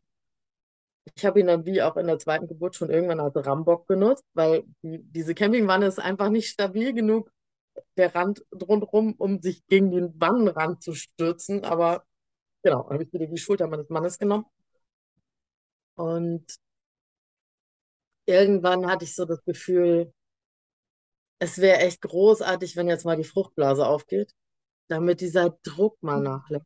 ich 1.15 1.26
habe 1.26 1.39
ihn 1.39 1.47
dann 1.47 1.65
wie 1.65 1.82
auch 1.82 1.97
in 1.97 2.07
der 2.07 2.20
zweiten 2.20 2.47
Geburt 2.47 2.76
schon 2.76 2.89
irgendwann 2.89 3.20
als 3.20 3.36
Rambock 3.36 3.88
genutzt, 3.88 4.24
weil 4.34 4.63
die, 4.84 4.99
diese 5.03 5.34
Campingwanne 5.36 5.88
ist 5.88 5.99
einfach 5.99 6.30
nicht 6.30 6.49
stabil 6.49 6.93
genug, 6.93 7.32
der 7.97 8.13
Rand 8.15 8.45
rundherum, 8.53 9.13
um 9.17 9.41
sich 9.41 9.65
gegen 9.67 9.91
den 9.91 10.19
Wannenrand 10.19 10.84
zu 10.84 10.93
stürzen. 10.93 11.63
Aber 11.65 12.03
genau, 12.63 12.84
dann 12.84 12.93
habe 12.93 13.03
ich 13.03 13.13
wieder 13.13 13.27
die 13.27 13.38
Schulter 13.38 13.67
meines 13.67 13.89
Mannes 13.89 14.19
genommen. 14.19 14.45
Und 15.95 16.45
irgendwann 18.25 18.88
hatte 18.88 19.05
ich 19.05 19.15
so 19.15 19.25
das 19.25 19.43
Gefühl, 19.43 20.13
es 21.39 21.57
wäre 21.59 21.80
echt 21.80 22.01
großartig, 22.01 22.75
wenn 22.75 22.88
jetzt 22.88 23.05
mal 23.05 23.17
die 23.17 23.23
Fruchtblase 23.23 23.86
aufgeht, 23.86 24.34
damit 24.88 25.21
dieser 25.21 25.51
Druck 25.63 26.01
mal 26.03 26.21
nachlässt. 26.21 26.65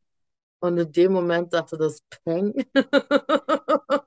Und 0.59 0.77
in 0.77 0.91
dem 0.91 1.13
Moment 1.13 1.51
sagte 1.51 1.77
das 1.77 2.01
Peng. 2.23 2.53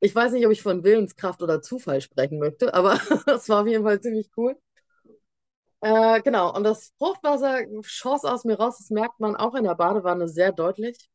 Ich 0.00 0.14
weiß 0.14 0.32
nicht, 0.32 0.44
ob 0.46 0.52
ich 0.52 0.62
von 0.62 0.82
Willenskraft 0.84 1.42
oder 1.42 1.62
Zufall 1.62 2.00
sprechen 2.00 2.38
möchte, 2.38 2.72
aber 2.74 2.94
es 3.34 3.48
war 3.48 3.62
auf 3.62 3.66
jeden 3.68 3.84
Fall 3.84 4.00
ziemlich 4.00 4.30
cool. 4.36 4.56
Äh, 5.82 6.20
genau, 6.22 6.54
und 6.54 6.64
das 6.64 6.92
Fruchtwasser 6.98 7.60
schoss 7.82 8.24
aus 8.24 8.44
mir 8.44 8.58
raus, 8.58 8.78
das 8.78 8.90
merkt 8.90 9.18
man 9.20 9.36
auch 9.36 9.54
in 9.54 9.64
der 9.64 9.74
Badewanne 9.74 10.28
sehr 10.28 10.52
deutlich. 10.52 11.08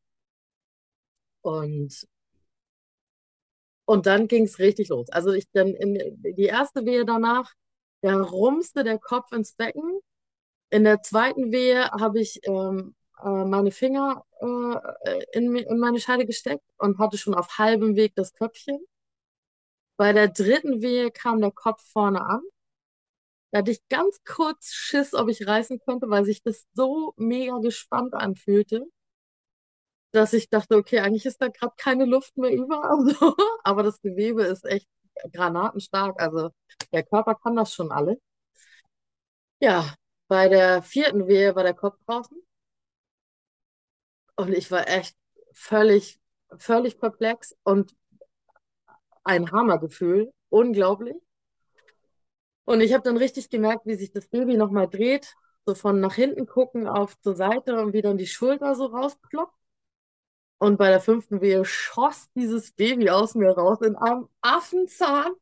Und, 1.43 2.05
und 3.86 4.05
dann 4.05 4.27
ging 4.27 4.45
es 4.45 4.59
richtig 4.59 4.89
los. 4.89 5.09
Also 5.09 5.31
ich 5.33 5.49
dann 5.51 5.67
in 5.69 5.97
die 6.23 6.45
erste 6.45 6.86
Wehe 6.86 7.05
danach, 7.05 7.51
da 8.01 8.15
rumste 8.21 8.83
der 8.83 8.99
Kopf 8.99 9.31
ins 9.31 9.53
Becken. 9.53 9.99
In 10.69 10.83
der 10.83 11.01
zweiten 11.03 11.51
Wehe 11.51 11.91
habe 11.91 12.19
ich 12.21 12.41
ähm, 12.45 12.95
äh, 13.24 13.45
meine 13.45 13.72
Finger 13.72 14.26
äh, 14.39 15.24
in, 15.34 15.55
in 15.55 15.80
meine 15.80 15.99
Scheide 15.99 16.26
gesteckt 16.26 16.63
und 16.78 16.99
hatte 16.99 17.18
schon 17.18 17.34
auf 17.36 17.57
halbem 17.57 17.95
Weg 17.95 18.16
das 18.16 18.34
Köpfchen. 18.34 18.80
Bei 19.97 20.13
der 20.13 20.30
dritten 20.30 20.82
Wehe 20.82 21.11
kam 21.11 21.41
der 21.41 21.51
Kopf 21.51 21.84
vorne 21.91 22.22
an. 22.22 22.41
Da 23.51 23.59
hatte 23.59 23.72
ich 23.72 23.88
ganz 23.89 24.20
kurz 24.24 24.74
Schiss, 24.74 25.13
ob 25.13 25.30
ich 25.30 25.47
reißen 25.47 25.80
könnte, 25.80 26.09
weil 26.09 26.26
sich 26.26 26.43
das 26.43 26.66
so 26.74 27.13
mega 27.18 27.57
gespannt 27.59 28.13
anfühlte, 28.13 28.86
dass 30.11 30.34
ich 30.34 30.49
dachte, 30.49 30.76
okay, 30.78 30.99
eigentlich 30.99 31.26
ist 31.26 31.41
da 31.41 31.49
gerade 31.49 31.74
keine 31.78 32.05
Luft 32.05 32.38
mehr 32.38 32.51
über. 32.51 32.82
Also, 32.89 33.36
aber 33.63 33.84
das 33.84 34.01
Gewebe 34.01 34.43
ist 34.43 34.66
echt 34.66 34.88
granatenstark. 35.34 36.22
Also 36.22 36.51
der 36.93 37.03
Körper 37.03 37.36
kann 37.36 37.55
das 37.55 37.74
schon 37.74 37.91
alle. 37.91 38.20
Ja, 39.59 39.93
bei 40.30 40.47
der 40.49 40.82
vierten 40.82 41.28
Wehe 41.28 41.55
war 41.55 41.63
der 41.63 41.74
Kopf 41.74 41.97
draußen 42.05 42.38
und 44.36 44.53
ich 44.53 44.71
war 44.71 44.88
echt 44.88 45.15
völlig, 45.53 46.19
völlig 46.57 46.99
perplex 46.99 47.55
und 47.63 47.95
ein 49.23 49.51
Hammergefühl. 49.51 50.31
Unglaublich. 50.49 51.15
Und 52.65 52.81
ich 52.81 52.93
habe 52.93 53.03
dann 53.03 53.17
richtig 53.17 53.49
gemerkt, 53.49 53.86
wie 53.86 53.95
sich 53.95 54.11
das 54.11 54.27
Baby 54.27 54.57
nochmal 54.57 54.88
dreht, 54.88 55.36
so 55.65 55.75
von 55.75 55.99
nach 55.99 56.15
hinten 56.15 56.47
gucken 56.47 56.88
auf 56.88 57.19
zur 57.21 57.36
Seite 57.36 57.81
und 57.81 57.93
wie 57.93 58.01
dann 58.01 58.17
die 58.17 58.27
Schulter 58.27 58.75
so 58.75 58.86
rausploppt. 58.86 59.53
Und 60.57 60.77
bei 60.77 60.89
der 60.89 61.01
fünften 61.01 61.41
Wehe 61.41 61.65
schoss 61.65 62.27
dieses 62.36 62.71
Baby 62.71 63.09
aus 63.09 63.36
mir 63.36 63.51
raus 63.51 63.81
in 63.81 63.95
einem 63.95 64.29
Affenzahn, 64.41 65.33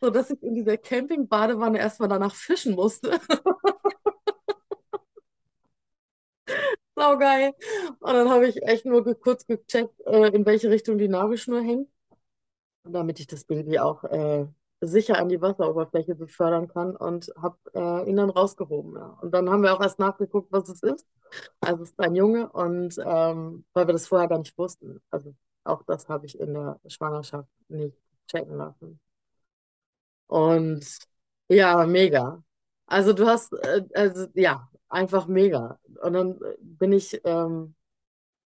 sodass 0.00 0.30
ich 0.30 0.42
in 0.42 0.54
dieser 0.54 0.76
Camping-Badewanne 0.76 1.78
erstmal 1.78 2.08
danach 2.08 2.34
fischen 2.34 2.74
musste. 2.74 3.18
Saugeil. 6.96 7.54
Und 8.00 8.12
dann 8.14 8.30
habe 8.30 8.48
ich 8.48 8.62
echt 8.62 8.86
nur 8.86 9.04
ge- 9.04 9.14
kurz 9.14 9.46
gecheckt, 9.46 10.00
äh, 10.06 10.28
in 10.28 10.46
welche 10.46 10.70
Richtung 10.70 10.98
die 10.98 11.08
Nabelschnur 11.08 11.62
hängt, 11.62 11.88
damit 12.84 13.20
ich 13.20 13.26
das 13.26 13.44
Baby 13.44 13.78
auch 13.78 14.04
äh, 14.04 14.46
sicher 14.80 15.18
an 15.18 15.28
die 15.28 15.40
Wasseroberfläche 15.40 16.14
befördern 16.14 16.68
kann 16.68 16.96
und 16.96 17.30
habe 17.40 17.58
äh, 17.74 18.08
ihn 18.10 18.16
dann 18.16 18.30
rausgehoben. 18.30 18.94
Ja. 18.96 19.18
Und 19.22 19.32
dann 19.32 19.50
haben 19.50 19.62
wir 19.62 19.74
auch 19.74 19.80
erst 19.82 19.98
nachgeguckt, 19.98 20.52
was 20.52 20.68
es 20.68 20.82
ist. 20.82 21.06
Also 21.60 21.82
es 21.84 21.90
ist 21.90 22.00
ein 22.00 22.14
Junge 22.16 22.50
und 22.50 22.96
ähm, 23.04 23.64
weil 23.74 23.86
wir 23.88 23.92
das 23.94 24.08
vorher 24.08 24.28
gar 24.28 24.38
nicht 24.38 24.56
wussten. 24.58 25.00
Also 25.10 25.34
auch 25.64 25.82
das 25.84 26.08
habe 26.08 26.26
ich 26.26 26.38
in 26.40 26.54
der 26.54 26.80
Schwangerschaft 26.88 27.48
nicht 27.68 27.96
checken 28.28 28.56
lassen. 28.58 29.00
Und 30.26 30.86
ja, 31.48 31.86
mega. 31.86 32.42
Also 32.86 33.12
du 33.12 33.26
hast, 33.26 33.52
äh, 33.54 33.82
also 33.94 34.26
ja, 34.34 34.68
einfach 34.88 35.26
mega. 35.26 35.78
Und 36.02 36.12
dann 36.12 36.40
äh, 36.42 36.56
bin 36.60 36.92
ich 36.92 37.20
ähm, 37.24 37.74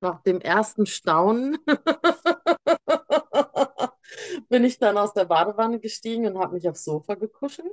nach 0.00 0.22
dem 0.22 0.40
ersten 0.40 0.86
Staunen 0.86 1.58
bin 4.48 4.64
ich 4.64 4.78
dann 4.78 4.98
aus 4.98 5.12
der 5.14 5.24
Badewanne 5.26 5.80
gestiegen 5.80 6.26
und 6.26 6.38
habe 6.38 6.54
mich 6.54 6.68
aufs 6.68 6.84
Sofa 6.84 7.14
gekuschelt. 7.14 7.72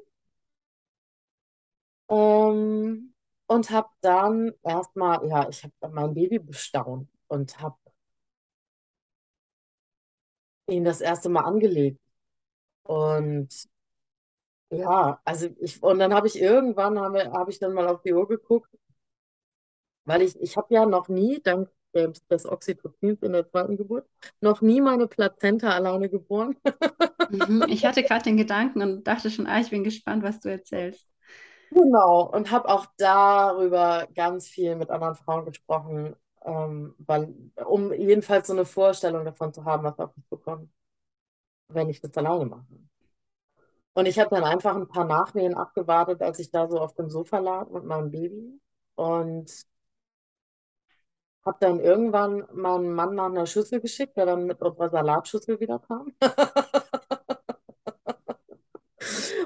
Ähm, 2.09 3.13
und 3.47 3.70
habe 3.72 3.89
dann 4.01 4.53
erstmal, 4.63 5.26
ja, 5.28 5.47
ich 5.49 5.63
habe 5.63 5.74
mein 5.93 6.13
Baby 6.13 6.39
bestaunt 6.39 7.09
und 7.28 7.59
habe 7.61 7.78
ihn 10.70 10.84
das 10.84 11.01
erste 11.01 11.30
Mal 11.30 11.43
angelegt. 11.43 11.99
Und 12.84 13.49
ja, 14.72 15.20
also 15.26 15.47
ich, 15.59 15.82
und 15.84 15.99
dann 15.99 16.13
habe 16.13 16.28
ich 16.28 16.39
irgendwann, 16.41 16.99
habe, 16.99 17.32
habe 17.32 17.51
ich 17.51 17.59
dann 17.59 17.74
mal 17.74 17.88
auf 17.88 18.01
die 18.01 18.13
Uhr 18.13 18.28
geguckt, 18.28 18.70
weil 20.05 20.22
ich, 20.22 20.39
ich 20.41 20.57
habe 20.57 20.74
ja 20.74 20.86
noch 20.86 21.07
nie, 21.09 21.41
dank 21.41 21.70
des, 21.93 22.26
des 22.28 22.45
Oxytocins 22.45 23.22
in 23.22 23.34
der 23.34 23.49
zweiten 23.49 23.78
Geburt, 23.78 24.07
noch 24.41 24.61
nie 24.61 24.82
meine 24.82 25.07
Plazenta 25.07 25.70
alleine 25.72 26.09
geboren. 26.09 26.55
Mhm. 27.30 27.65
Ich 27.70 27.86
hatte 27.86 28.03
gerade 28.03 28.24
den 28.24 28.38
Gedanken 28.38 28.82
und 28.82 29.05
dachte 29.07 29.30
schon, 29.32 29.47
ah, 29.47 29.59
ich 29.59 29.70
bin 29.72 29.84
gespannt, 29.84 30.24
was 30.24 30.39
du 30.39 30.49
erzählst. 30.49 31.07
Genau, 31.70 32.22
und 32.32 32.51
habe 32.51 32.70
auch 32.70 32.86
darüber 32.97 34.07
ganz 34.15 34.47
viel 34.47 34.76
mit 34.76 34.89
anderen 34.89 35.15
Frauen 35.15 35.45
gesprochen, 35.45 36.15
ähm, 36.45 36.95
weil, 36.99 37.34
um 37.65 37.91
jedenfalls 37.93 38.47
so 38.47 38.53
eine 38.53 38.65
Vorstellung 38.65 39.26
davon 39.26 39.53
zu 39.53 39.65
haben, 39.65 39.84
was 39.84 39.99
auf 39.99 40.15
mich 40.15 40.26
bekommt, 40.30 40.72
wenn 41.70 41.89
ich 41.89 42.01
das 42.01 42.15
alleine 42.18 42.45
mache. 42.45 42.65
Und 43.97 44.05
ich 44.05 44.19
habe 44.19 44.29
dann 44.29 44.43
einfach 44.43 44.75
ein 44.75 44.87
paar 44.87 45.05
Nachwehen 45.05 45.55
abgewartet, 45.55 46.21
als 46.21 46.37
ich 46.37 46.51
da 46.51 46.67
so 46.69 46.79
auf 46.79 46.93
dem 46.93 47.09
Sofa 47.09 47.39
lag 47.39 47.67
mit 47.71 47.83
meinem 47.83 48.11
Baby 48.11 48.61
und 48.93 49.51
habe 51.43 51.57
dann 51.59 51.79
irgendwann 51.79 52.45
meinen 52.53 52.93
Mann 52.93 53.15
nach 53.15 53.25
einer 53.25 53.47
Schüssel 53.47 53.81
geschickt, 53.81 54.15
der 54.15 54.27
dann 54.27 54.45
mit 54.45 54.61
unserer 54.61 54.89
Salatschüssel 54.89 55.59
wieder 55.59 55.79
kam. 55.79 56.13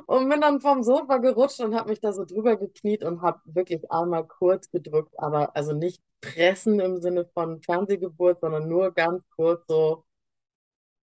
Und 0.08 0.28
bin 0.28 0.42
dann 0.42 0.60
vom 0.60 0.84
Sofa 0.84 1.20
gerutscht 1.20 1.62
und 1.62 1.74
habe 1.74 1.90
mich 1.90 2.02
da 2.02 2.12
so 2.12 2.26
drüber 2.26 2.58
gekniet 2.58 3.06
und 3.06 3.22
habe 3.22 3.40
wirklich 3.46 3.90
einmal 3.90 4.28
kurz 4.28 4.70
gedrückt, 4.70 5.14
aber 5.18 5.56
also 5.56 5.72
nicht 5.72 6.02
pressen 6.20 6.82
im 6.82 6.98
Sinne 7.02 7.26
von 7.34 7.62
Fernsehgeburt, 7.62 8.42
sondern 8.42 8.68
nur 8.68 8.92
ganz 8.92 9.24
kurz 9.30 9.64
so 9.70 10.04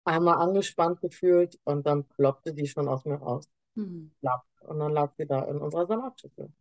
einmal 0.10 0.38
angespannt 0.38 1.02
gefühlt 1.02 1.60
und 1.64 1.86
dann 1.86 2.04
ploppte 2.06 2.54
die 2.54 2.68
schon 2.68 2.88
aus 2.88 3.06
mir 3.06 3.16
raus. 3.16 3.48
Mhm. 3.76 4.12
Und 4.62 4.80
dann 4.80 4.92
lag 4.92 5.14
sie 5.18 5.26
da 5.26 5.44
in 5.44 5.58
unserer 5.58 5.88
Salatschüssel. 5.88 6.52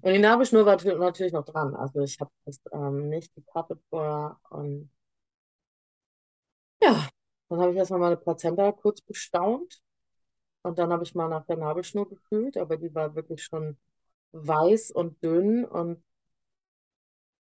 Und 0.00 0.12
die 0.12 0.18
Nabelschnur 0.18 0.64
war 0.64 0.76
natür- 0.76 0.98
natürlich 0.98 1.32
noch 1.32 1.44
dran. 1.44 1.74
Also 1.74 2.00
ich 2.00 2.18
habe 2.20 2.30
das 2.44 2.60
ähm, 2.72 3.08
nicht 3.08 3.34
gekappt 3.34 3.78
vorher. 3.90 4.38
Und 4.50 4.90
ja, 6.82 7.08
dann 7.48 7.60
habe 7.60 7.72
ich 7.72 7.76
erstmal 7.76 8.00
meine 8.00 8.16
Plazenta 8.16 8.72
kurz 8.72 9.00
bestaunt. 9.02 9.82
Und 10.62 10.78
dann 10.78 10.90
habe 10.90 11.04
ich 11.04 11.14
mal 11.14 11.28
nach 11.28 11.44
der 11.44 11.58
Nabelschnur 11.58 12.08
gefühlt, 12.08 12.56
aber 12.56 12.76
die 12.76 12.94
war 12.94 13.14
wirklich 13.14 13.44
schon 13.44 13.76
weiß 14.32 14.90
und 14.90 15.22
dünn 15.22 15.64
und 15.64 16.02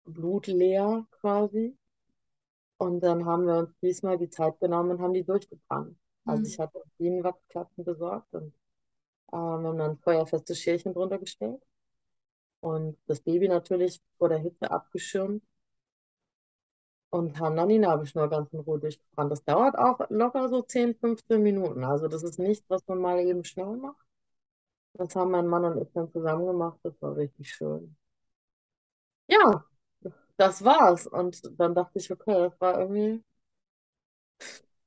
blutleer 0.05 1.05
quasi. 1.11 1.77
Und 2.81 3.01
dann 3.01 3.25
haben 3.25 3.45
wir 3.47 3.55
uns 3.59 3.71
diesmal 3.81 4.17
die 4.17 4.29
Zeit 4.29 4.59
genommen 4.59 4.91
und 4.91 5.01
haben 5.01 5.13
die 5.13 5.23
durchgebrannt. 5.23 5.97
Also 6.25 6.47
ich 6.47 6.57
Mhm. 6.57 6.59
hatte 6.59 6.83
Bienenwachsklappen 6.97 7.85
besorgt 7.85 8.33
und 8.33 8.49
äh, 9.33 9.37
wir 9.37 9.39
haben 9.69 9.77
dann 9.79 9.91
ein 9.91 9.99
feuerfestes 9.99 10.59
Schälchen 10.59 10.93
drunter 10.93 11.19
gestellt 11.19 11.61
und 12.61 12.97
das 13.07 13.21
Baby 13.21 13.47
natürlich 13.47 14.01
vor 14.17 14.29
der 14.29 14.39
Hitze 14.39 14.71
abgeschirmt 14.71 15.43
und 17.09 17.39
haben 17.39 17.55
dann 17.55 17.69
die 17.69 17.79
Nabelschnur 17.79 18.29
ganz 18.29 18.51
in 18.53 18.59
Ruhe 18.61 18.79
durchgebrannt. 18.79 19.31
Das 19.31 19.43
dauert 19.43 19.77
auch 19.77 19.99
locker 20.09 20.49
so 20.49 20.61
10, 20.61 20.95
15 20.95 21.41
Minuten. 21.43 21.83
Also 21.83 22.07
das 22.07 22.23
ist 22.23 22.39
nichts, 22.39 22.65
was 22.69 22.85
man 22.87 22.99
mal 22.99 23.19
eben 23.19 23.43
schnell 23.43 23.77
macht. 23.77 23.97
Das 24.93 25.15
haben 25.15 25.31
mein 25.31 25.47
Mann 25.47 25.65
und 25.65 25.81
ich 25.81 25.91
dann 25.93 26.11
zusammen 26.11 26.47
gemacht. 26.47 26.79
Das 26.83 26.93
war 27.01 27.15
richtig 27.17 27.51
schön. 27.53 27.97
Ja, 29.27 29.65
das 30.41 30.63
war's. 30.65 31.07
Und 31.07 31.41
dann 31.59 31.75
dachte 31.75 31.99
ich, 31.99 32.11
okay, 32.11 32.33
das 32.33 32.59
war 32.59 32.79
irgendwie. 32.79 33.23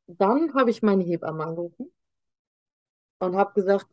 Dann 0.06 0.52
habe 0.54 0.70
ich 0.70 0.82
meine 0.82 1.04
Hebamme 1.04 1.44
angerufen 1.44 1.92
und 3.20 3.36
habe 3.36 3.52
gesagt, 3.54 3.86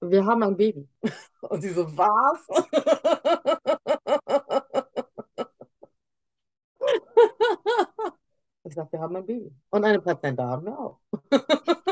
wir 0.00 0.24
haben 0.26 0.42
ein 0.42 0.56
Baby. 0.56 0.88
Und 1.42 1.62
sie 1.62 1.70
so, 1.70 1.86
was? 1.96 2.46
Ich 8.64 8.74
sage, 8.74 8.92
wir 8.92 9.00
haben 9.00 9.16
ein 9.16 9.26
Baby. 9.26 9.52
Und 9.70 9.84
eine 9.84 10.00
Plazenta 10.00 10.44
haben 10.48 10.66
wir 10.66 10.78
auch. 10.78 11.00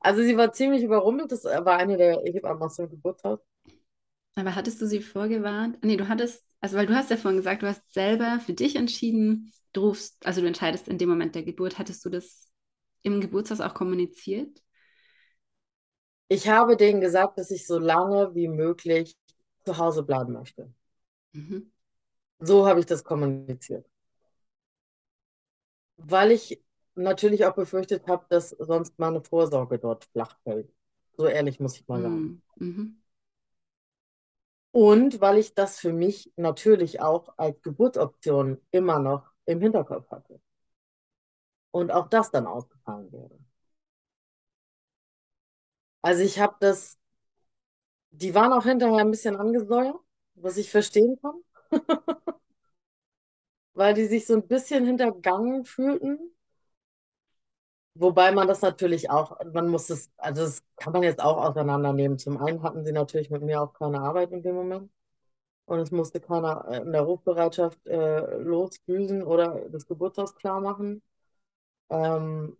Also 0.00 0.22
sie 0.22 0.36
war 0.36 0.52
ziemlich 0.52 0.82
überrumpelt. 0.84 1.32
Das 1.32 1.44
war 1.44 1.76
eine 1.78 1.96
der 1.96 2.20
Hebammen 2.22 2.62
aus 2.62 2.76
dem 2.76 2.88
Geburtshaus. 2.90 3.40
Aber 4.36 4.54
hattest 4.54 4.80
du 4.80 4.86
sie 4.86 5.00
vorgewarnt? 5.00 5.78
Nee, 5.82 5.96
du 5.96 6.08
hattest, 6.08 6.44
also 6.60 6.76
weil 6.76 6.86
du 6.86 6.94
hast 6.94 7.10
ja 7.10 7.16
vorhin 7.16 7.38
gesagt, 7.38 7.62
du 7.62 7.68
hast 7.68 7.92
selber 7.92 8.40
für 8.40 8.52
dich 8.52 8.76
entschieden, 8.76 9.52
du 9.72 9.82
rufst, 9.88 10.24
also 10.26 10.40
du 10.40 10.46
entscheidest 10.46 10.88
in 10.88 10.98
dem 10.98 11.08
Moment 11.08 11.34
der 11.34 11.44
Geburt. 11.44 11.78
Hattest 11.78 12.04
du 12.04 12.10
das 12.10 12.50
im 13.02 13.20
Geburtshaus 13.20 13.60
auch 13.60 13.74
kommuniziert? 13.74 14.60
Ich 16.28 16.48
habe 16.48 16.76
denen 16.76 17.00
gesagt, 17.00 17.38
dass 17.38 17.50
ich 17.50 17.66
so 17.66 17.78
lange 17.78 18.34
wie 18.34 18.48
möglich 18.48 19.16
zu 19.64 19.78
Hause 19.78 20.02
bleiben 20.02 20.32
möchte. 20.32 20.72
Mhm. 21.34 21.70
So 22.38 22.66
habe 22.66 22.78
ich 22.80 22.86
das 22.86 23.02
kommuniziert. 23.02 23.86
Weil 25.96 26.32
ich 26.32 26.62
natürlich 26.94 27.44
auch 27.44 27.54
befürchtet 27.54 28.06
habe, 28.06 28.26
dass 28.28 28.50
sonst 28.50 28.98
meine 28.98 29.22
Vorsorge 29.22 29.78
dort 29.78 30.04
flach 30.12 30.38
fällt. 30.44 30.72
So 31.16 31.26
ehrlich 31.26 31.60
muss 31.60 31.76
ich 31.76 31.86
mal 31.88 32.02
sagen. 32.02 32.36
Mhm. 32.56 33.03
Und 34.74 35.22
weil 35.22 35.38
ich 35.38 35.54
das 35.54 35.78
für 35.78 35.92
mich 35.94 36.30
natürlich 36.36 37.00
auch 37.00 37.32
als 37.38 37.62
Geburtsoption 37.62 38.60
immer 38.72 38.98
noch 38.98 39.30
im 39.46 39.60
Hinterkopf 39.62 40.10
hatte. 40.10 40.38
Und 41.72 41.92
auch 41.92 42.08
das 42.08 42.30
dann 42.30 42.46
ausgefallen 42.46 43.12
wäre. 43.12 43.38
Also 46.02 46.22
ich 46.22 46.38
habe 46.38 46.56
das, 46.60 46.98
die 48.10 48.34
waren 48.34 48.52
auch 48.52 48.64
hinterher 48.64 48.98
ein 48.98 49.10
bisschen 49.10 49.36
angesäuert, 49.36 49.96
was 50.36 50.56
ich 50.56 50.70
verstehen 50.70 51.18
kann, 51.20 51.34
weil 53.74 53.94
die 53.94 54.06
sich 54.06 54.26
so 54.26 54.34
ein 54.34 54.48
bisschen 54.48 54.84
hintergangen 54.84 55.64
fühlten. 55.64 56.33
Wobei 57.96 58.32
man 58.32 58.48
das 58.48 58.60
natürlich 58.62 59.08
auch, 59.10 59.38
man 59.52 59.68
muss 59.68 59.88
es, 59.90 60.10
also 60.16 60.42
das 60.42 60.62
kann 60.76 60.92
man 60.92 61.02
jetzt 61.04 61.20
auch 61.22 61.36
auseinandernehmen. 61.38 62.18
Zum 62.18 62.38
einen 62.38 62.62
hatten 62.62 62.84
sie 62.84 62.92
natürlich 62.92 63.30
mit 63.30 63.42
mir 63.42 63.62
auch 63.62 63.72
keine 63.74 64.00
Arbeit 64.00 64.32
in 64.32 64.42
dem 64.42 64.54
Moment. 64.56 64.90
Und 65.66 65.80
es 65.80 65.90
musste 65.92 66.20
keiner 66.20 66.66
äh, 66.70 66.78
in 66.82 66.92
der 66.92 67.02
Rufbereitschaft 67.02 67.86
äh, 67.88 68.38
losdüsen 68.38 69.22
oder 69.24 69.68
das 69.70 69.86
Geburtshaus 69.86 70.34
klar 70.36 70.60
machen. 70.60 71.02
Ähm, 71.90 72.56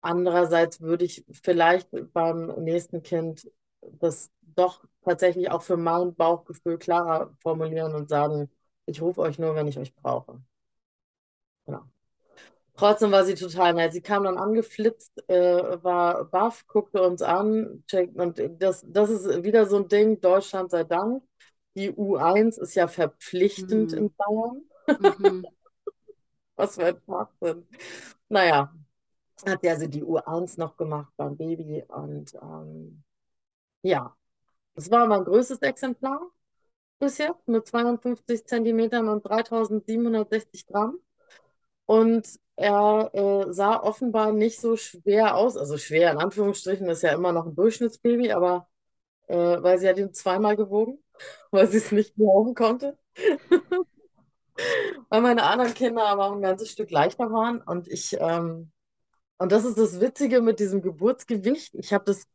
andererseits 0.00 0.80
würde 0.80 1.04
ich 1.04 1.24
vielleicht 1.30 1.88
beim 2.12 2.46
nächsten 2.64 3.02
Kind 3.02 3.50
das 3.82 4.30
doch 4.42 4.84
tatsächlich 5.04 5.50
auch 5.50 5.62
für 5.62 5.76
mein 5.76 6.14
Bauchgefühl 6.14 6.78
klarer 6.78 7.34
formulieren 7.40 7.94
und 7.94 8.08
sagen, 8.08 8.50
ich 8.86 9.00
rufe 9.02 9.20
euch 9.22 9.38
nur, 9.38 9.54
wenn 9.54 9.68
ich 9.68 9.78
euch 9.78 9.94
brauche. 9.94 10.40
Genau. 11.66 11.90
Trotzdem 12.80 13.12
war 13.12 13.24
sie 13.24 13.34
total 13.34 13.74
nett. 13.74 13.92
Sie 13.92 14.00
kam 14.00 14.24
dann 14.24 14.38
angeflitzt, 14.38 15.12
äh, 15.28 15.34
war 15.84 16.24
baff, 16.24 16.66
guckte 16.66 17.02
uns 17.02 17.20
an, 17.22 17.84
checkt, 17.86 18.16
und 18.16 18.40
das, 18.60 18.84
das 18.88 19.10
ist 19.10 19.44
wieder 19.44 19.66
so 19.66 19.76
ein 19.78 19.88
Ding, 19.88 20.20
Deutschland 20.20 20.70
sei 20.70 20.84
Dank. 20.84 21.22
Die 21.76 21.90
U1 21.92 22.58
ist 22.58 22.74
ja 22.74 22.88
verpflichtend 22.88 23.92
in 23.92 24.08
Mhm. 24.08 24.14
Bayern. 24.16 24.62
Mhm. 24.98 25.46
Was 26.56 26.74
für 26.76 26.86
ein 26.86 27.00
Schwachsinn. 27.04 27.66
Naja, 28.28 28.74
hat 29.46 29.60
sie 29.62 29.70
also 29.70 29.86
die 29.88 30.04
U1 30.04 30.58
noch 30.58 30.76
gemacht 30.76 31.12
beim 31.16 31.36
Baby 31.36 31.84
und 31.88 32.34
ähm, 32.42 33.04
ja, 33.82 34.16
das 34.74 34.90
war 34.90 35.06
mein 35.08 35.24
größtes 35.24 35.60
Exemplar. 35.62 36.20
bis 37.00 37.18
jetzt 37.18 37.48
mit 37.48 37.66
52 37.68 38.46
Zentimetern 38.46 39.08
und 39.08 39.24
3760 39.26 40.66
Gramm. 40.66 40.98
Und 41.86 42.28
er 42.60 43.10
äh, 43.14 43.52
sah 43.52 43.82
offenbar 43.82 44.32
nicht 44.32 44.60
so 44.60 44.76
schwer 44.76 45.36
aus. 45.36 45.56
Also 45.56 45.78
schwer 45.78 46.12
in 46.12 46.18
Anführungsstrichen 46.18 46.88
ist 46.88 47.02
ja 47.02 47.12
immer 47.12 47.32
noch 47.32 47.46
ein 47.46 47.54
Durchschnittsbaby, 47.56 48.32
aber 48.32 48.68
äh, 49.28 49.36
weil 49.62 49.78
sie 49.78 49.88
hat 49.88 49.98
ihn 49.98 50.12
zweimal 50.14 50.56
gewogen, 50.56 51.02
weil 51.50 51.68
sie 51.68 51.78
es 51.78 51.92
nicht 51.92 52.14
glauben 52.16 52.54
konnte. 52.54 52.98
weil 55.08 55.20
meine 55.22 55.44
anderen 55.44 55.74
Kinder 55.74 56.06
aber 56.06 56.26
auch 56.26 56.32
ein 56.34 56.42
ganzes 56.42 56.70
Stück 56.70 56.90
leichter 56.90 57.30
waren. 57.32 57.62
Und 57.62 57.88
ich, 57.88 58.16
ähm, 58.20 58.72
und 59.38 59.52
das 59.52 59.64
ist 59.64 59.78
das 59.78 60.00
Witzige 60.00 60.42
mit 60.42 60.60
diesem 60.60 60.82
Geburtsgewicht. 60.82 61.74
Ich 61.74 61.92
habe 61.92 62.04
das 62.04 62.26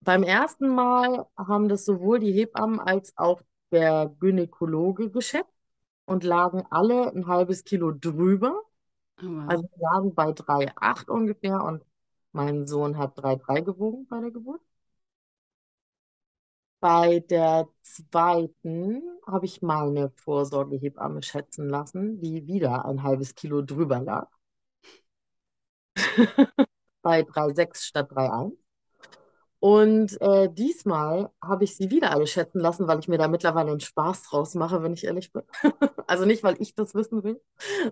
beim 0.00 0.24
ersten 0.24 0.68
Mal 0.68 1.26
haben 1.36 1.68
das 1.68 1.84
sowohl 1.84 2.18
die 2.18 2.32
Hebammen 2.32 2.80
als 2.80 3.16
auch 3.16 3.42
der 3.70 4.14
Gynäkologe 4.20 5.10
geschätzt 5.10 5.52
und 6.04 6.24
lagen 6.24 6.64
alle 6.70 7.12
ein 7.14 7.28
halbes 7.28 7.64
Kilo 7.64 7.92
drüber. 7.92 8.60
Oh, 9.20 9.26
wow. 9.26 9.48
Also 9.48 9.62
wir 9.64 9.78
lagen 9.80 10.14
bei 10.14 10.32
3,8 10.32 11.08
ungefähr 11.08 11.62
und 11.64 11.84
mein 12.32 12.66
Sohn 12.66 12.98
hat 12.98 13.16
3,3 13.18 13.62
gewogen 13.62 14.06
bei 14.08 14.20
der 14.20 14.30
Geburt. 14.30 14.60
Bei 16.80 17.20
der 17.20 17.66
zweiten 17.80 19.02
habe 19.26 19.46
ich 19.46 19.62
meine 19.62 20.10
Vorsorgehebamme 20.10 21.22
schätzen 21.22 21.68
lassen, 21.70 22.20
die 22.20 22.46
wieder 22.46 22.84
ein 22.84 23.02
halbes 23.02 23.34
Kilo 23.34 23.62
drüber 23.62 24.00
lag. 24.00 24.28
bei 27.02 27.22
3,6 27.22 27.84
statt 27.84 28.10
3,1. 28.12 28.61
Und 29.62 30.20
äh, 30.20 30.52
diesmal 30.52 31.30
habe 31.40 31.62
ich 31.62 31.76
sie 31.76 31.88
wieder 31.88 32.10
alle 32.10 32.26
schätzen 32.26 32.58
lassen, 32.58 32.88
weil 32.88 32.98
ich 32.98 33.06
mir 33.06 33.16
da 33.16 33.28
mittlerweile 33.28 33.70
einen 33.70 33.78
Spaß 33.78 34.24
draus 34.24 34.56
mache, 34.56 34.82
wenn 34.82 34.92
ich 34.92 35.04
ehrlich 35.04 35.32
bin. 35.32 35.44
also 36.08 36.24
nicht, 36.24 36.42
weil 36.42 36.60
ich 36.60 36.74
das 36.74 36.96
wissen 36.96 37.22
will, 37.22 37.40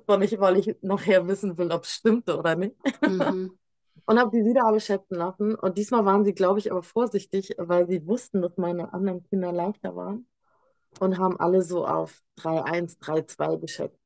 sondern 0.04 0.18
nicht, 0.18 0.40
weil 0.40 0.56
ich 0.56 0.74
nachher 0.82 1.28
wissen 1.28 1.56
will, 1.58 1.70
ob 1.70 1.84
es 1.84 1.92
stimmte 1.92 2.36
oder 2.36 2.56
nicht. 2.56 2.74
Mhm. 3.06 3.56
Und 4.04 4.18
habe 4.18 4.36
die 4.36 4.44
wieder 4.44 4.64
alle 4.66 4.80
schätzen 4.80 5.14
lassen. 5.14 5.54
Und 5.54 5.78
diesmal 5.78 6.04
waren 6.04 6.24
sie, 6.24 6.34
glaube 6.34 6.58
ich, 6.58 6.72
aber 6.72 6.82
vorsichtig, 6.82 7.54
weil 7.56 7.86
sie 7.86 8.04
wussten, 8.04 8.42
dass 8.42 8.56
meine 8.56 8.92
anderen 8.92 9.22
Kinder 9.22 9.52
leichter 9.52 9.94
waren. 9.94 10.26
Und 10.98 11.18
haben 11.18 11.38
alle 11.38 11.62
so 11.62 11.86
auf 11.86 12.20
3,1, 12.38 12.98
3,2 12.98 13.60
geschätzt. 13.60 14.00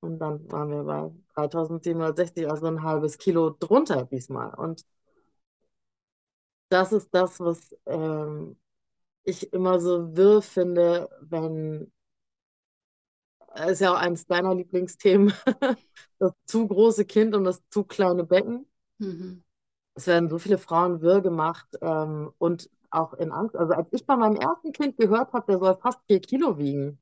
Und 0.00 0.18
dann 0.18 0.52
waren 0.52 0.68
wir 0.68 0.84
bei 0.84 1.10
3760, 1.34 2.50
also 2.50 2.66
ein 2.66 2.82
halbes 2.82 3.16
Kilo 3.16 3.56
drunter 3.58 4.04
diesmal. 4.04 4.52
Und 4.52 4.82
das 6.70 6.92
ist 6.92 7.10
das, 7.12 7.40
was 7.40 7.76
ähm, 7.86 8.56
ich 9.24 9.52
immer 9.52 9.80
so 9.80 10.16
wirr 10.16 10.42
finde, 10.42 11.08
wenn, 11.20 11.92
es 13.54 13.72
ist 13.72 13.80
ja 13.80 13.92
auch 13.92 13.98
eines 13.98 14.26
deiner 14.26 14.54
Lieblingsthemen, 14.54 15.32
das 16.18 16.32
zu 16.46 16.66
große 16.66 17.04
Kind 17.04 17.34
und 17.34 17.44
das 17.44 17.62
zu 17.70 17.84
kleine 17.84 18.24
Becken. 18.24 18.66
Mhm. 18.98 19.42
Es 19.94 20.06
werden 20.06 20.30
so 20.30 20.38
viele 20.38 20.58
Frauen 20.58 21.02
wirr 21.02 21.20
gemacht 21.20 21.68
ähm, 21.82 22.32
und 22.38 22.70
auch 22.90 23.14
in 23.14 23.32
Angst. 23.32 23.56
Also 23.56 23.74
als 23.74 23.88
ich 23.92 24.06
bei 24.06 24.16
meinem 24.16 24.36
ersten 24.36 24.72
Kind 24.72 24.96
gehört 24.96 25.32
habe, 25.32 25.46
der 25.48 25.58
soll 25.58 25.76
fast 25.76 26.00
vier 26.06 26.20
Kilo 26.20 26.58
wiegen, 26.58 27.00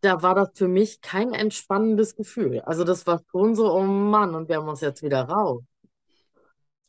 da 0.00 0.22
war 0.22 0.34
das 0.34 0.50
für 0.54 0.68
mich 0.68 1.00
kein 1.00 1.32
entspannendes 1.32 2.16
Gefühl. 2.16 2.60
Also 2.62 2.84
das 2.84 3.06
war 3.06 3.22
schon 3.30 3.54
so, 3.54 3.72
oh 3.72 3.82
Mann, 3.82 4.34
und 4.34 4.48
wir 4.48 4.56
haben 4.56 4.68
uns 4.68 4.80
jetzt 4.80 5.02
wieder 5.02 5.22
raus. 5.24 5.62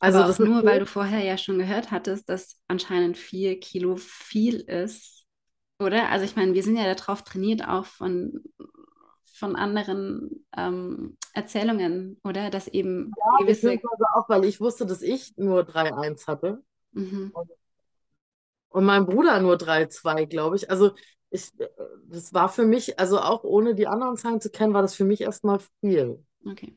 Also 0.02 0.20
Aber 0.20 0.28
das 0.28 0.40
nur, 0.40 0.62
so- 0.62 0.66
weil 0.66 0.80
du 0.80 0.86
vorher 0.86 1.24
ja 1.24 1.38
schon 1.38 1.60
gehört 1.60 1.92
hattest, 1.92 2.28
dass 2.30 2.60
anscheinend 2.68 3.18
vier 3.18 3.60
Kilo 3.60 3.98
viel 3.98 4.56
ist, 4.62 5.26
oder? 5.80 6.10
Also 6.10 6.26
ich 6.26 6.36
meine, 6.36 6.54
wir 6.54 6.64
sind 6.64 6.78
ja 6.78 6.94
darauf 6.94 7.24
trainiert, 7.24 7.68
auch 7.68 7.86
von, 7.86 8.44
von 9.34 9.56
anderen 9.56 10.46
ähm, 10.58 11.18
Erzählungen, 11.34 12.20
oder? 12.24 12.50
Dass 12.50 12.68
eben 12.68 13.12
gewisse... 13.40 13.68
beziehungsweise 13.68 14.06
auch, 14.16 14.30
weil 14.30 14.46
ich 14.46 14.60
wusste, 14.62 14.86
dass 14.86 15.02
ich 15.02 15.36
nur 15.38 15.64
3,1 15.64 16.28
hatte 16.28 16.64
Mhm. 16.94 17.32
und 18.70 18.86
mein 18.86 19.06
Bruder 19.06 19.40
nur 19.42 19.58
3,2, 19.58 20.26
glaube 20.26 20.56
ich. 20.56 20.70
Also 20.70 20.92
ich, 21.30 21.60
äh, 21.60 21.68
das 22.08 22.34
war 22.34 22.50
für 22.50 22.66
mich, 22.66 23.00
also 23.00 23.20
auch 23.20 23.44
ohne 23.44 23.76
die 23.76 23.88
anderen 23.88 24.18
Zahlen 24.18 24.42
zu 24.42 24.50
kennen, 24.50 24.74
war 24.74 24.82
das 24.82 24.96
für 24.96 25.06
mich 25.06 25.22
erstmal 25.22 25.60
viel. 25.82 26.24
Okay. 26.48 26.74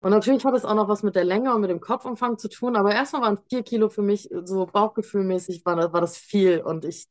Und 0.00 0.10
natürlich 0.12 0.44
hat 0.44 0.54
es 0.54 0.64
auch 0.64 0.74
noch 0.74 0.88
was 0.88 1.02
mit 1.02 1.14
der 1.14 1.24
Länge 1.24 1.54
und 1.54 1.60
mit 1.60 1.70
dem 1.70 1.80
Kopfumfang 1.80 2.38
zu 2.38 2.48
tun, 2.48 2.76
aber 2.76 2.92
erstmal 2.94 3.22
waren 3.22 3.38
vier 3.50 3.62
Kilo 3.62 3.88
für 3.90 4.02
mich 4.02 4.30
so 4.44 4.66
bauchgefühlmäßig, 4.66 5.64
war, 5.66 5.76
das- 5.76 5.92
war 5.92 6.00
das 6.00 6.16
viel. 6.16 6.60
Und 6.62 6.84
ich, 6.86 7.08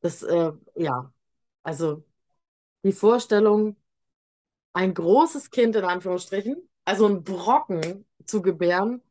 das, 0.00 0.22
äh, 0.22 0.52
ja, 0.76 1.12
also 1.64 2.04
die 2.84 2.92
Vorstellung, 2.92 3.76
ein 4.72 4.94
großes 4.94 5.50
Kind 5.50 5.76
in 5.76 5.84
Anführungsstrichen, 5.84 6.68
also 6.84 7.06
ein 7.06 7.24
Brocken 7.24 8.06
zu 8.26 8.42
gebären, 8.42 9.02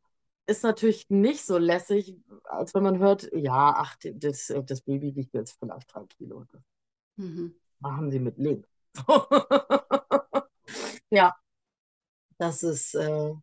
ist 0.46 0.62
natürlich 0.64 1.08
nicht 1.10 1.44
so 1.46 1.58
lässig, 1.58 2.16
als 2.44 2.74
wenn 2.74 2.82
man 2.82 2.98
hört, 2.98 3.30
ja, 3.34 3.74
ach, 3.76 3.96
das, 4.04 4.52
das 4.66 4.82
Baby 4.82 5.16
wiegt 5.16 5.34
jetzt 5.34 5.58
vielleicht 5.58 5.94
drei 5.94 6.04
Kilo. 6.06 6.44
Mhm. 7.16 7.54
machen 7.80 8.10
sie 8.10 8.18
mit 8.20 8.38
links. 8.38 8.68
Ja, 11.10 11.34
das 12.38 12.62
ist, 12.62 12.94
äh, 12.94 13.34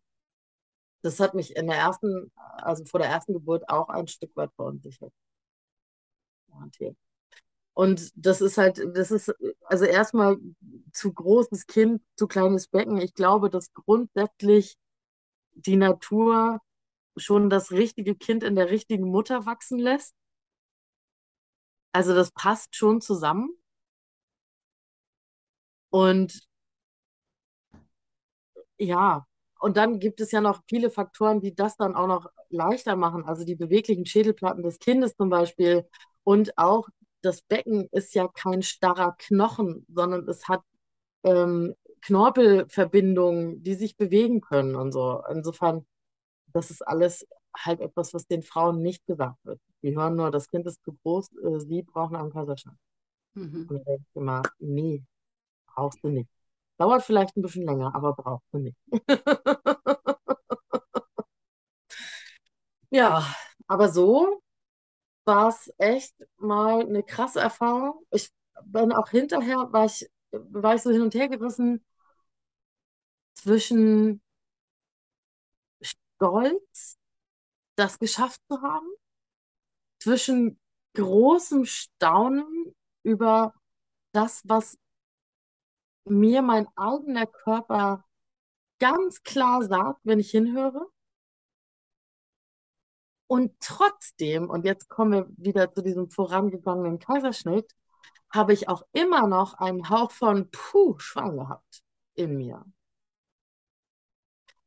das 1.02 1.20
hat 1.20 1.34
mich 1.34 1.56
in 1.56 1.66
der 1.66 1.76
ersten, 1.76 2.30
also 2.36 2.84
vor 2.84 3.00
der 3.00 3.08
ersten 3.10 3.32
Geburt 3.34 3.68
auch 3.68 3.88
ein 3.88 4.06
Stück 4.08 4.34
weit 4.36 4.52
verunsichert. 4.54 5.12
Garantiert. 6.48 6.96
Und 7.74 8.12
das 8.16 8.40
ist 8.40 8.58
halt, 8.58 8.78
das 8.94 9.10
ist 9.10 9.34
also 9.64 9.84
erstmal 9.84 10.36
zu 10.92 11.12
großes 11.12 11.66
Kind, 11.66 12.02
zu 12.16 12.26
kleines 12.26 12.68
Becken. 12.68 12.98
Ich 12.98 13.14
glaube, 13.14 13.50
dass 13.50 13.72
grundsätzlich 13.72 14.76
die 15.54 15.76
Natur 15.76 16.60
schon 17.16 17.50
das 17.50 17.72
richtige 17.72 18.14
Kind 18.14 18.42
in 18.42 18.56
der 18.56 18.70
richtigen 18.70 19.08
Mutter 19.08 19.46
wachsen 19.46 19.78
lässt. 19.78 20.14
Also 21.92 22.14
das 22.14 22.30
passt 22.32 22.76
schon 22.76 23.00
zusammen. 23.00 23.50
Und 25.90 26.46
ja, 28.82 29.26
und 29.60 29.76
dann 29.76 30.00
gibt 30.00 30.20
es 30.20 30.32
ja 30.32 30.40
noch 30.40 30.62
viele 30.68 30.90
Faktoren, 30.90 31.40
die 31.40 31.54
das 31.54 31.76
dann 31.76 31.94
auch 31.94 32.08
noch 32.08 32.26
leichter 32.50 32.96
machen. 32.96 33.24
Also 33.24 33.44
die 33.44 33.54
beweglichen 33.54 34.06
Schädelplatten 34.06 34.62
des 34.62 34.78
Kindes 34.80 35.14
zum 35.16 35.30
Beispiel. 35.30 35.86
Und 36.24 36.58
auch 36.58 36.88
das 37.22 37.42
Becken 37.42 37.88
ist 37.92 38.14
ja 38.14 38.26
kein 38.28 38.62
starrer 38.62 39.14
Knochen, 39.18 39.86
sondern 39.88 40.28
es 40.28 40.48
hat 40.48 40.62
ähm, 41.22 41.74
Knorpelverbindungen, 42.00 43.62
die 43.62 43.74
sich 43.74 43.96
bewegen 43.96 44.40
können 44.40 44.74
und 44.74 44.90
so. 44.90 45.22
Insofern, 45.30 45.86
das 46.48 46.70
ist 46.72 46.82
alles 46.82 47.26
halt 47.56 47.80
etwas, 47.80 48.14
was 48.14 48.26
den 48.26 48.42
Frauen 48.42 48.82
nicht 48.82 49.06
gesagt 49.06 49.38
wird. 49.44 49.60
Die 49.82 49.96
hören 49.96 50.16
nur, 50.16 50.32
das 50.32 50.48
Kind 50.48 50.66
ist 50.66 50.82
zu 50.84 50.92
groß, 51.04 51.30
äh, 51.44 51.60
sie 51.60 51.82
brauchen 51.82 52.16
einen 52.16 52.32
Kaiserschnitt. 52.32 52.74
Mhm. 53.34 53.66
Und 53.68 53.70
dann 53.70 53.84
denke 53.84 54.04
ich 54.10 54.16
immer, 54.16 54.42
nee, 54.58 55.04
brauchst 55.66 56.02
du 56.02 56.08
nicht. 56.08 56.28
Dauert 56.82 57.04
vielleicht 57.04 57.36
ein 57.36 57.42
bisschen 57.42 57.64
länger, 57.64 57.94
aber 57.94 58.12
brauchst 58.14 58.46
du 58.52 58.58
nicht. 58.58 58.76
Ja, 62.90 63.26
aber 63.66 63.88
so 63.88 64.42
war 65.26 65.48
es 65.48 65.72
echt 65.78 66.14
mal 66.38 66.82
eine 66.86 67.02
krasse 67.04 67.40
Erfahrung. 67.40 68.04
Ich 68.12 68.30
bin 68.64 68.92
auch 68.92 69.10
hinterher, 69.10 69.72
war 69.72 69.86
ich, 69.86 70.10
war 70.32 70.74
ich 70.76 70.82
so 70.82 70.90
hin 70.90 71.02
und 71.02 71.14
her 71.14 71.28
gerissen 71.28 71.84
zwischen 73.34 74.20
Stolz, 75.80 76.98
das 77.76 77.98
geschafft 77.98 78.40
zu 78.48 78.62
haben, 78.62 78.88
zwischen 79.98 80.58
großem 80.94 81.64
Staunen 81.64 82.74
über 83.02 83.54
das, 84.12 84.42
was 84.46 84.78
mir 86.04 86.42
mein 86.42 86.66
eigener 86.76 87.26
Körper 87.26 88.04
ganz 88.78 89.22
klar 89.22 89.62
sagt, 89.62 90.00
wenn 90.04 90.20
ich 90.20 90.30
hinhöre. 90.30 90.88
Und 93.28 93.52
trotzdem, 93.60 94.50
und 94.50 94.64
jetzt 94.64 94.88
kommen 94.88 95.12
wir 95.12 95.26
wieder 95.36 95.72
zu 95.72 95.82
diesem 95.82 96.10
vorangegangenen 96.10 96.98
Kaiserschnitt, 96.98 97.72
habe 98.30 98.52
ich 98.52 98.68
auch 98.68 98.82
immer 98.92 99.26
noch 99.26 99.54
einen 99.54 99.88
Hauch 99.88 100.10
von 100.10 100.50
Puh, 100.50 100.98
Schwein 100.98 101.36
gehabt 101.36 101.82
in 102.14 102.36
mir. 102.36 102.64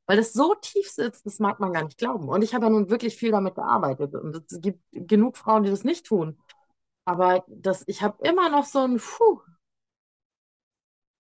Weil 0.08 0.18
das 0.18 0.34
so 0.34 0.54
tief 0.56 0.90
sitzt, 0.90 1.26
das 1.26 1.40
mag 1.40 1.60
man 1.60 1.74
gar 1.74 1.84
nicht 1.84 1.98
glauben. 1.98 2.30
Und 2.30 2.44
ich 2.44 2.54
habe 2.54 2.66
ja 2.66 2.70
nun 2.70 2.90
wirklich 2.90 3.18
viel 3.18 3.32
damit 3.32 3.56
gearbeitet. 3.56 4.14
Und 4.14 4.36
es 4.36 4.62
gibt 4.62 4.82
genug 4.92 5.38
Frauen, 5.38 5.64
die 5.64 5.72
das 5.72 5.84
nicht 5.84 6.06
tun. 6.06 6.40
Aber 7.06 7.44
das, 7.48 7.84
ich 7.88 8.02
habe 8.02 8.18
immer 8.28 8.50
noch 8.50 8.66
so 8.66 8.80
ein 8.80 8.98
Puh, 8.98 9.42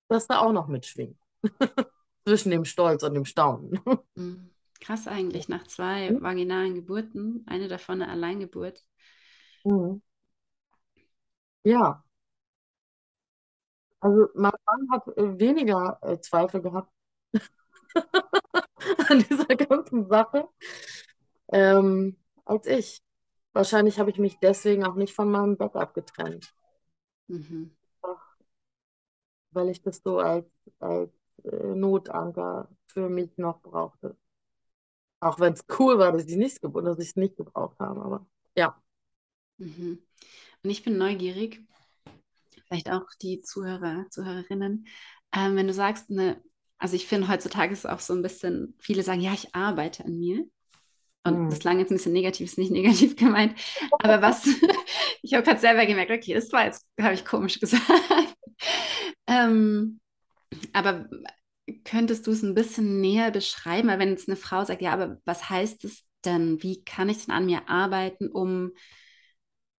das 0.08 0.28
da 0.28 0.40
auch 0.40 0.52
noch 0.54 0.68
mitschwingt. 0.68 1.18
Zwischen 2.28 2.52
dem 2.52 2.66
Stolz 2.66 3.04
und 3.04 3.14
dem 3.14 3.26
Staunen. 3.26 3.80
Mhm. 4.16 4.50
Krass 4.82 5.08
eigentlich, 5.08 5.48
nach 5.48 5.66
zwei 5.68 6.16
vaginalen 6.20 6.76
Geburten, 6.76 7.44
eine 7.48 7.68
davon 7.70 8.02
eine 8.02 8.12
Alleingeburt. 8.12 8.84
Mhm. 9.66 10.00
Ja, 11.64 12.04
Also 14.00 14.30
mein 14.36 14.52
Mann 14.66 14.90
hat 14.92 15.08
äh, 15.18 15.38
weniger 15.40 16.00
äh, 16.02 16.20
Zweifel 16.22 16.62
gehabt 16.62 16.92
an 19.10 19.20
dieser 19.30 19.46
ganzen 19.56 20.08
Sache 20.08 20.48
ähm, 21.52 22.18
als 22.46 22.68
ich. 22.68 23.02
Wahrscheinlich 23.54 24.00
habe 24.00 24.10
ich 24.12 24.18
mich 24.20 24.38
deswegen 24.40 24.86
auch 24.86 24.96
nicht 24.96 25.14
von 25.14 25.32
meinem 25.32 25.58
Backup 25.58 25.94
getrennt, 25.94 26.54
Mhm. 27.30 27.75
Weil 29.56 29.70
ich 29.70 29.82
das 29.82 30.02
so 30.04 30.20
als, 30.20 30.46
als 30.80 31.12
äh, 31.44 31.76
Notanker 31.76 32.70
für 32.88 33.10
mich 33.10 33.38
noch 33.38 33.62
brauchte. 33.62 34.18
Auch 35.20 35.40
wenn 35.42 35.54
es 35.54 35.66
cool 35.80 35.98
war, 35.98 36.12
dass 36.14 36.26
ich 36.26 36.36
nicht, 36.38 36.64
dass 36.64 37.00
ich 37.00 37.10
es 37.10 37.16
nicht 37.18 37.36
gebraucht 37.38 37.78
habe, 37.80 38.02
aber 38.02 38.26
ja. 38.56 38.82
Mhm. 39.58 40.00
Und 40.64 40.70
ich 40.70 40.84
bin 40.84 40.98
neugierig, 40.98 41.62
vielleicht 42.68 42.90
auch 42.92 43.06
die 43.22 43.42
Zuhörer, 43.42 44.06
Zuhörerinnen, 44.10 44.88
ähm, 45.36 45.56
wenn 45.56 45.68
du 45.68 45.74
sagst, 45.74 46.10
ne, 46.10 46.42
also 46.78 46.96
ich 46.96 47.08
finde 47.08 47.28
heutzutage 47.28 47.74
ist 47.74 47.80
es 47.80 47.86
auch 47.86 48.00
so 48.00 48.14
ein 48.14 48.22
bisschen, 48.22 48.76
viele 48.80 49.04
sagen, 49.04 49.22
ja, 49.22 49.34
ich 49.34 49.54
arbeite 49.56 50.06
an 50.06 50.20
mir. 50.20 50.46
Und 51.26 51.52
das 51.52 51.60
Hm. 51.60 51.60
klang 51.60 51.80
jetzt 51.80 51.92
ein 51.92 51.98
bisschen 51.98 52.14
negativ, 52.14 52.48
ist 52.48 52.58
nicht 52.60 52.72
negativ 52.74 53.16
gemeint. 53.16 53.56
Aber 54.00 54.22
was, 54.22 54.46
ich 55.24 55.34
habe 55.34 55.44
gerade 55.44 55.60
selber 55.60 55.86
gemerkt, 55.86 56.12
okay, 56.12 56.34
das 56.34 56.52
war 56.54 56.66
jetzt, 56.66 56.86
habe 57.02 57.16
ich 57.16 57.26
komisch 57.26 57.60
gesagt. 57.60 57.84
Ähm, 59.28 60.00
aber 60.74 61.10
könntest 61.86 62.28
du 62.28 62.32
es 62.32 62.44
ein 62.44 62.56
bisschen 62.56 63.02
näher 63.02 63.32
beschreiben? 63.32 63.88
Wenn 63.90 64.10
jetzt 64.10 64.30
eine 64.30 64.38
Frau 64.38 64.64
sagt, 64.66 64.82
ja, 64.82 64.94
aber 64.94 65.20
was 65.26 65.50
heißt 65.50 65.86
es 65.86 66.04
denn? 66.26 66.62
Wie 66.64 66.84
kann 66.84 67.10
ich 67.10 67.26
denn 67.26 67.36
an 67.36 67.46
mir 67.48 67.70
arbeiten, 67.70 68.30
um 68.30 68.74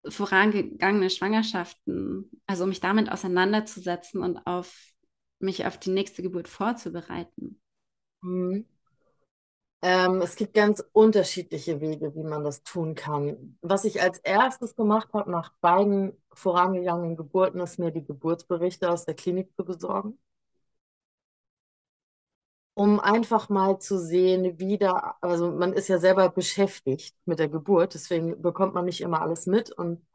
vorangegangene 0.07 1.09
Schwangerschaften, 1.09 2.29
also 2.45 2.63
um 2.63 2.69
mich 2.69 2.79
damit 2.79 3.11
auseinanderzusetzen 3.11 4.21
und 4.23 4.37
auf 4.47 4.73
mich 5.39 5.65
auf 5.65 5.77
die 5.79 5.89
nächste 5.91 6.21
Geburt 6.21 6.47
vorzubereiten? 6.47 7.61
Hm. 8.23 8.65
Ähm, 9.83 10.21
es 10.21 10.35
gibt 10.35 10.53
ganz 10.53 10.83
unterschiedliche 10.91 11.79
Wege, 11.81 12.13
wie 12.15 12.23
man 12.23 12.43
das 12.43 12.63
tun 12.63 12.95
kann. 12.95 13.57
Was 13.61 13.85
ich 13.85 14.01
als 14.01 14.19
erstes 14.19 14.75
gemacht 14.75 15.09
habe 15.13 15.29
nach 15.31 15.53
beiden 15.61 16.13
vorangegangenen 16.33 17.15
Geburten, 17.15 17.59
ist 17.59 17.77
mir 17.79 17.91
die 17.91 18.03
Geburtsberichte 18.03 18.89
aus 18.89 19.05
der 19.05 19.15
Klinik 19.15 19.53
zu 19.55 19.63
besorgen. 19.65 20.17
um 22.73 22.99
einfach 22.99 23.49
mal 23.49 23.79
zu 23.79 23.97
sehen, 23.99 24.59
wie 24.59 24.77
da, 24.77 25.17
also 25.21 25.51
man 25.51 25.73
ist 25.73 25.87
ja 25.87 25.97
selber 25.99 26.29
beschäftigt 26.29 27.15
mit 27.25 27.39
der 27.39 27.49
Geburt, 27.49 27.93
deswegen 27.95 28.41
bekommt 28.41 28.73
man 28.75 28.85
nicht 28.85 29.01
immer 29.01 29.21
alles 29.21 29.47
mit. 29.47 29.71
Und 29.71 30.05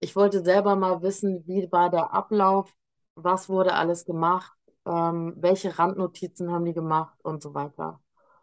ich 0.00 0.16
wollte 0.16 0.42
selber 0.44 0.74
mal 0.76 1.02
wissen, 1.02 1.46
wie 1.46 1.70
war 1.72 1.90
der 1.90 2.12
Ablauf, 2.12 2.74
was 3.14 3.48
wurde 3.48 3.74
alles 3.74 4.04
gemacht, 4.04 4.52
ähm, 4.86 5.34
welche 5.38 5.78
Randnotizen 5.78 6.50
haben 6.52 6.64
die 6.64 6.74
gemacht 6.74 7.16
und 7.22 7.42
so 7.42 7.54
weiter. 7.54 8.00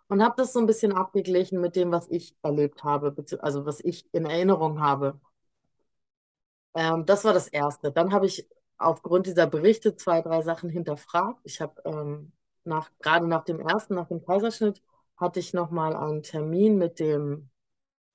Und 0.07 0.23
habe 0.23 0.35
das 0.37 0.53
so 0.53 0.59
ein 0.59 0.67
bisschen 0.67 0.93
abgeglichen 0.93 1.59
mit 1.61 1.75
dem, 1.75 1.91
was 1.91 2.07
ich 2.09 2.35
erlebt 2.43 2.83
habe, 2.83 3.15
also 3.39 3.65
was 3.65 3.79
ich 3.79 4.07
in 4.13 4.25
Erinnerung 4.25 4.79
habe. 4.79 5.19
Ähm, 6.75 7.05
das 7.05 7.23
war 7.23 7.33
das 7.33 7.47
Erste. 7.47 7.91
Dann 7.91 8.13
habe 8.13 8.25
ich 8.27 8.47
aufgrund 8.77 9.25
dieser 9.27 9.47
Berichte 9.47 9.95
zwei, 9.95 10.21
drei 10.21 10.41
Sachen 10.41 10.69
hinterfragt. 10.69 11.39
Ich 11.43 11.61
habe 11.61 11.81
ähm, 11.85 12.33
nach, 12.63 12.91
gerade 12.99 13.27
nach 13.27 13.43
dem 13.45 13.59
ersten, 13.59 13.95
nach 13.95 14.07
dem 14.07 14.23
Kaiserschnitt, 14.25 14.81
hatte 15.17 15.39
ich 15.39 15.53
nochmal 15.53 15.95
einen 15.95 16.23
Termin 16.23 16.77
mit 16.77 16.99
dem 16.99 17.49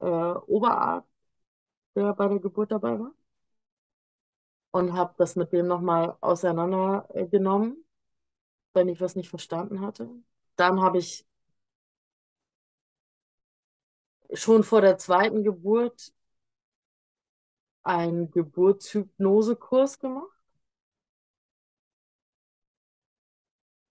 äh, 0.00 0.06
Oberarzt, 0.06 1.08
der 1.96 2.14
bei 2.14 2.28
der 2.28 2.40
Geburt 2.40 2.72
dabei 2.72 2.98
war, 2.98 3.12
und 4.72 4.92
habe 4.94 5.14
das 5.18 5.36
mit 5.36 5.52
dem 5.52 5.66
nochmal 5.66 6.16
auseinandergenommen, 6.20 7.84
wenn 8.74 8.88
ich 8.88 9.00
was 9.00 9.16
nicht 9.16 9.30
verstanden 9.30 9.80
hatte. 9.80 10.08
Dann 10.56 10.80
habe 10.82 10.98
ich 10.98 11.26
schon 14.32 14.64
vor 14.64 14.80
der 14.80 14.98
zweiten 14.98 15.44
Geburt 15.44 16.12
einen 17.82 18.30
Geburtshypnosekurs 18.30 19.98
gemacht. 19.98 20.30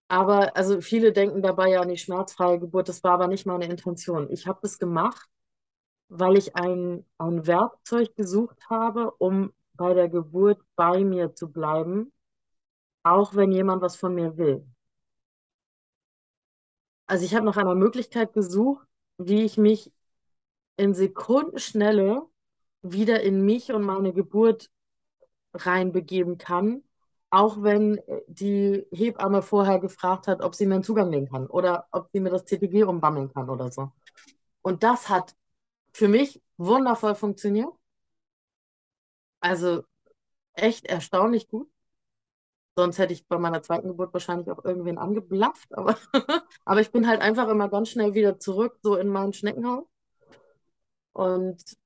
Aber 0.08 0.56
also 0.56 0.80
viele 0.80 1.12
denken 1.12 1.40
dabei 1.42 1.70
ja 1.70 1.80
an 1.80 1.88
die 1.88 1.96
schmerzfreie 1.96 2.58
Geburt. 2.58 2.88
Das 2.88 3.04
war 3.04 3.12
aber 3.12 3.28
nicht 3.28 3.46
meine 3.46 3.66
Intention. 3.66 4.28
Ich 4.30 4.46
habe 4.46 4.58
das 4.62 4.78
gemacht, 4.78 5.28
weil 6.08 6.36
ich 6.36 6.56
ein, 6.56 7.06
ein 7.18 7.46
Werkzeug 7.46 8.16
gesucht 8.16 8.58
habe, 8.70 9.12
um 9.12 9.52
bei 9.74 9.94
der 9.94 10.08
Geburt 10.08 10.60
bei 10.76 11.04
mir 11.04 11.34
zu 11.34 11.50
bleiben, 11.52 12.12
auch 13.04 13.34
wenn 13.36 13.52
jemand 13.52 13.82
was 13.82 13.96
von 13.96 14.14
mir 14.14 14.36
will. 14.36 14.66
Also 17.06 17.24
ich 17.24 17.34
habe 17.34 17.44
nach 17.44 17.56
einer 17.56 17.74
Möglichkeit 17.74 18.32
gesucht, 18.32 18.86
wie 19.18 19.42
ich 19.44 19.58
mich 19.58 19.92
in 20.80 20.94
Sekundenschnelle 20.94 22.22
wieder 22.82 23.22
in 23.22 23.44
mich 23.44 23.72
und 23.72 23.82
meine 23.82 24.12
Geburt 24.14 24.70
reinbegeben 25.52 26.38
kann, 26.38 26.82
auch 27.28 27.62
wenn 27.62 28.00
die 28.26 28.86
Hebamme 28.90 29.42
vorher 29.42 29.78
gefragt 29.78 30.26
hat, 30.26 30.40
ob 30.40 30.54
sie 30.54 30.66
mir 30.66 30.76
einen 30.76 30.84
Zugang 30.84 31.10
legen 31.10 31.28
kann 31.28 31.46
oder 31.46 31.86
ob 31.92 32.08
sie 32.12 32.20
mir 32.20 32.30
das 32.30 32.46
CTG 32.46 32.84
umbammeln 32.84 33.32
kann 33.32 33.50
oder 33.50 33.70
so. 33.70 33.92
Und 34.62 34.82
das 34.82 35.08
hat 35.10 35.34
für 35.92 36.08
mich 36.08 36.42
wundervoll 36.56 37.14
funktioniert. 37.14 37.68
Also 39.40 39.84
echt 40.54 40.86
erstaunlich 40.86 41.48
gut. 41.48 41.70
Sonst 42.76 42.98
hätte 42.98 43.12
ich 43.12 43.26
bei 43.26 43.38
meiner 43.38 43.62
zweiten 43.62 43.88
Geburt 43.88 44.14
wahrscheinlich 44.14 44.50
auch 44.50 44.64
irgendwen 44.64 44.96
angeblafft. 44.98 45.76
Aber, 45.76 45.98
aber 46.64 46.80
ich 46.80 46.90
bin 46.90 47.06
halt 47.06 47.20
einfach 47.20 47.48
immer 47.48 47.68
ganz 47.68 47.90
schnell 47.90 48.14
wieder 48.14 48.38
zurück, 48.38 48.78
so 48.82 48.96
in 48.96 49.08
mein 49.08 49.32
Schneckenhaus. 49.34 49.89
Und 51.20 51.76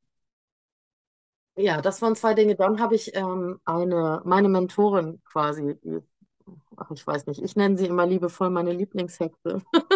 ja, 1.56 1.80
das 1.80 2.02
waren 2.02 2.16
zwei 2.16 2.34
Dinge. 2.34 2.56
Dann 2.56 2.80
habe 2.80 2.94
ich 2.94 3.14
ähm, 3.14 3.60
eine, 3.64 4.22
meine 4.24 4.48
Mentorin 4.48 5.22
quasi, 5.24 5.76
ach, 6.76 6.90
ich 6.90 7.06
weiß 7.06 7.26
nicht, 7.26 7.42
ich 7.42 7.56
nenne 7.56 7.76
sie 7.76 7.86
immer 7.86 8.06
liebevoll 8.06 8.50
meine 8.50 8.72
Lieblingshexe. 8.72 9.62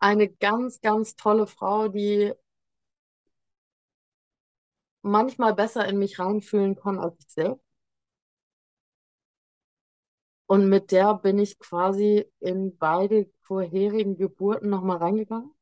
Eine 0.00 0.28
ganz, 0.28 0.80
ganz 0.80 1.16
tolle 1.16 1.46
Frau, 1.46 1.88
die 1.88 2.32
manchmal 5.02 5.54
besser 5.54 5.86
in 5.88 5.98
mich 5.98 6.18
reinfühlen 6.20 6.76
kann 6.76 6.98
als 6.98 7.16
ich 7.18 7.28
selbst. 7.32 7.64
Und 10.46 10.68
mit 10.68 10.90
der 10.92 11.14
bin 11.14 11.38
ich 11.38 11.58
quasi 11.58 12.26
in 12.40 12.76
beide 12.76 13.30
vorherigen 13.40 14.16
Geburten 14.16 14.68
nochmal 14.70 14.96
reingegangen. 14.98 15.52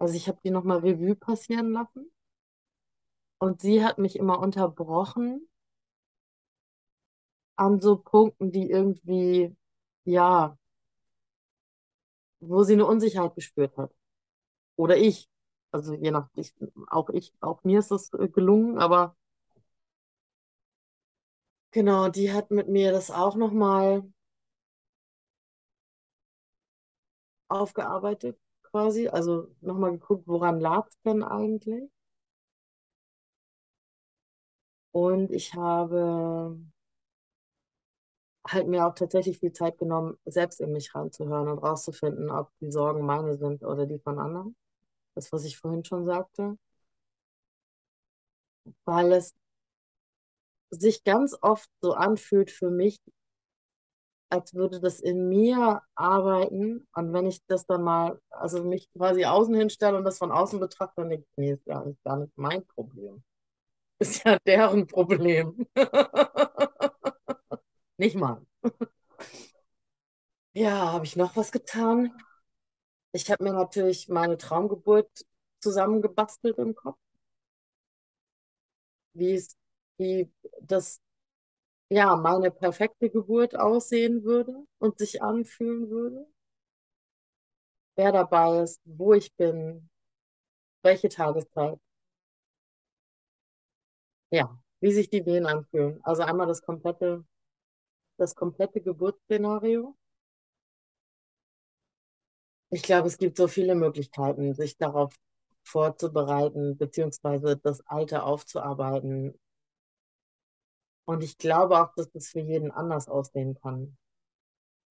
Also 0.00 0.14
ich 0.16 0.26
habe 0.26 0.40
die 0.42 0.50
nochmal 0.50 0.78
Revue 0.78 1.14
passieren 1.14 1.70
lassen. 1.70 2.10
Und 3.38 3.60
sie 3.60 3.84
hat 3.84 3.98
mich 3.98 4.16
immer 4.16 4.38
unterbrochen 4.40 5.46
an 7.56 7.80
so 7.80 7.96
Punkten, 7.96 8.50
die 8.52 8.68
irgendwie, 8.70 9.54
ja, 10.04 10.56
wo 12.40 12.62
sie 12.62 12.74
eine 12.74 12.86
Unsicherheit 12.86 13.34
gespürt 13.34 13.76
hat. 13.76 13.92
Oder 14.76 14.96
ich. 14.98 15.28
Also 15.72 15.94
je 15.94 16.10
nach, 16.12 16.28
ich, 16.36 16.54
auch 16.88 17.10
ich, 17.10 17.34
auch 17.40 17.64
mir 17.64 17.80
ist 17.80 17.90
das 17.92 18.12
äh, 18.14 18.28
gelungen, 18.28 18.78
aber 18.78 19.16
genau, 21.72 22.08
die 22.08 22.32
hat 22.32 22.50
mit 22.52 22.68
mir 22.68 22.92
das 22.92 23.10
auch 23.10 23.34
nochmal 23.36 24.04
aufgearbeitet, 27.48 28.38
quasi. 28.70 29.08
Also 29.08 29.48
nochmal 29.60 29.92
geguckt, 29.92 30.26
woran 30.26 30.60
lag 30.60 30.86
es 30.88 31.00
denn 31.02 31.22
eigentlich? 31.22 31.90
Und 34.92 35.30
ich 35.32 35.54
habe 35.54 36.56
halt 38.46 38.68
mir 38.68 38.86
auch 38.86 38.94
tatsächlich 38.94 39.38
viel 39.38 39.52
Zeit 39.52 39.78
genommen, 39.78 40.16
selbst 40.24 40.60
in 40.60 40.72
mich 40.72 40.94
reinzuhören 40.94 41.48
und 41.48 41.58
rauszufinden, 41.58 42.30
ob 42.30 42.50
die 42.60 42.70
Sorgen 42.70 43.04
meine 43.06 43.36
sind 43.36 43.62
oder 43.62 43.86
die 43.86 43.98
von 43.98 44.18
anderen. 44.18 44.56
Das, 45.14 45.32
was 45.32 45.44
ich 45.44 45.58
vorhin 45.58 45.84
schon 45.84 46.06
sagte. 46.06 46.58
Weil 48.84 49.12
es 49.12 49.34
sich 50.70 51.04
ganz 51.04 51.36
oft 51.42 51.68
so 51.80 51.92
anfühlt 51.94 52.50
für 52.50 52.70
mich, 52.70 52.98
als 54.30 54.54
würde 54.54 54.80
das 54.80 55.00
in 55.00 55.28
mir 55.28 55.82
arbeiten. 55.94 56.86
Und 56.94 57.12
wenn 57.12 57.26
ich 57.26 57.44
das 57.46 57.66
dann 57.66 57.82
mal, 57.82 58.20
also 58.30 58.64
mich 58.64 58.90
quasi 58.92 59.24
außen 59.26 59.54
hinstelle 59.54 59.96
und 59.98 60.04
das 60.04 60.18
von 60.18 60.32
außen 60.32 60.58
betrachte, 60.60 60.94
dann 61.02 61.10
denke 61.10 61.26
ich, 61.30 61.36
nee, 61.36 61.52
ist 61.52 61.64
gar 61.66 61.84
nicht, 61.86 62.02
gar 62.04 62.16
nicht 62.18 62.32
mein 62.36 62.66
Problem. 62.66 63.22
Ist 64.00 64.24
ja 64.24 64.38
deren 64.46 64.86
Problem. 64.88 65.66
Nicht 67.98 68.16
mal. 68.16 68.44
Ja, 70.52 70.92
habe 70.92 71.04
ich 71.04 71.16
noch 71.16 71.34
was 71.36 71.50
getan? 71.52 72.12
Ich 73.12 73.30
habe 73.30 73.44
mir 73.44 73.52
natürlich 73.52 74.08
meine 74.08 74.36
Traumgeburt 74.36 75.08
zusammengebastelt 75.60 76.58
im 76.58 76.74
Kopf, 76.74 76.98
wie 79.14 79.34
es, 79.34 79.56
wie 79.98 80.30
das 80.62 81.00
ja, 81.90 82.16
meine 82.16 82.50
perfekte 82.50 83.10
Geburt 83.10 83.56
aussehen 83.56 84.24
würde 84.24 84.64
und 84.78 84.98
sich 84.98 85.22
anfühlen 85.22 85.90
würde. 85.90 86.26
Wer 87.96 88.12
dabei 88.12 88.62
ist, 88.62 88.80
wo 88.84 89.12
ich 89.12 89.34
bin, 89.36 89.90
welche 90.82 91.08
Tageszeit. 91.08 91.78
Ja, 94.30 94.60
wie 94.80 94.92
sich 94.92 95.10
die 95.10 95.26
Wehen 95.26 95.46
anfühlen. 95.46 96.00
Also 96.04 96.22
einmal 96.22 96.46
das 96.46 96.62
komplette, 96.62 97.24
das 98.18 98.34
komplette 98.34 98.80
Geburtsszenario. 98.80 99.96
Ich 102.70 102.82
glaube, 102.82 103.08
es 103.08 103.18
gibt 103.18 103.36
so 103.36 103.48
viele 103.48 103.74
Möglichkeiten, 103.74 104.54
sich 104.54 104.76
darauf 104.76 105.14
vorzubereiten, 105.64 106.78
beziehungsweise 106.78 107.56
das 107.56 107.84
Alte 107.86 108.22
aufzuarbeiten. 108.22 109.38
Und 111.10 111.24
ich 111.24 111.38
glaube 111.38 111.76
auch, 111.80 111.92
dass 111.96 112.08
das 112.12 112.28
für 112.28 112.38
jeden 112.38 112.70
anders 112.70 113.08
aussehen 113.08 113.58
kann. 113.60 113.96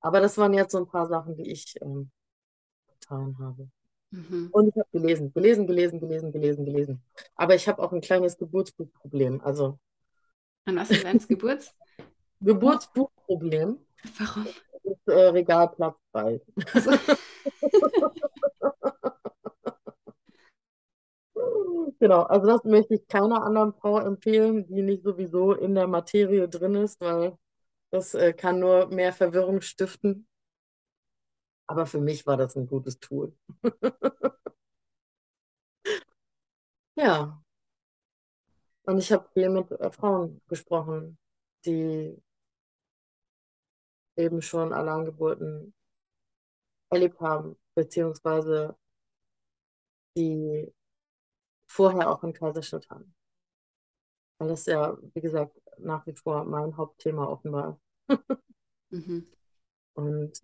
Aber 0.01 0.19
das 0.19 0.37
waren 0.37 0.53
jetzt 0.53 0.73
so 0.73 0.79
ein 0.79 0.85
paar 0.85 1.07
Sachen, 1.07 1.37
die 1.37 1.49
ich 1.49 1.75
ähm, 1.81 2.11
getan 2.89 3.37
habe. 3.39 3.69
Mhm. 4.11 4.49
Und 4.51 4.67
ich 4.67 4.75
habe 4.75 4.89
gelesen, 4.91 5.31
gelesen, 5.31 5.65
gelesen, 5.65 6.01
gelesen, 6.01 6.33
gelesen, 6.33 6.65
gelesen. 6.65 7.01
Aber 7.35 7.55
ich 7.55 7.69
habe 7.69 7.81
auch 7.81 7.93
ein 7.93 8.01
kleines 8.01 8.37
Geburtsbuchproblem. 8.37 9.39
Also 9.39 9.79
Und 10.65 10.75
was 10.75 10.91
ist 10.91 11.05
dein 11.05 11.19
Geburts? 11.19 11.73
Geburtsbuchproblem. 12.41 13.77
Warum? 14.17 14.47
Das 14.83 15.15
äh, 15.15 15.27
Regal 15.29 15.69
platzt 15.69 16.01
bald. 16.11 16.43
Also, 16.73 16.91
Genau, 21.99 22.23
also 22.23 22.45
das 22.47 22.63
möchte 22.65 22.95
ich 22.95 23.07
keiner 23.07 23.43
anderen 23.43 23.73
Frau 23.73 23.99
empfehlen, 23.99 24.67
die 24.67 24.81
nicht 24.81 25.03
sowieso 25.03 25.53
in 25.53 25.75
der 25.75 25.87
Materie 25.87 26.47
drin 26.49 26.75
ist, 26.75 26.99
weil 27.01 27.37
das 27.91 28.15
äh, 28.15 28.33
kann 28.33 28.59
nur 28.59 28.87
mehr 28.89 29.13
Verwirrung 29.13 29.61
stiften. 29.61 30.27
Aber 31.67 31.85
für 31.85 32.01
mich 32.01 32.25
war 32.27 32.35
das 32.37 32.55
ein 32.55 32.67
gutes 32.67 32.99
Tool. 32.99 33.33
Ja, 36.95 37.41
und 38.83 38.97
ich 38.99 39.11
habe 39.11 39.27
viel 39.33 39.49
mit 39.49 39.71
äh, 39.71 39.91
Frauen 39.91 40.41
gesprochen, 40.47 41.17
die 41.65 42.17
eben 44.17 44.43
schon 44.43 44.71
Alleingeburten 44.71 45.73
erlebt 46.91 47.19
haben, 47.19 47.55
beziehungsweise 47.75 48.75
die 50.15 50.71
vorher 51.69 52.09
auch 52.09 52.23
Kaiserschnitt 52.33 52.89
haben. 52.89 53.13
Weil 54.39 54.49
das 54.49 54.65
ja, 54.65 54.97
wie 55.13 55.21
gesagt, 55.21 55.61
nach 55.77 56.05
wie 56.07 56.13
vor 56.13 56.43
mein 56.45 56.75
Hauptthema 56.75 57.25
offenbar 57.25 57.79
mhm. 58.89 59.27
Und 59.93 60.41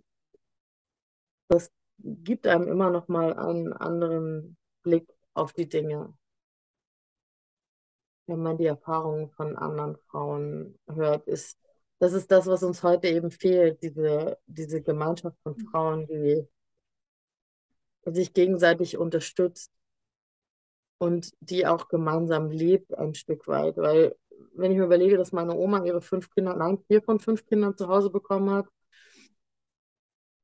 das 1.48 1.72
gibt 2.00 2.48
einem 2.48 2.68
immer 2.68 2.90
noch 2.90 3.08
mal 3.08 3.34
einen 3.34 3.74
anderen 3.74 4.58
Blick 4.84 5.08
auf 5.34 5.54
die 5.54 5.70
Dinge. 5.70 6.14
Wenn 8.28 8.42
man 8.42 8.58
die 8.58 8.66
Erfahrungen 8.66 9.30
von 9.30 9.56
anderen 9.56 9.98
Frauen 10.08 10.80
hört, 10.88 11.28
ist, 11.28 11.60
das 12.00 12.14
ist 12.14 12.32
das, 12.32 12.48
was 12.48 12.64
uns 12.64 12.84
heute 12.84 13.08
eben 13.08 13.32
fehlt, 13.32 13.82
diese, 13.82 14.38
diese 14.48 14.82
Gemeinschaft 14.82 15.38
von 15.44 15.58
Frauen, 15.58 16.08
die 16.08 16.48
sich 18.06 18.34
gegenseitig 18.34 18.98
unterstützt 18.98 19.72
und 20.98 21.32
die 21.40 21.66
auch 21.68 21.88
gemeinsam 21.88 22.50
lebt 22.52 22.94
ein 22.98 23.16
Stück 23.16 23.48
weit. 23.48 23.78
Weil, 23.78 24.16
wenn 24.54 24.72
ich 24.72 24.78
mir 24.78 24.86
überlege, 24.86 25.18
dass 25.18 25.32
meine 25.32 25.56
Oma 25.56 25.84
ihre 25.86 26.02
fünf 26.02 26.30
Kinder, 26.32 26.56
nein, 26.56 26.80
vier 26.88 27.02
von 27.02 27.20
fünf 27.20 27.46
Kindern 27.46 27.78
zu 27.78 27.88
Hause 27.88 28.10
bekommen 28.10 28.50
hat, 28.52 28.68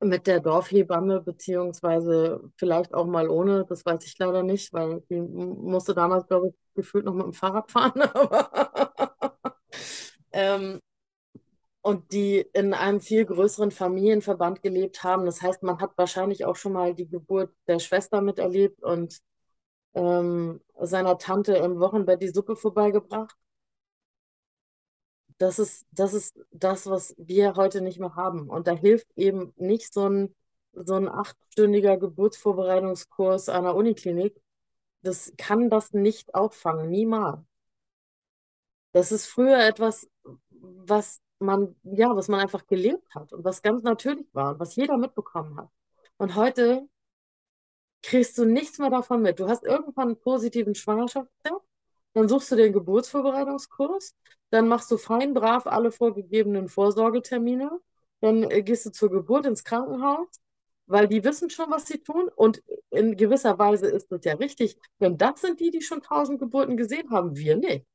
mit 0.04 0.26
der 0.28 0.40
Dorfhebamme, 0.40 1.22
beziehungsweise 1.22 2.42
vielleicht 2.58 2.94
auch 2.94 3.06
mal 3.06 3.30
ohne, 3.30 3.66
das 3.66 3.86
weiß 3.86 4.04
ich 4.06 4.18
leider 4.18 4.42
nicht, 4.44 4.74
weil 4.74 5.02
die 5.10 5.22
musste 5.22 5.94
damals, 5.94 6.28
glaube 6.28 6.50
ich, 6.50 6.56
gefühlt 6.76 7.06
noch 7.06 7.14
mit 7.14 7.26
dem 7.26 7.34
Fahrrad 7.34 7.70
fahren. 7.72 7.94
Ähm, 10.34 10.80
und 11.82 12.12
die 12.14 12.46
in 12.54 12.74
einem 12.74 13.02
viel 13.02 13.26
größeren 13.26 13.72
Familienverband 13.72 14.62
gelebt 14.62 15.04
haben. 15.04 15.26
Das 15.26 15.42
heißt, 15.42 15.64
man 15.64 15.80
hat 15.80 15.92
wahrscheinlich 15.98 16.46
auch 16.46 16.56
schon 16.56 16.74
mal 16.74 16.94
die 16.94 17.08
Geburt 17.10 17.52
der 17.68 17.80
Schwester 17.80 18.22
miterlebt 18.22 18.84
und 18.84 19.20
ähm, 19.94 20.62
seiner 20.80 21.18
Tante 21.18 21.56
im 21.58 21.80
Wochenbett 21.80 22.22
die 22.22 22.30
Suppe 22.30 22.56
vorbeigebracht. 22.56 23.36
Das 25.38 25.60
ist, 25.60 25.88
das 25.92 26.14
ist 26.14 26.40
das, 26.52 26.88
was 26.88 27.16
wir 27.18 27.56
heute 27.56 27.82
nicht 27.82 28.00
mehr 28.00 28.16
haben. 28.16 28.50
Und 28.50 28.68
da 28.68 28.74
hilft 28.74 29.08
eben 29.18 29.54
nicht 29.58 29.94
so 29.94 30.08
ein, 30.08 30.36
so 30.74 30.94
ein 30.96 31.10
achtstündiger 31.10 31.98
Geburtsvorbereitungskurs 31.98 33.46
der 33.46 33.76
Uniklinik. 33.76 34.40
Das 35.02 35.34
kann 35.38 35.70
das 35.70 35.94
nicht 35.94 36.36
auffangen, 36.36 36.90
niemals. 36.90 37.40
Das 38.92 39.12
ist 39.12 39.26
früher 39.26 39.60
etwas, 39.66 40.10
was 40.50 41.22
man, 41.40 41.76
ja, 41.84 42.16
was 42.16 42.28
man 42.28 42.40
einfach 42.40 42.68
gelebt 42.68 43.16
hat 43.16 43.34
und 43.34 43.44
was 43.44 43.62
ganz 43.62 43.84
natürlich 43.84 44.28
war 44.34 44.52
und 44.54 44.60
was 44.60 44.76
jeder 44.76 44.98
mitbekommen 44.98 45.58
hat. 45.58 45.70
Und 46.18 46.36
heute 46.36 46.88
kriegst 48.04 48.38
du 48.38 48.46
nichts 48.46 48.80
mehr 48.80 48.90
davon 48.90 49.22
mit. 49.22 49.40
Du 49.40 49.48
hast 49.48 49.64
irgendwann 49.64 50.10
einen 50.10 50.20
positiven 50.20 50.76
Schwangerschaftstest, 50.76 51.56
dann 52.14 52.28
suchst 52.30 52.52
du 52.52 52.56
den 52.56 52.74
Geburtsvorbereitungskurs, 52.74 54.16
dann 54.50 54.68
machst 54.68 54.92
du 54.92 54.98
fein 54.98 55.34
brav 55.34 55.66
alle 55.68 55.92
vorgegebenen 55.92 56.68
Vorsorgetermine, 56.70 57.72
dann 58.22 58.44
äh, 58.52 58.62
gehst 58.64 58.86
du 58.86 58.92
zur 58.92 59.10
Geburt 59.12 59.46
ins 59.46 59.64
Krankenhaus, 59.64 60.28
weil 60.88 61.08
die 61.08 61.24
wissen 61.24 61.50
schon, 61.50 61.72
was 61.72 61.88
sie 61.88 62.00
tun. 62.00 62.30
Und 62.36 62.62
in 62.90 63.16
gewisser 63.18 63.58
Weise 63.60 63.88
ist 63.88 64.12
das 64.12 64.26
ja 64.26 64.34
richtig, 64.36 64.78
denn 65.00 65.18
das 65.18 65.42
sind 65.42 65.60
die, 65.60 65.72
die 65.72 65.82
schon 65.82 66.02
tausend 66.02 66.40
Geburten 66.40 66.78
gesehen 66.78 67.10
haben, 67.12 67.36
wir 67.38 67.56
nicht. 67.58 67.86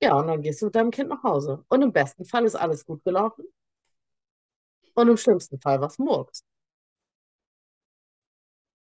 Ja, 0.00 0.14
und 0.18 0.26
dann 0.28 0.40
gehst 0.42 0.60
du 0.62 0.66
mit 0.66 0.74
deinem 0.76 0.90
Kind 0.92 1.08
nach 1.08 1.22
Hause. 1.24 1.64
Und 1.68 1.82
im 1.82 1.92
besten 1.92 2.24
Fall 2.24 2.44
ist 2.44 2.54
alles 2.54 2.84
gut 2.86 3.02
gelaufen. 3.04 3.44
Und 4.94 5.08
im 5.08 5.16
schlimmsten 5.16 5.60
Fall 5.60 5.80
was 5.80 5.98
Murks. 5.98 6.42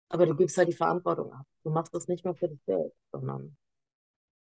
Aber 0.09 0.25
du 0.27 0.35
gibst 0.35 0.57
halt 0.57 0.69
die 0.69 0.73
Verantwortung 0.73 1.33
ab. 1.33 1.45
Du 1.63 1.71
machst 1.71 1.93
das 1.95 2.07
nicht 2.07 2.23
mehr 2.25 2.35
für 2.35 2.49
dich 2.49 2.61
selbst, 2.65 2.97
sondern 3.11 3.57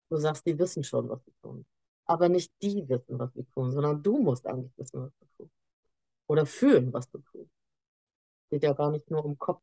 du 0.09 0.17
sagst, 0.17 0.45
die 0.45 0.57
wissen 0.57 0.83
schon, 0.83 1.09
was 1.09 1.23
sie 1.25 1.33
tun. 1.41 1.65
Aber 2.05 2.29
nicht 2.29 2.51
die 2.61 2.87
wissen, 2.87 3.19
was 3.19 3.33
sie 3.33 3.43
tun, 3.45 3.71
sondern 3.71 4.01
du 4.03 4.17
musst 4.19 4.45
eigentlich 4.47 4.71
wissen, 4.77 5.01
was 5.03 5.11
du 5.19 5.25
tust. 5.37 5.51
Oder 6.27 6.45
fühlen, 6.45 6.93
was 6.93 7.09
du 7.11 7.19
tust. 7.19 7.51
Geht 8.49 8.63
ja 8.63 8.73
gar 8.73 8.89
nicht 8.91 9.11
nur 9.11 9.23
um 9.23 9.37
Kopf. 9.37 9.61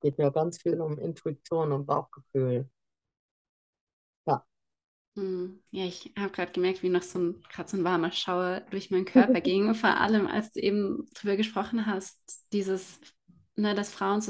Geht 0.00 0.18
ja 0.18 0.30
ganz 0.30 0.60
viel 0.62 0.80
um 0.80 0.98
Intuition 0.98 1.72
und 1.72 1.86
Bauchgefühl. 1.86 2.70
Ja. 4.26 4.44
Hm, 5.16 5.60
Ja, 5.70 5.84
ich 5.84 6.12
habe 6.16 6.30
gerade 6.30 6.52
gemerkt, 6.52 6.82
wie 6.82 6.88
noch 6.88 7.02
so 7.02 7.18
ein, 7.18 7.42
gerade 7.50 7.68
so 7.68 7.76
ein 7.76 7.84
warmer 7.84 8.12
Schauer 8.12 8.60
durch 8.70 8.90
meinen 8.90 9.04
Körper 9.04 9.40
ging. 9.40 9.74
Vor 9.74 9.90
allem, 9.90 10.26
als 10.26 10.52
du 10.52 10.60
eben 10.60 11.06
drüber 11.14 11.36
gesprochen 11.36 11.86
hast, 11.86 12.20
dieses, 12.52 13.00
ne, 13.56 13.74
dass 13.74 13.90
Frauen 13.92 14.20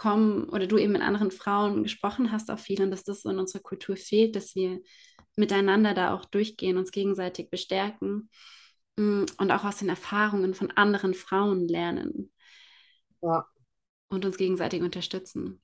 zusammenkommen 0.00 0.48
oder 0.48 0.66
du 0.66 0.78
eben 0.78 0.92
mit 0.92 1.02
anderen 1.02 1.30
Frauen 1.30 1.82
gesprochen 1.82 2.32
hast, 2.32 2.50
auch 2.50 2.58
viel 2.58 2.82
und 2.82 2.90
dass 2.90 3.04
das 3.04 3.24
in 3.24 3.38
unserer 3.38 3.62
Kultur 3.62 3.96
fehlt, 3.96 4.36
dass 4.36 4.54
wir 4.54 4.80
miteinander 5.36 5.94
da 5.94 6.14
auch 6.14 6.24
durchgehen, 6.24 6.76
uns 6.76 6.90
gegenseitig 6.92 7.50
bestärken 7.50 8.30
mm, 8.96 9.24
und 9.38 9.50
auch 9.50 9.64
aus 9.64 9.78
den 9.78 9.88
Erfahrungen 9.88 10.54
von 10.54 10.70
anderen 10.72 11.14
Frauen 11.14 11.68
lernen 11.68 12.32
Ja. 13.22 13.46
und 14.08 14.24
uns 14.24 14.36
gegenseitig 14.36 14.82
unterstützen. 14.82 15.62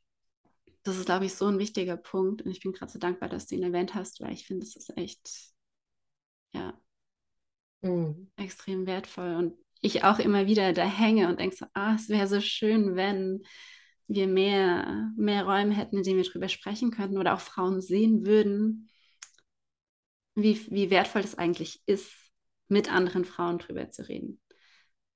Das 0.84 0.96
ist, 0.98 1.06
glaube 1.06 1.26
ich, 1.26 1.34
so 1.34 1.46
ein 1.46 1.58
wichtiger 1.58 1.96
Punkt. 1.96 2.42
Und 2.42 2.50
ich 2.52 2.60
bin 2.60 2.72
gerade 2.72 2.92
so 2.92 2.98
dankbar, 2.98 3.28
dass 3.28 3.46
du 3.46 3.56
ihn 3.56 3.62
erwähnt 3.64 3.94
hast, 3.94 4.20
weil 4.20 4.32
ich 4.32 4.46
finde, 4.46 4.66
das 4.66 4.76
ist 4.76 4.96
echt, 4.96 5.30
ja, 6.52 6.72
Mhm. 7.82 8.26
extrem 8.36 8.86
wertvoll. 8.86 9.34
Und 9.34 9.54
ich 9.80 10.04
auch 10.04 10.18
immer 10.18 10.46
wieder 10.46 10.72
da 10.72 10.84
hänge 10.84 11.28
und 11.28 11.40
denke 11.40 11.56
so, 11.56 11.66
ah, 11.74 11.94
es 11.94 12.08
wäre 12.08 12.26
so 12.26 12.40
schön, 12.40 12.96
wenn 12.96 13.42
wir 14.08 14.26
mehr, 14.28 15.12
mehr 15.16 15.44
Räume 15.44 15.74
hätten, 15.74 15.98
in 15.98 16.02
denen 16.02 16.18
wir 16.22 16.30
drüber 16.30 16.48
sprechen 16.48 16.90
könnten 16.90 17.18
oder 17.18 17.34
auch 17.34 17.40
Frauen 17.40 17.80
sehen 17.80 18.26
würden, 18.26 18.88
wie, 20.34 20.70
wie 20.70 20.90
wertvoll 20.90 21.22
das 21.22 21.36
eigentlich 21.36 21.82
ist, 21.86 22.12
mit 22.68 22.92
anderen 22.92 23.24
Frauen 23.24 23.58
drüber 23.58 23.88
zu 23.90 24.08
reden 24.08 24.40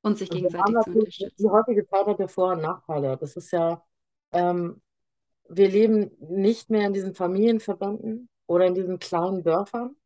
und 0.02 0.18
sich 0.18 0.30
Und 0.30 0.44
haben 0.58 0.72
gegenseitig 0.72 0.78
zu 0.80 0.92
natürlich, 0.92 1.12
die 1.38 1.48
unterstützen. 1.48 1.50
heutige 1.50 1.86
Zeit 1.86 2.06
hat 2.06 2.18
ja 2.20 2.28
Vor- 2.28 2.52
und 2.52 2.62
Nachteile. 2.62 3.16
Das 3.16 3.36
ist 3.36 3.50
ja, 3.52 3.82
ähm, 4.32 4.80
wir 5.48 5.68
leben 5.70 6.10
nicht 6.20 6.70
mehr 6.70 6.86
in 6.86 6.94
diesen 6.94 7.14
Familienverbänden 7.14 8.28
oder 8.46 8.66
in 8.66 8.74
diesen 8.74 8.98
kleinen 9.00 9.42
Dörfern. 9.44 9.96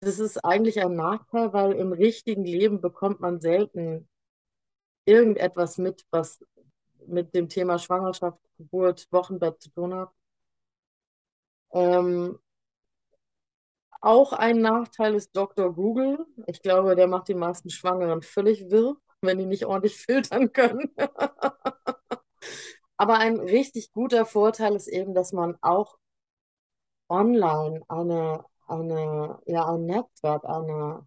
Das 0.00 0.18
ist 0.18 0.38
eigentlich 0.44 0.80
ein 0.80 0.94
Nachteil, 0.96 1.52
weil 1.52 1.72
im 1.72 1.92
richtigen 1.92 2.44
Leben 2.44 2.80
bekommt 2.80 3.20
man 3.20 3.40
selten 3.40 4.08
irgendetwas 5.06 5.78
mit, 5.78 6.04
was 6.10 6.44
mit 7.08 7.34
dem 7.34 7.48
Thema 7.48 7.78
Schwangerschaft, 7.78 8.38
Geburt, 8.58 9.08
Wochenbett 9.12 9.60
zu 9.62 9.70
tun 9.70 9.94
hat. 9.94 10.10
Ähm, 11.72 12.38
Auch 14.00 14.32
ein 14.32 14.60
Nachteil 14.60 15.14
ist 15.14 15.36
Dr. 15.36 15.72
Google. 15.74 16.24
Ich 16.46 16.62
glaube, 16.62 16.94
der 16.96 17.08
macht 17.08 17.28
die 17.28 17.34
meisten 17.34 17.70
Schwangeren 17.70 18.22
völlig 18.22 18.70
wirr, 18.70 18.96
wenn 19.22 19.38
die 19.38 19.46
nicht 19.46 19.66
ordentlich 19.66 19.96
filtern 20.06 20.52
können. 20.52 20.90
Aber 22.98 23.18
ein 23.18 23.40
richtig 23.40 23.92
guter 23.92 24.26
Vorteil 24.26 24.74
ist 24.76 24.88
eben, 24.88 25.14
dass 25.14 25.32
man 25.32 25.56
auch 25.62 25.96
online 27.08 27.82
eine, 27.88 28.44
eine, 28.66 29.40
ja, 29.46 29.66
ein 29.66 29.86
Netzwerk, 29.86 30.44
eine, 30.44 31.06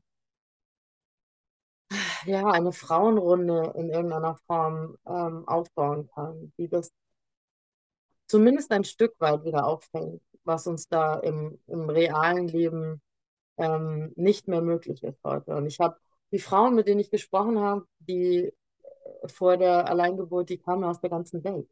ja, 2.25 2.45
eine 2.47 2.71
Frauenrunde 2.71 3.73
in 3.75 3.89
irgendeiner 3.89 4.35
Form 4.47 4.97
ähm, 5.07 5.47
aufbauen 5.47 6.07
kann, 6.13 6.53
die 6.57 6.67
das 6.69 6.91
zumindest 8.27 8.71
ein 8.71 8.83
Stück 8.83 9.15
weit 9.19 9.43
wieder 9.43 9.65
auffängt, 9.67 10.21
was 10.43 10.67
uns 10.67 10.87
da 10.87 11.19
im, 11.19 11.59
im 11.67 11.89
realen 11.89 12.47
Leben 12.47 13.01
ähm, 13.57 14.13
nicht 14.15 14.47
mehr 14.47 14.61
möglich 14.61 15.03
ist 15.03 15.19
heute. 15.23 15.55
Und 15.55 15.65
ich 15.67 15.79
habe 15.79 15.97
die 16.31 16.39
Frauen, 16.39 16.75
mit 16.75 16.87
denen 16.87 17.01
ich 17.01 17.11
gesprochen 17.11 17.59
habe, 17.59 17.85
die 17.99 18.53
äh, 19.23 19.27
vor 19.27 19.57
der 19.57 19.87
Alleingeburt, 19.89 20.49
die 20.49 20.57
kamen 20.57 20.83
aus 20.83 21.01
der 21.01 21.09
ganzen 21.09 21.43
Welt. 21.43 21.69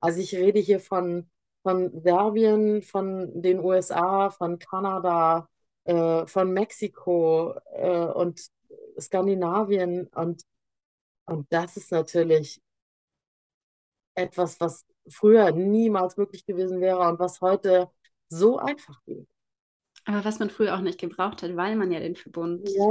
Also 0.00 0.20
ich 0.20 0.34
rede 0.34 0.60
hier 0.60 0.80
von, 0.80 1.30
von 1.62 2.00
Serbien, 2.00 2.82
von 2.82 3.42
den 3.42 3.60
USA, 3.60 4.30
von 4.30 4.58
Kanada, 4.58 5.48
äh, 5.84 6.26
von 6.26 6.52
Mexiko 6.52 7.54
äh, 7.74 8.06
und 8.06 8.40
Skandinavien. 9.00 10.06
Und, 10.14 10.42
und 11.26 11.52
das 11.52 11.76
ist 11.76 11.92
natürlich 11.92 12.60
etwas, 14.14 14.60
was 14.60 14.84
früher 15.08 15.52
niemals 15.52 16.16
möglich 16.16 16.44
gewesen 16.46 16.80
wäre 16.80 17.00
und 17.08 17.18
was 17.18 17.40
heute 17.40 17.90
so 18.28 18.58
einfach 18.58 19.02
geht. 19.04 19.28
Aber 20.04 20.24
was 20.24 20.38
man 20.38 20.50
früher 20.50 20.74
auch 20.76 20.80
nicht 20.80 21.00
gebraucht 21.00 21.42
hat, 21.42 21.56
weil 21.56 21.76
man 21.76 21.90
ja 21.92 22.00
den 22.00 22.16
Verbund 22.16 22.68
Ja, 22.68 22.84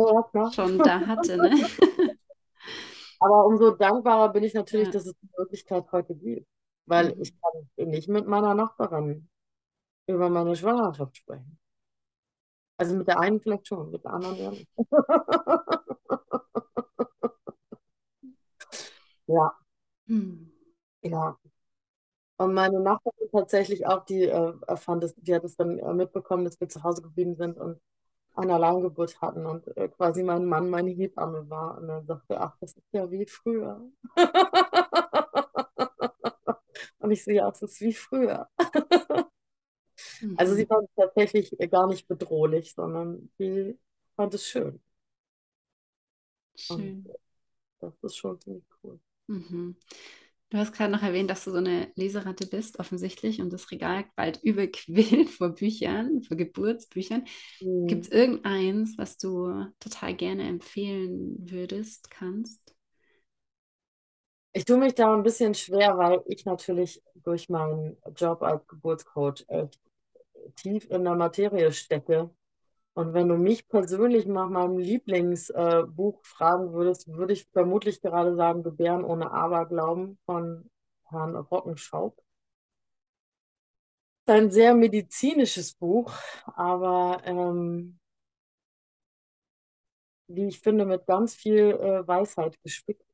schon 0.49 0.83
da 0.83 1.05
hatte, 1.07 1.37
ne? 1.37 1.55
Aber 3.19 3.45
umso 3.45 3.71
dankbarer 3.71 4.31
bin 4.33 4.43
ich 4.43 4.53
natürlich, 4.53 4.87
Ja. 4.87 4.91
dass 4.91 5.05
es 5.05 5.13
die 5.21 5.29
Möglichkeit 5.37 5.91
heute 5.91 6.15
gibt. 6.15 6.47
Weil 6.85 7.15
Mhm. 7.15 7.21
ich 7.21 7.33
kann 7.41 7.89
nicht 7.89 8.09
mit 8.09 8.27
meiner 8.27 8.53
Nachbarin 8.53 9.27
über 10.07 10.29
meine 10.29 10.55
Schwangerschaft 10.55 11.17
sprechen. 11.17 11.59
Also 12.77 12.95
mit 12.95 13.07
der 13.07 13.19
einen 13.19 13.39
vielleicht 13.41 13.67
schon, 13.67 13.91
mit 13.91 14.03
der 14.03 14.13
anderen 14.13 14.35
ja 14.37 14.51
nicht. 14.51 14.67
Ja, 19.27 19.51
Hm. 20.07 20.51
ja. 21.03 21.37
Und 22.37 22.53
meine 22.53 22.79
Nachbarin 22.81 23.29
tatsächlich 23.31 23.87
auch, 23.87 24.03
die 24.05 24.23
äh, 24.25 24.53
fand 24.77 25.03
es, 25.03 25.15
die 25.15 25.33
hat 25.33 25.43
es 25.45 25.55
dann 25.55 25.79
äh, 25.79 25.93
mitbekommen, 25.93 26.43
dass 26.45 26.59
wir 26.59 26.67
zu 26.69 26.83
Hause 26.83 27.01
geblieben 27.01 27.35
sind 27.35 27.57
und 27.57 27.79
eine 28.35 28.55
Alleingeburt 28.55 29.21
hatten 29.21 29.45
und 29.45 29.67
äh, 29.77 29.89
quasi 29.89 30.23
mein 30.23 30.45
Mann 30.45 30.69
meine 30.69 30.91
Hebamme 30.91 31.49
war. 31.49 31.77
Und 31.79 31.87
dann 31.89 32.05
sagte, 32.07 32.39
ach, 32.41 32.57
das 32.61 32.73
ist 32.77 32.85
ja 32.93 33.09
wie 33.11 33.25
früher. 33.27 33.81
Und 36.99 37.11
ich 37.11 37.23
so, 37.23 37.31
ja, 37.31 37.49
es 37.49 37.61
ist 37.61 37.81
wie 37.81 37.93
früher. 37.93 38.49
Also 40.35 40.55
sie 40.55 40.65
Mhm. 40.65 40.67
fand 40.67 40.87
es 40.89 40.95
tatsächlich 40.95 41.51
gar 41.71 41.87
nicht 41.87 42.07
bedrohlich, 42.07 42.73
sondern 42.73 43.31
sie 43.37 43.77
fand 44.15 44.33
es 44.33 44.47
schön. 44.47 44.81
Und 46.67 46.95
Schön. 46.95 47.15
das 47.79 47.93
ist 48.03 48.17
schon 48.17 48.39
ziemlich 48.41 48.65
cool. 48.83 48.99
Mhm. 49.27 49.75
Du 50.49 50.57
hast 50.57 50.73
gerade 50.73 50.91
noch 50.91 51.03
erwähnt, 51.03 51.29
dass 51.29 51.43
du 51.45 51.51
so 51.51 51.57
eine 51.57 51.91
Leseratte 51.95 52.47
bist, 52.47 52.79
offensichtlich, 52.79 53.41
und 53.41 53.51
das 53.51 53.71
Regal 53.71 54.05
bald 54.15 54.41
überquillt 54.43 55.29
vor 55.31 55.49
Büchern, 55.55 56.23
vor 56.23 56.37
Geburtsbüchern. 56.37 57.25
Gibt 57.87 58.05
es 58.05 58.11
irgendeins, 58.11 58.97
was 58.97 59.17
du 59.17 59.65
total 59.79 60.15
gerne 60.15 60.47
empfehlen 60.47 61.37
würdest, 61.51 62.11
kannst? 62.11 62.75
Ich 64.53 64.65
tue 64.65 64.77
mich 64.77 64.95
da 64.95 65.13
ein 65.13 65.21
bisschen 65.23 65.53
schwer, 65.53 65.97
weil 65.97 66.21
ich 66.27 66.45
natürlich 66.45 67.03
durch 67.15 67.49
meinen 67.49 67.97
Job 68.15 68.41
als 68.41 68.65
Geburtscoach 68.67 69.45
echt 69.47 69.79
tief 70.55 70.89
in 70.89 71.03
der 71.03 71.15
Materie 71.15 71.71
stecke. 71.71 72.29
Und 72.93 73.13
wenn 73.13 73.27
du 73.27 73.35
mich 73.35 73.67
persönlich 73.67 74.25
nach 74.25 74.49
meinem 74.49 74.77
Lieblingsbuch 74.77 76.23
fragen 76.23 76.71
würdest, 76.73 77.07
würde 77.07 77.33
ich 77.33 77.47
vermutlich 77.51 78.01
gerade 78.01 78.35
sagen, 78.35 78.63
Gebären 78.63 79.03
ohne 79.03 79.31
Aberglauben 79.31 80.17
von 80.25 80.69
Herrn 81.09 81.35
Rockenschaub. 81.35 82.17
ist 84.21 84.29
ein 84.29 84.49
sehr 84.49 84.73
medizinisches 84.75 85.73
Buch, 85.73 86.13
aber 86.55 87.21
ähm, 87.25 87.99
wie 90.27 90.47
ich 90.47 90.59
finde, 90.59 90.85
mit 90.85 91.05
ganz 91.05 91.35
viel 91.35 91.71
äh, 91.71 92.07
Weisheit 92.07 92.59
gespickt. 92.63 93.05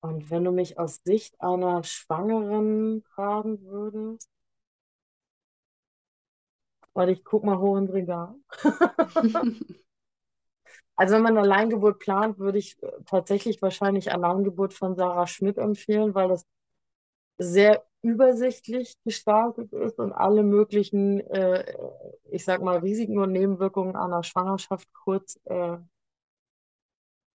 Und 0.00 0.30
wenn 0.30 0.44
du 0.44 0.52
mich 0.52 0.78
aus 0.78 1.02
Sicht 1.04 1.40
einer 1.40 1.82
Schwangeren 1.84 3.02
fragen 3.02 3.64
würdest, 3.64 4.30
warte, 6.98 7.12
ich 7.12 7.24
guck 7.24 7.44
mal 7.44 7.58
hoch 7.58 7.78
ins 7.78 7.92
Regal. 7.92 8.34
Also 10.96 11.14
wenn 11.14 11.22
man 11.22 11.38
Alleingeburt 11.38 12.00
plant, 12.00 12.40
würde 12.40 12.58
ich 12.58 12.82
äh, 12.82 12.90
tatsächlich 13.06 13.62
wahrscheinlich 13.62 14.10
Alleingeburt 14.12 14.74
von 14.74 14.96
Sarah 14.96 15.28
Schmidt 15.28 15.56
empfehlen, 15.56 16.12
weil 16.14 16.28
das 16.28 16.44
sehr 17.38 17.84
übersichtlich 18.02 18.96
gestaltet 19.04 19.72
ist 19.72 19.98
und 20.00 20.12
alle 20.12 20.42
möglichen, 20.42 21.20
äh, 21.20 21.72
ich 22.30 22.44
sag 22.44 22.62
mal, 22.62 22.78
Risiken 22.78 23.18
und 23.18 23.30
Nebenwirkungen 23.30 23.94
einer 23.94 24.24
Schwangerschaft 24.24 24.92
kurz, 24.92 25.38
äh, 25.44 25.78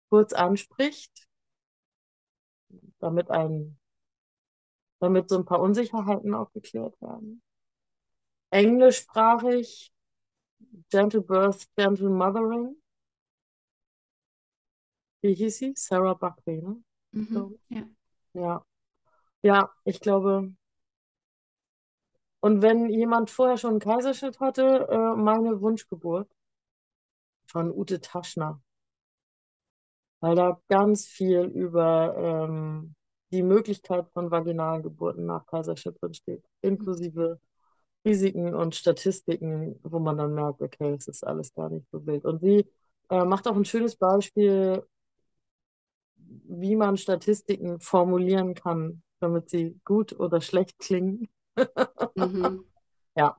kurz 0.08 0.32
anspricht, 0.32 1.28
damit 2.98 3.30
ein, 3.30 3.78
damit 5.00 5.28
so 5.28 5.36
ein 5.36 5.44
paar 5.44 5.60
Unsicherheiten 5.60 6.34
aufgeklärt 6.34 7.00
werden. 7.02 7.42
Englischsprachig, 8.50 9.92
Gentle 10.90 11.22
Birth, 11.22 11.66
Gentle 11.76 12.10
Mothering. 12.10 12.76
Wie 15.22 15.34
hieß 15.34 15.58
sie? 15.58 15.72
Sarah 15.76 16.14
Buckley, 16.14 16.62
ne? 16.62 16.82
Mhm. 17.12 17.58
Ja. 17.68 17.88
Ja. 18.34 18.64
Ja, 19.42 19.72
ich 19.84 20.00
glaube. 20.00 20.54
Und 22.40 22.60
wenn 22.62 22.88
jemand 22.90 23.30
vorher 23.30 23.56
schon 23.56 23.70
einen 23.72 23.80
Kaiserschnitt 23.80 24.40
hatte, 24.40 24.88
äh, 24.90 25.16
meine 25.16 25.60
Wunschgeburt 25.60 26.28
von 27.46 27.70
Ute 27.70 28.00
Taschner. 28.00 28.62
Weil 30.20 30.36
da 30.36 30.60
ganz 30.68 31.06
viel 31.06 31.40
über 31.44 32.14
ähm, 32.16 32.94
die 33.32 33.42
Möglichkeit 33.42 34.08
von 34.12 34.30
vaginalen 34.30 34.82
Geburten 34.82 35.26
nach 35.26 35.46
Kaiserschnitt 35.46 36.00
drin 36.00 36.14
steht, 36.14 36.44
inklusive 36.62 37.40
Risiken 38.06 38.54
und 38.54 38.74
Statistiken, 38.74 39.78
wo 39.82 39.98
man 39.98 40.16
dann 40.18 40.34
merkt, 40.34 40.62
okay, 40.62 40.92
es 40.98 41.08
ist 41.08 41.24
alles 41.26 41.54
gar 41.54 41.68
nicht 41.70 41.86
so 41.90 42.04
wild. 42.06 42.24
Und 42.24 42.40
sie 42.40 42.66
äh, 43.10 43.24
macht 43.24 43.46
auch 43.48 43.56
ein 43.56 43.64
schönes 43.64 43.96
Beispiel, 43.96 44.82
wie 46.16 46.76
man 46.76 46.96
Statistiken 46.96 47.80
formulieren 47.80 48.54
kann, 48.54 49.02
damit 49.20 49.50
sie 49.50 49.80
gut 49.84 50.18
oder 50.18 50.40
schlecht 50.40 50.78
klingen. 50.78 51.28
Mhm. 52.16 52.64
Ja. 53.16 53.36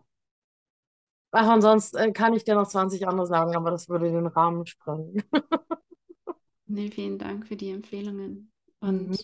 Ach, 1.31 1.53
und 1.53 1.61
sonst 1.61 1.95
äh, 1.95 2.11
kann 2.11 2.33
ich 2.33 2.43
dir 2.43 2.55
noch 2.55 2.67
20 2.67 3.07
andere 3.07 3.25
sagen, 3.27 3.55
aber 3.55 3.71
das 3.71 3.87
würde 3.89 4.11
den 4.11 4.27
Rahmen 4.27 4.65
sprengen. 4.65 5.23
Nee, 6.65 6.89
vielen 6.89 7.19
Dank 7.19 7.45
für 7.47 7.55
die 7.55 7.69
Empfehlungen. 7.69 8.51
Mhm. 8.81 9.15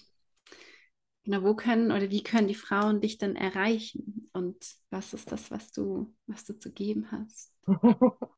Genau, 1.27 1.43
wo 1.43 1.55
können 1.55 1.91
oder 1.91 2.09
wie 2.09 2.23
können 2.23 2.47
die 2.47 2.55
Frauen 2.55 3.01
dich 3.01 3.17
dann 3.17 3.35
erreichen? 3.35 4.29
Und 4.31 4.55
was 4.91 5.13
ist 5.13 5.29
das, 5.29 5.51
was 5.51 5.73
du, 5.73 6.15
was 6.25 6.45
du 6.45 6.57
zu 6.57 6.71
geben 6.71 7.11
hast? 7.11 7.51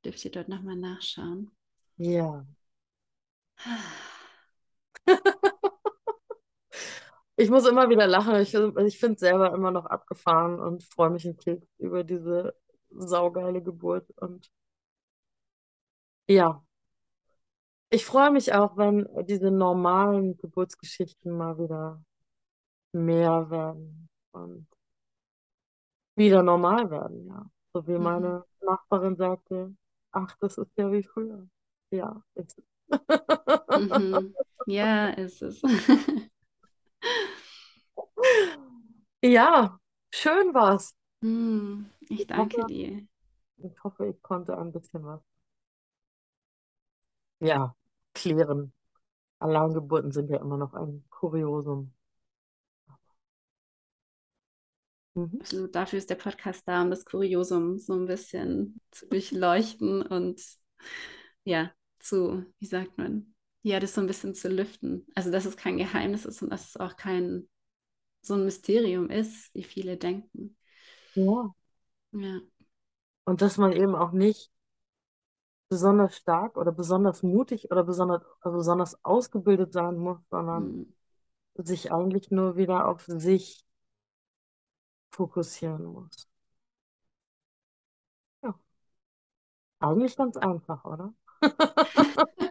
dürft 0.03 0.23
ihr 0.25 0.31
dort 0.31 0.49
nochmal 0.49 0.75
nachschauen. 0.75 1.51
Ja. 1.97 2.45
Ich 7.35 7.49
muss 7.49 7.67
immer 7.67 7.89
wieder 7.89 8.07
lachen. 8.07 8.35
Ich, 8.41 8.53
ich 8.53 8.99
finde 8.99 9.13
es 9.15 9.19
selber 9.19 9.53
immer 9.53 9.71
noch 9.71 9.85
abgefahren 9.85 10.59
und 10.59 10.83
freue 10.83 11.11
mich 11.11 11.25
ein 11.25 11.37
Keks 11.37 11.67
über 11.77 12.03
diese 12.03 12.55
saugeile 12.89 13.61
Geburt. 13.61 14.09
Und 14.17 14.49
ja, 16.27 16.63
ich 17.89 18.05
freue 18.05 18.31
mich 18.31 18.53
auch, 18.53 18.77
wenn 18.77 19.07
diese 19.25 19.51
normalen 19.51 20.37
Geburtsgeschichten 20.37 21.31
mal 21.31 21.57
wieder 21.57 22.01
mehr 22.93 23.49
werden 23.49 24.09
und 24.31 24.67
wieder 26.15 26.43
normal 26.43 26.89
werden, 26.91 27.27
ja. 27.27 27.49
So 27.73 27.85
wie 27.87 27.97
Mhm. 27.97 27.99
meine 27.99 28.43
Nachbarin 28.61 29.15
sagte, 29.15 29.75
ach, 30.11 30.35
das 30.39 30.57
ist 30.57 30.71
ja 30.77 30.91
wie 30.91 31.03
früher. 31.03 31.47
Ja, 31.91 32.21
ist 32.35 32.57
es. 32.59 32.65
Mhm. 33.73 34.35
Ja, 34.65 35.09
ist 35.09 35.41
es. 35.41 35.61
Ja, 39.21 39.79
schön 40.11 40.53
war's. 40.53 40.95
Hm, 41.21 41.91
ich 42.09 42.25
Ich 42.25 42.27
danke 42.27 42.65
hoffe, 42.65 42.65
dir. 42.65 43.07
ich 43.57 43.83
hoffe, 43.83 44.07
ich 44.07 44.21
konnte 44.23 44.57
ein 44.57 44.71
bisschen 44.71 45.03
was, 45.05 45.21
ja, 47.39 47.75
klären. 48.13 48.73
Alleingeburten 49.39 50.11
sind 50.13 50.29
ja 50.31 50.39
immer 50.39 50.57
noch 50.57 50.73
ein 50.75 51.05
Kuriosum. 51.11 51.93
Mhm. 55.17 55.41
Absolut, 55.41 55.75
dafür 55.75 55.99
ist 55.99 56.09
der 56.09 56.15
Podcast 56.15 56.67
da, 56.67 56.81
um 56.81 56.89
das 56.89 57.05
Kuriosum 57.05 57.77
so 57.79 57.93
ein 57.93 58.05
bisschen 58.07 58.81
zu 58.91 59.07
durchleuchten 59.07 60.01
und 60.03 60.41
ja, 61.43 61.71
zu, 61.99 62.45
wie 62.59 62.65
sagt 62.65 62.97
man, 62.97 63.33
ja, 63.63 63.79
das 63.79 63.93
so 63.95 64.01
ein 64.01 64.07
bisschen 64.07 64.33
zu 64.35 64.49
lüften. 64.49 65.07
Also, 65.15 65.31
dass 65.31 65.45
es 65.45 65.57
kein 65.57 65.77
Geheimnis 65.77 66.25
ist 66.25 66.41
und 66.41 66.49
dass 66.51 66.69
es 66.69 66.77
auch 66.77 66.97
kein 66.97 67.49
so 68.21 68.35
ein 68.35 68.45
Mysterium 68.45 69.09
ist, 69.09 69.53
wie 69.55 69.63
viele 69.63 69.97
denken. 69.97 70.57
Ja, 71.15 71.53
Ja. 72.11 72.41
und 73.25 73.41
dass 73.43 73.57
man 73.59 73.73
eben 73.73 73.93
auch 73.95 74.11
nicht 74.11 74.51
besonders 75.69 76.15
stark 76.17 76.57
oder 76.57 76.71
besonders 76.71 77.23
mutig 77.23 77.71
oder 77.71 77.83
besonders, 77.83 78.21
also 78.41 78.57
besonders 78.57 79.03
ausgebildet 79.05 79.73
sein 79.73 79.97
muss, 79.97 80.19
sondern 80.29 80.75
Hm. 80.75 80.93
sich 81.55 81.93
eigentlich 81.93 82.31
nur 82.31 82.57
wieder 82.57 82.87
auf 82.89 83.05
sich 83.07 83.65
fokussieren 85.11 85.85
muss. 85.85 86.27
Ja, 88.41 88.57
eigentlich 89.79 90.15
ganz 90.15 90.37
einfach, 90.37 90.85
oder? 90.85 91.13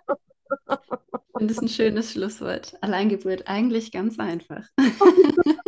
Und 1.33 1.49
das 1.51 1.59
ist 1.59 1.63
ein 1.63 1.69
schönes 1.69 2.13
Schlusswort. 2.13 2.77
Alleingeburt, 2.83 3.47
eigentlich 3.47 3.93
ganz 3.93 4.19
einfach. 4.19 4.65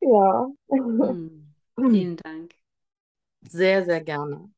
Ja, 0.00 0.46
Hm. 0.70 1.54
Vielen 1.90 2.16
Dank. 2.16 2.54
sehr, 3.48 3.84
sehr 3.84 4.02
gerne. 4.04 4.50